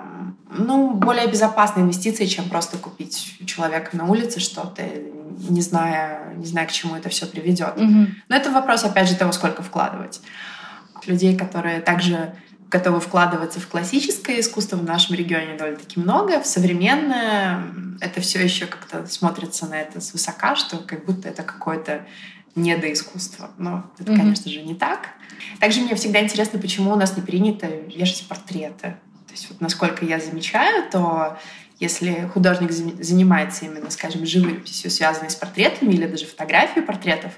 ну, 0.50 0.91
более 0.91 1.28
безопасной 1.28 1.84
инвестицией, 1.84 2.30
чем 2.30 2.48
просто 2.48 2.78
купить 2.78 3.36
у 3.41 3.46
человека 3.46 3.98
на 3.98 4.06
улице 4.06 4.39
что-то, 4.39 4.84
не 5.50 5.62
зная, 5.62 6.34
не 6.36 6.46
зная, 6.46 6.66
к 6.66 6.72
чему 6.72 6.96
это 6.96 7.10
все 7.10 7.26
приведет. 7.26 7.76
Mm-hmm. 7.78 8.08
Но 8.30 8.36
это 8.36 8.52
вопрос, 8.52 8.84
опять 8.84 9.10
же, 9.10 9.16
того, 9.16 9.32
сколько 9.32 9.64
вкладывать. 9.64 10.22
Людей, 11.06 11.38
которые 11.38 11.82
также 11.82 12.34
готовы 12.70 13.00
вкладываться 13.00 13.60
в 13.60 13.68
классическое 13.68 14.40
искусство 14.40 14.78
в 14.78 14.84
нашем 14.84 15.16
регионе 15.16 15.56
довольно-таки 15.58 16.00
много. 16.00 16.42
В 16.42 16.48
современное 16.48 17.64
это 18.02 18.20
все 18.20 18.44
еще 18.44 18.66
как-то 18.66 19.06
смотрится 19.06 19.68
на 19.68 19.80
это 19.80 20.02
свысока, 20.02 20.56
что 20.56 20.78
как 20.78 21.06
будто 21.06 21.30
это 21.30 21.44
какое-то 21.44 22.06
недоискусство. 22.56 23.52
Но 23.58 23.92
это, 24.00 24.12
mm-hmm. 24.12 24.18
конечно 24.18 24.52
же, 24.52 24.62
не 24.62 24.74
так. 24.74 25.10
Также 25.60 25.82
мне 25.82 25.96
всегда 25.96 26.22
интересно, 26.22 26.60
почему 26.60 26.92
у 26.92 26.96
нас 26.96 27.16
не 27.16 27.22
принято 27.22 27.68
вешать 27.68 28.28
портреты. 28.28 28.98
То 29.28 29.34
есть 29.34 29.50
вот 29.50 29.62
насколько 29.62 30.06
я 30.06 30.20
замечаю, 30.20 30.90
то 30.90 31.38
если 31.84 32.30
художник 32.34 32.72
занимается 32.72 33.66
именно, 33.66 33.92
скажем, 33.92 34.26
живописью, 34.26 34.90
связанной 34.90 35.30
с 35.30 35.36
портретами 35.36 35.94
или 35.94 36.08
даже 36.08 36.26
фотографией 36.26 36.86
портретов, 36.86 37.34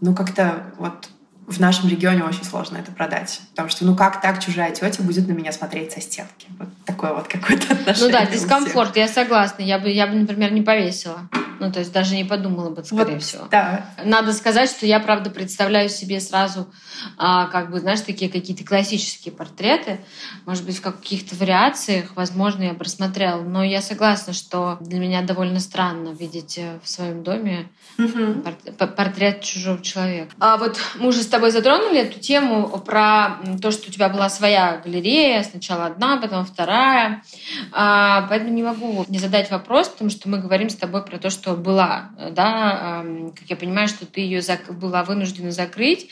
ну 0.00 0.14
как-то 0.14 0.74
вот 0.78 1.08
в 1.48 1.60
нашем 1.60 1.88
регионе 1.88 2.22
очень 2.24 2.44
сложно 2.44 2.76
это 2.76 2.92
продать. 2.92 3.40
Потому 3.50 3.70
что, 3.70 3.86
ну 3.86 3.96
как 3.96 4.20
так 4.20 4.38
чужая 4.38 4.70
тетя 4.70 5.02
будет 5.02 5.26
на 5.26 5.32
меня 5.32 5.50
смотреть 5.50 5.92
со 5.92 6.00
стенки? 6.00 6.46
Вот 6.58 6.68
такое 6.84 7.14
вот 7.14 7.26
какое-то 7.26 7.72
отношение. 7.72 8.06
Ну 8.06 8.12
да, 8.12 8.26
дискомфорт, 8.26 8.96
я 8.96 9.08
согласна. 9.08 9.62
Я 9.62 9.78
бы, 9.78 9.90
я 9.90 10.06
бы, 10.06 10.14
например, 10.14 10.52
не 10.52 10.60
повесила. 10.60 11.28
Ну, 11.60 11.72
то 11.72 11.80
есть 11.80 11.92
даже 11.92 12.14
не 12.14 12.24
подумала 12.24 12.70
бы, 12.70 12.84
скорее 12.84 13.14
вот, 13.14 13.22
всего. 13.22 13.44
Да. 13.50 13.86
Надо 14.04 14.32
сказать, 14.32 14.70
что 14.70 14.86
я, 14.86 15.00
правда, 15.00 15.30
представляю 15.30 15.88
себе 15.88 16.20
сразу, 16.20 16.68
а, 17.16 17.46
как 17.46 17.70
бы, 17.70 17.80
знаешь, 17.80 18.00
такие 18.00 18.30
какие-то 18.30 18.64
классические 18.64 19.34
портреты. 19.34 20.00
Может 20.46 20.64
быть, 20.64 20.78
в 20.78 20.82
каких-то 20.82 21.34
вариациях, 21.34 22.12
возможно, 22.14 22.62
я 22.62 22.74
бы 22.74 22.84
рассмотрела. 22.84 23.42
Но 23.42 23.64
я 23.64 23.82
согласна, 23.82 24.32
что 24.32 24.78
для 24.80 25.00
меня 25.00 25.22
довольно 25.22 25.60
странно 25.60 26.10
видеть 26.10 26.58
э, 26.58 26.78
в 26.82 26.88
своем 26.88 27.22
доме 27.22 27.68
угу. 27.98 28.42
портрет, 28.42 28.96
портрет 28.96 29.40
чужого 29.42 29.82
человека. 29.82 30.34
А 30.38 30.56
вот 30.58 30.78
мы 30.98 31.08
уже 31.08 31.22
с 31.22 31.26
тобой 31.38 31.52
затронули 31.52 32.00
эту 32.00 32.18
тему 32.18 32.68
про 32.84 33.38
то, 33.62 33.70
что 33.70 33.90
у 33.90 33.92
тебя 33.92 34.08
была 34.08 34.28
своя 34.28 34.82
галерея, 34.84 35.44
сначала 35.44 35.86
одна, 35.86 36.16
потом 36.16 36.44
вторая. 36.44 37.22
А, 37.70 38.26
поэтому 38.28 38.52
не 38.52 38.64
могу 38.64 39.04
не 39.08 39.18
задать 39.18 39.50
вопрос, 39.50 39.88
потому 39.88 40.10
что 40.10 40.28
мы 40.28 40.38
говорим 40.38 40.68
с 40.68 40.74
тобой 40.74 41.04
про 41.04 41.18
то, 41.18 41.30
что 41.30 41.54
была, 41.54 42.10
да, 42.32 43.04
как 43.38 43.48
я 43.48 43.56
понимаю, 43.56 43.86
что 43.86 44.04
ты 44.04 44.20
ее 44.20 44.42
была 44.70 45.04
вынуждена 45.04 45.52
закрыть, 45.52 46.10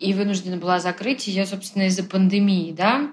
и 0.00 0.14
вынуждена 0.14 0.56
была 0.56 0.80
закрыть 0.80 1.26
ее, 1.26 1.44
собственно, 1.44 1.82
из-за 1.88 2.04
пандемии, 2.04 2.72
да. 2.72 3.10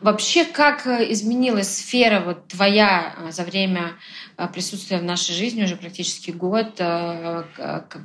Вообще, 0.00 0.44
как 0.44 0.86
э, 0.86 1.12
изменилась 1.12 1.78
сфера 1.78 2.20
вот 2.20 2.48
твоя 2.48 3.14
э, 3.16 3.32
за 3.32 3.42
время 3.42 3.92
э, 4.36 4.46
присутствия 4.48 4.98
в 4.98 5.04
нашей 5.04 5.34
жизни 5.34 5.64
уже 5.64 5.76
практически 5.76 6.30
год 6.30 6.80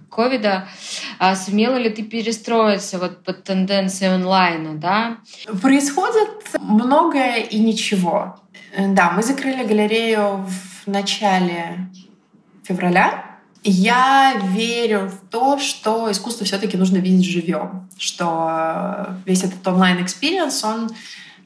ковида, 0.10 0.68
сумела 1.46 1.76
ли 1.76 1.90
ты 1.90 2.04
перестроиться 2.04 2.87
вот 2.94 3.24
под 3.24 3.44
тенденции 3.44 4.08
онлайна, 4.08 4.76
да? 4.76 5.18
Происходит 5.62 6.30
многое 6.60 7.42
и 7.42 7.60
ничего. 7.60 8.40
Да, 8.78 9.12
мы 9.12 9.24
закрыли 9.24 9.64
галерею 9.64 10.46
в 10.48 10.88
начале 10.88 11.90
февраля. 12.64 13.26
Я 13.64 14.36
верю 14.44 15.10
в 15.10 15.30
то, 15.30 15.58
что 15.60 16.10
искусство 16.12 16.46
все-таки 16.46 16.78
нужно 16.78 16.98
видеть 16.98 17.26
живьем, 17.26 17.90
что 17.98 19.18
весь 19.26 19.44
этот 19.44 19.68
онлайн-experience, 19.68 20.64
он 20.64 20.90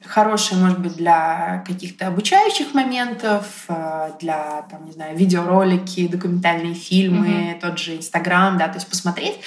хороший, 0.06 0.58
может 0.58 0.80
быть, 0.80 0.96
для 0.96 1.64
каких-то 1.66 2.08
обучающих 2.08 2.74
моментов, 2.74 3.66
э, 3.68 4.12
для, 4.20 4.66
там, 4.70 4.86
не 4.86 4.92
знаю, 4.92 5.18
видеоролики, 5.18 6.08
документальные 6.08 6.74
фильмы, 6.74 7.28
mm-hmm. 7.28 7.60
тот 7.60 7.80
же 7.80 7.98
Инстаграм, 7.98 8.58
да, 8.58 8.68
то 8.68 8.76
есть 8.76 8.89
посмотреть. 8.89 9.39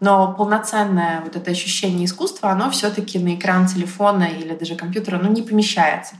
Но 0.00 0.32
полноценное 0.32 1.22
вот 1.22 1.34
это 1.34 1.50
ощущение 1.50 2.04
искусства, 2.04 2.50
оно 2.50 2.70
все-таки 2.70 3.18
на 3.18 3.34
экран 3.34 3.66
телефона 3.66 4.24
или 4.24 4.54
даже 4.54 4.76
компьютера, 4.76 5.18
ну, 5.18 5.30
не 5.30 5.42
помещается. 5.42 6.14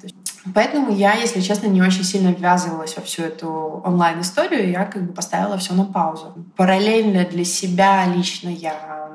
Поэтому 0.55 0.93
я, 0.93 1.14
если 1.14 1.41
честно, 1.41 1.66
не 1.66 1.83
очень 1.83 2.05
сильно 2.05 2.31
ввязывалась 2.31 2.97
во 2.97 3.03
всю 3.03 3.22
эту 3.22 3.49
онлайн-историю. 3.85 4.70
Я 4.70 4.85
как 4.85 5.07
бы 5.07 5.12
поставила 5.12 5.59
все 5.59 5.74
на 5.74 5.85
паузу. 5.85 6.35
Параллельно 6.57 7.24
для 7.24 7.45
себя 7.45 8.07
лично 8.07 8.49
я 8.49 9.11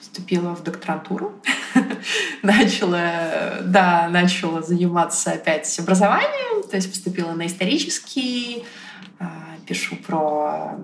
вступила 0.00 0.56
в 0.56 0.62
докторантуру, 0.64 1.32
начала, 2.42 3.60
да, 3.62 4.08
начала 4.08 4.62
заниматься 4.62 5.32
опять 5.32 5.78
образованием, 5.78 6.68
то 6.68 6.76
есть 6.76 6.90
поступила 6.90 7.32
на 7.32 7.46
исторический, 7.46 8.64
а, 9.18 9.30
пишу 9.66 9.96
про 9.96 10.78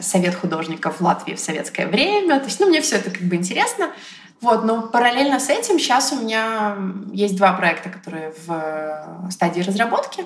совет 0.00 0.34
художников 0.34 1.00
в 1.00 1.04
Латвии 1.04 1.34
в 1.34 1.40
советское 1.40 1.86
время. 1.86 2.38
То 2.40 2.46
есть, 2.46 2.60
ну, 2.60 2.66
мне 2.66 2.80
все 2.80 2.96
это 2.96 3.10
как 3.10 3.22
бы 3.22 3.36
интересно. 3.36 3.90
Вот, 4.40 4.64
но 4.64 4.82
параллельно 4.82 5.38
с 5.38 5.50
этим 5.50 5.78
сейчас 5.78 6.12
у 6.12 6.16
меня 6.16 6.76
есть 7.12 7.36
два 7.36 7.52
проекта, 7.52 7.90
которые 7.90 8.32
в 8.46 9.30
стадии 9.30 9.60
разработки. 9.60 10.24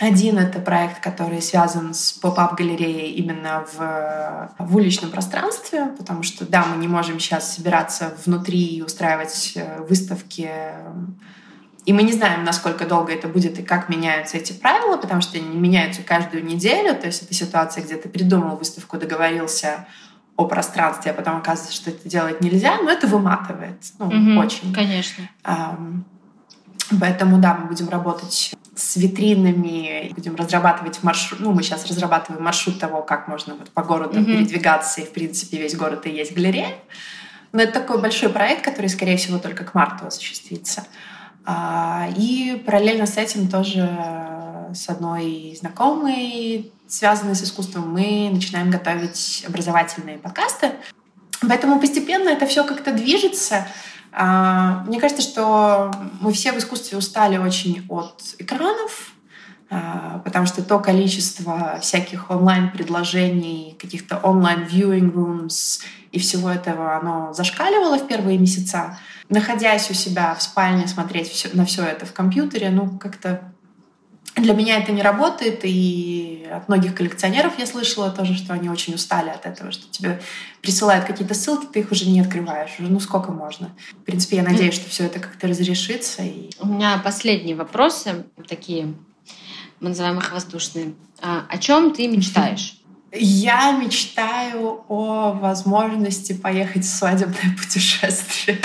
Один— 0.00 0.38
это 0.38 0.60
проект, 0.60 1.00
который 1.00 1.42
связан 1.42 1.92
с 1.92 2.12
поп-ап 2.12 2.54
галереей 2.54 3.12
именно 3.12 3.66
в, 3.74 4.50
в 4.58 4.76
уличном 4.76 5.10
пространстве, 5.10 5.88
потому 5.98 6.22
что, 6.22 6.46
да, 6.46 6.64
мы 6.64 6.80
не 6.80 6.88
можем 6.88 7.20
сейчас 7.20 7.56
собираться 7.56 8.14
внутри 8.24 8.64
и 8.64 8.82
устраивать 8.82 9.52
э, 9.56 9.82
выставки 9.86 10.50
и 11.90 11.92
мы 11.92 12.04
не 12.04 12.12
знаем, 12.12 12.44
насколько 12.44 12.86
долго 12.86 13.12
это 13.12 13.26
будет 13.26 13.58
и 13.58 13.64
как 13.64 13.88
меняются 13.88 14.36
эти 14.36 14.52
правила, 14.52 14.96
потому 14.96 15.20
что 15.22 15.38
они 15.38 15.56
меняются 15.56 16.02
каждую 16.02 16.44
неделю. 16.44 16.94
То 16.94 17.08
есть 17.08 17.24
это 17.24 17.34
ситуация, 17.34 17.82
где 17.82 17.96
ты 17.96 18.08
придумал 18.08 18.56
выставку, 18.56 18.96
договорился 18.96 19.88
о 20.36 20.44
пространстве, 20.44 21.10
а 21.10 21.14
потом 21.14 21.38
оказывается, 21.38 21.74
что 21.74 21.90
это 21.90 22.08
делать 22.08 22.42
нельзя, 22.42 22.76
но 22.76 22.90
это 22.90 23.08
выматывает. 23.08 23.82
Ну, 23.98 24.06
угу, 24.06 24.38
очень. 24.38 24.72
Конечно. 24.72 25.24
Поэтому, 27.00 27.38
да, 27.38 27.54
мы 27.56 27.66
будем 27.66 27.88
работать 27.88 28.52
с 28.76 28.96
витринами, 28.96 30.12
будем 30.14 30.36
разрабатывать 30.36 31.02
маршрут. 31.02 31.40
Ну, 31.40 31.52
мы 31.52 31.64
сейчас 31.64 31.84
разрабатываем 31.86 32.44
маршрут 32.44 32.78
того, 32.78 33.02
как 33.02 33.26
можно 33.26 33.56
вот 33.56 33.70
по 33.70 33.82
городу 33.82 34.20
mm-hmm. 34.20 34.26
передвигаться, 34.26 35.00
и, 35.00 35.04
в 35.04 35.10
принципе, 35.10 35.58
весь 35.58 35.74
город 35.74 36.06
и 36.06 36.10
есть 36.10 36.36
галерея. 36.36 36.76
Но 37.50 37.62
это 37.62 37.80
такой 37.80 38.00
большой 38.00 38.28
проект, 38.28 38.64
который, 38.64 38.86
скорее 38.86 39.16
всего, 39.16 39.38
только 39.40 39.64
к 39.64 39.74
марту 39.74 40.06
осуществится. 40.06 40.84
А, 41.52 42.08
и 42.16 42.62
параллельно 42.64 43.06
с 43.06 43.16
этим 43.16 43.48
тоже 43.48 43.80
с 44.72 44.88
одной 44.88 45.56
знакомой, 45.58 46.72
связанной 46.86 47.34
с 47.34 47.42
искусством, 47.42 47.92
мы 47.92 48.30
начинаем 48.32 48.70
готовить 48.70 49.44
образовательные 49.48 50.18
подкасты. 50.18 50.72
Поэтому 51.40 51.80
постепенно 51.80 52.28
это 52.28 52.46
все 52.46 52.64
как-то 52.64 52.92
движется. 52.92 53.66
А, 54.12 54.84
мне 54.86 55.00
кажется, 55.00 55.22
что 55.22 55.90
мы 56.20 56.32
все 56.32 56.52
в 56.52 56.58
искусстве 56.58 56.98
устали 56.98 57.36
очень 57.36 57.84
от 57.88 58.22
экранов, 58.38 59.12
потому 60.24 60.46
что 60.46 60.62
то 60.62 60.80
количество 60.80 61.78
всяких 61.80 62.30
онлайн-предложений, 62.30 63.76
каких-то 63.78 64.18
онлайн-viewing 64.18 65.12
rooms 65.12 65.80
и 66.10 66.18
всего 66.18 66.50
этого, 66.50 66.96
оно 66.96 67.32
зашкаливало 67.32 67.98
в 67.98 68.06
первые 68.08 68.36
месяца. 68.36 68.98
Находясь 69.28 69.88
у 69.90 69.94
себя 69.94 70.34
в 70.34 70.42
спальне, 70.42 70.88
смотреть 70.88 71.28
все, 71.28 71.48
на 71.52 71.64
все 71.64 71.84
это 71.84 72.04
в 72.04 72.12
компьютере, 72.12 72.70
ну, 72.70 72.98
как-то 72.98 73.52
для 74.36 74.54
меня 74.54 74.78
это 74.78 74.92
не 74.92 75.02
работает, 75.02 75.60
и 75.62 76.48
от 76.52 76.68
многих 76.68 76.94
коллекционеров 76.94 77.58
я 77.58 77.66
слышала 77.66 78.10
тоже, 78.10 78.34
что 78.34 78.52
они 78.52 78.68
очень 78.68 78.94
устали 78.94 79.30
от 79.30 79.46
этого, 79.46 79.70
что 79.70 79.90
тебе 79.90 80.20
присылают 80.62 81.04
какие-то 81.04 81.34
ссылки, 81.34 81.66
ты 81.66 81.80
их 81.80 81.92
уже 81.92 82.08
не 82.08 82.20
открываешь, 82.20 82.70
уже 82.78 82.90
ну 82.90 83.00
сколько 83.00 83.32
можно. 83.32 83.70
В 83.92 84.04
принципе, 84.04 84.36
я 84.36 84.42
надеюсь, 84.42 84.74
что 84.74 84.88
все 84.88 85.06
это 85.06 85.20
как-то 85.20 85.46
разрешится. 85.46 86.22
И... 86.22 86.50
У 86.60 86.66
меня 86.66 87.00
последние 87.04 87.56
вопросы 87.56 88.24
такие, 88.48 88.94
мы 89.80 89.88
называем 89.88 90.18
их 90.18 90.32
воздушные. 90.32 90.94
А, 91.20 91.46
о 91.48 91.58
чем 91.58 91.92
ты 91.92 92.06
мечтаешь? 92.06 92.76
Я 93.12 93.72
мечтаю 93.72 94.84
о 94.88 95.32
возможности 95.32 96.32
поехать 96.32 96.84
в 96.84 96.88
свадебное 96.88 97.56
путешествие. 97.58 98.60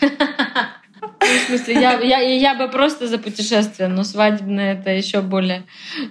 Ну, 0.00 1.38
в 1.38 1.46
смысле, 1.46 1.74
я, 1.74 1.98
я, 2.00 2.18
я 2.18 2.54
бы 2.54 2.68
просто 2.68 3.08
за 3.08 3.18
путешествие, 3.18 3.88
но 3.88 4.04
свадебное 4.04 4.74
это 4.74 4.90
еще 4.90 5.22
более 5.22 5.64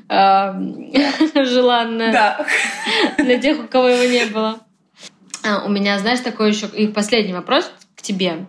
э, 0.10 0.54
желанное 1.46 2.12
да. 2.12 2.46
для 3.18 3.38
тех, 3.40 3.60
у 3.60 3.68
кого 3.68 3.90
его 3.90 4.04
не 4.12 4.26
было. 4.26 4.60
А, 5.44 5.64
у 5.66 5.70
меня, 5.70 6.00
знаешь, 6.00 6.20
такой 6.20 6.50
еще 6.50 6.68
и 6.68 6.88
последний 6.88 7.34
вопрос 7.34 7.72
к 7.96 8.02
тебе. 8.02 8.46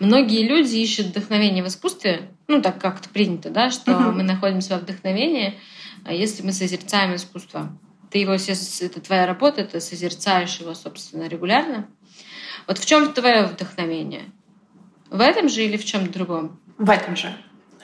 Многие 0.00 0.46
люди 0.46 0.76
ищут 0.76 1.06
вдохновение 1.06 1.62
в 1.62 1.68
искусстве, 1.68 2.30
ну 2.48 2.62
так 2.62 2.80
как-то 2.80 3.08
принято, 3.08 3.50
да, 3.50 3.70
что 3.70 3.92
uh-huh. 3.92 4.12
мы 4.12 4.22
находимся 4.22 4.74
во 4.74 4.80
вдохновении, 4.80 5.58
а 6.04 6.12
если 6.12 6.42
мы 6.42 6.52
созерцаем 6.52 7.14
искусство. 7.14 7.76
Ты 8.10 8.18
его, 8.18 8.32
это 8.34 9.00
твоя 9.00 9.26
работа, 9.26 9.64
ты 9.64 9.80
созерцаешь 9.80 10.60
его, 10.60 10.74
собственно, 10.74 11.26
регулярно. 11.26 11.88
Вот 12.66 12.78
в 12.78 12.86
чем 12.86 13.12
твое 13.12 13.46
вдохновение? 13.46 14.32
В 15.10 15.20
этом 15.20 15.48
же 15.48 15.64
или 15.64 15.76
в 15.76 15.84
чем-то 15.84 16.12
другом? 16.12 16.60
В 16.78 16.88
этом 16.90 17.16
же. 17.16 17.34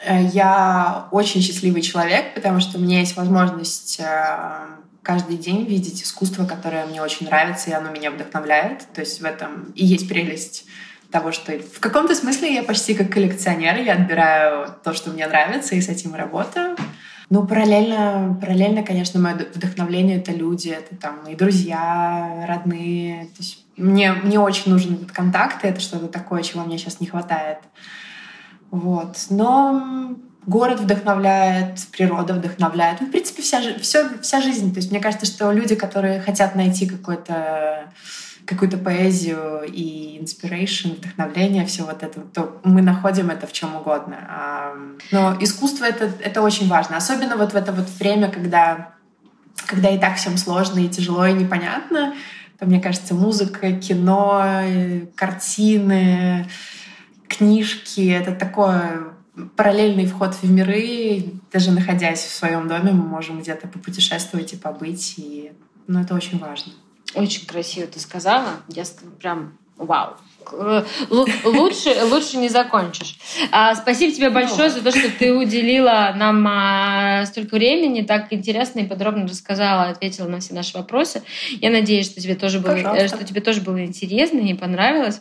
Э, 0.04 0.24
я 0.32 1.08
очень 1.10 1.40
счастливый 1.40 1.82
человек, 1.82 2.34
потому 2.34 2.60
что 2.60 2.78
у 2.78 2.80
меня 2.80 3.00
есть 3.00 3.16
возможность 3.16 4.00
э, 4.00 4.66
каждый 5.02 5.36
день 5.36 5.64
видеть 5.64 6.02
искусство, 6.02 6.44
которое 6.44 6.86
мне 6.86 7.02
очень 7.02 7.26
нравится, 7.26 7.70
и 7.70 7.72
оно 7.72 7.90
меня 7.90 8.10
вдохновляет. 8.10 8.86
То 8.92 9.00
есть 9.00 9.20
в 9.20 9.24
этом 9.24 9.72
и 9.74 9.84
есть 9.84 10.08
прелесть 10.08 10.66
того, 11.12 11.30
что 11.30 11.52
в 11.52 11.78
каком-то 11.78 12.14
смысле 12.14 12.54
я 12.54 12.62
почти 12.62 12.94
как 12.94 13.10
коллекционер, 13.10 13.80
я 13.80 13.92
отбираю 13.92 14.74
то, 14.82 14.94
что 14.94 15.10
мне 15.10 15.26
нравится, 15.26 15.74
и 15.74 15.80
с 15.80 15.88
этим 15.88 16.14
работаю. 16.14 16.76
Ну, 17.30 17.46
параллельно, 17.46 18.36
параллельно, 18.40 18.82
конечно, 18.82 19.20
мое 19.20 19.34
вдохновление— 19.54 20.16
это 20.18 20.32
люди, 20.32 20.68
это 20.68 20.96
там 20.96 21.26
и 21.26 21.34
друзья, 21.34 22.44
родные. 22.48 23.26
То 23.26 23.38
есть 23.38 23.64
мне, 23.76 24.12
мне 24.12 24.38
очень 24.38 24.70
нужен 24.70 24.94
этот 24.94 25.12
контакт, 25.12 25.64
и 25.64 25.68
это 25.68 25.80
что-то 25.80 26.08
такое, 26.08 26.42
чего 26.42 26.64
мне 26.64 26.76
сейчас 26.76 27.00
не 27.00 27.06
хватает. 27.06 27.58
Вот. 28.70 29.16
Но 29.30 30.16
город 30.46 30.80
вдохновляет, 30.80 31.78
природа 31.90 32.34
вдохновляет. 32.34 33.00
Ну, 33.00 33.06
в 33.06 33.10
принципе, 33.10 33.42
вся, 33.42 33.60
все, 33.80 34.08
вся 34.20 34.40
жизнь. 34.40 34.72
То 34.72 34.80
есть 34.80 34.90
мне 34.90 35.00
кажется, 35.00 35.26
что 35.26 35.52
люди, 35.52 35.74
которые 35.74 36.20
хотят 36.20 36.54
найти 36.54 36.86
какой-то 36.86 37.92
какую-то 38.46 38.78
поэзию 38.78 39.62
и 39.66 40.18
inspiration, 40.20 40.96
вдохновление, 40.96 41.64
все 41.66 41.84
вот 41.84 42.02
это, 42.02 42.20
то 42.20 42.60
мы 42.64 42.82
находим 42.82 43.30
это 43.30 43.46
в 43.46 43.52
чем 43.52 43.76
угодно. 43.76 44.72
Но 45.10 45.36
искусство 45.40 45.84
это, 45.84 46.10
это 46.20 46.42
очень 46.42 46.68
важно. 46.68 46.96
Особенно 46.96 47.36
вот 47.36 47.52
в 47.52 47.56
это 47.56 47.72
вот 47.72 47.88
время, 47.98 48.30
когда, 48.30 48.94
когда 49.66 49.90
и 49.90 49.98
так 49.98 50.16
всем 50.16 50.36
сложно 50.36 50.80
и 50.80 50.88
тяжело 50.88 51.26
и 51.26 51.32
непонятно, 51.32 52.14
мне 52.60 52.80
кажется, 52.80 53.14
музыка, 53.14 53.72
кино, 53.72 54.44
картины, 55.16 56.46
книжки— 57.26 58.08
это 58.10 58.32
такое 58.32 59.14
параллельный 59.56 60.06
вход 60.06 60.34
в 60.34 60.50
миры. 60.50 61.24
Даже 61.52 61.72
находясь 61.72 62.20
в 62.20 62.34
своем 62.34 62.68
доме, 62.68 62.92
мы 62.92 63.04
можем 63.04 63.40
где-то 63.40 63.66
попутешествовать 63.66 64.52
и 64.52 64.56
побыть. 64.56 65.14
И... 65.16 65.52
Ну, 65.86 66.00
это 66.00 66.14
очень 66.14 66.38
важно. 66.38 66.72
Очень 67.14 67.46
красиво 67.46 67.86
ты 67.86 68.00
сказала. 68.00 68.60
Я 68.68 68.84
прям 69.20 69.58
вау. 69.76 70.14
Лучше, 71.44 72.04
лучше 72.04 72.36
не 72.36 72.48
закончишь. 72.48 73.16
А, 73.50 73.74
спасибо 73.74 74.12
тебе 74.12 74.30
большое 74.30 74.70
за 74.70 74.82
то, 74.82 74.90
что 74.90 75.08
ты 75.10 75.32
уделила 75.32 76.12
нам 76.16 76.44
а, 76.48 77.24
столько 77.26 77.54
времени, 77.54 78.02
так 78.02 78.32
интересно 78.32 78.80
и 78.80 78.86
подробно 78.86 79.26
рассказала, 79.26 79.84
ответила 79.84 80.26
на 80.26 80.40
все 80.40 80.54
наши 80.54 80.76
вопросы. 80.76 81.22
Я 81.60 81.70
надеюсь, 81.70 82.06
что 82.06 82.20
тебе 82.20 82.34
тоже 82.34 82.58
было, 82.58 83.06
что 83.08 83.24
тебе 83.24 83.40
тоже 83.40 83.60
было 83.60 83.84
интересно 83.84 84.40
и 84.40 84.54
понравилось. 84.54 85.20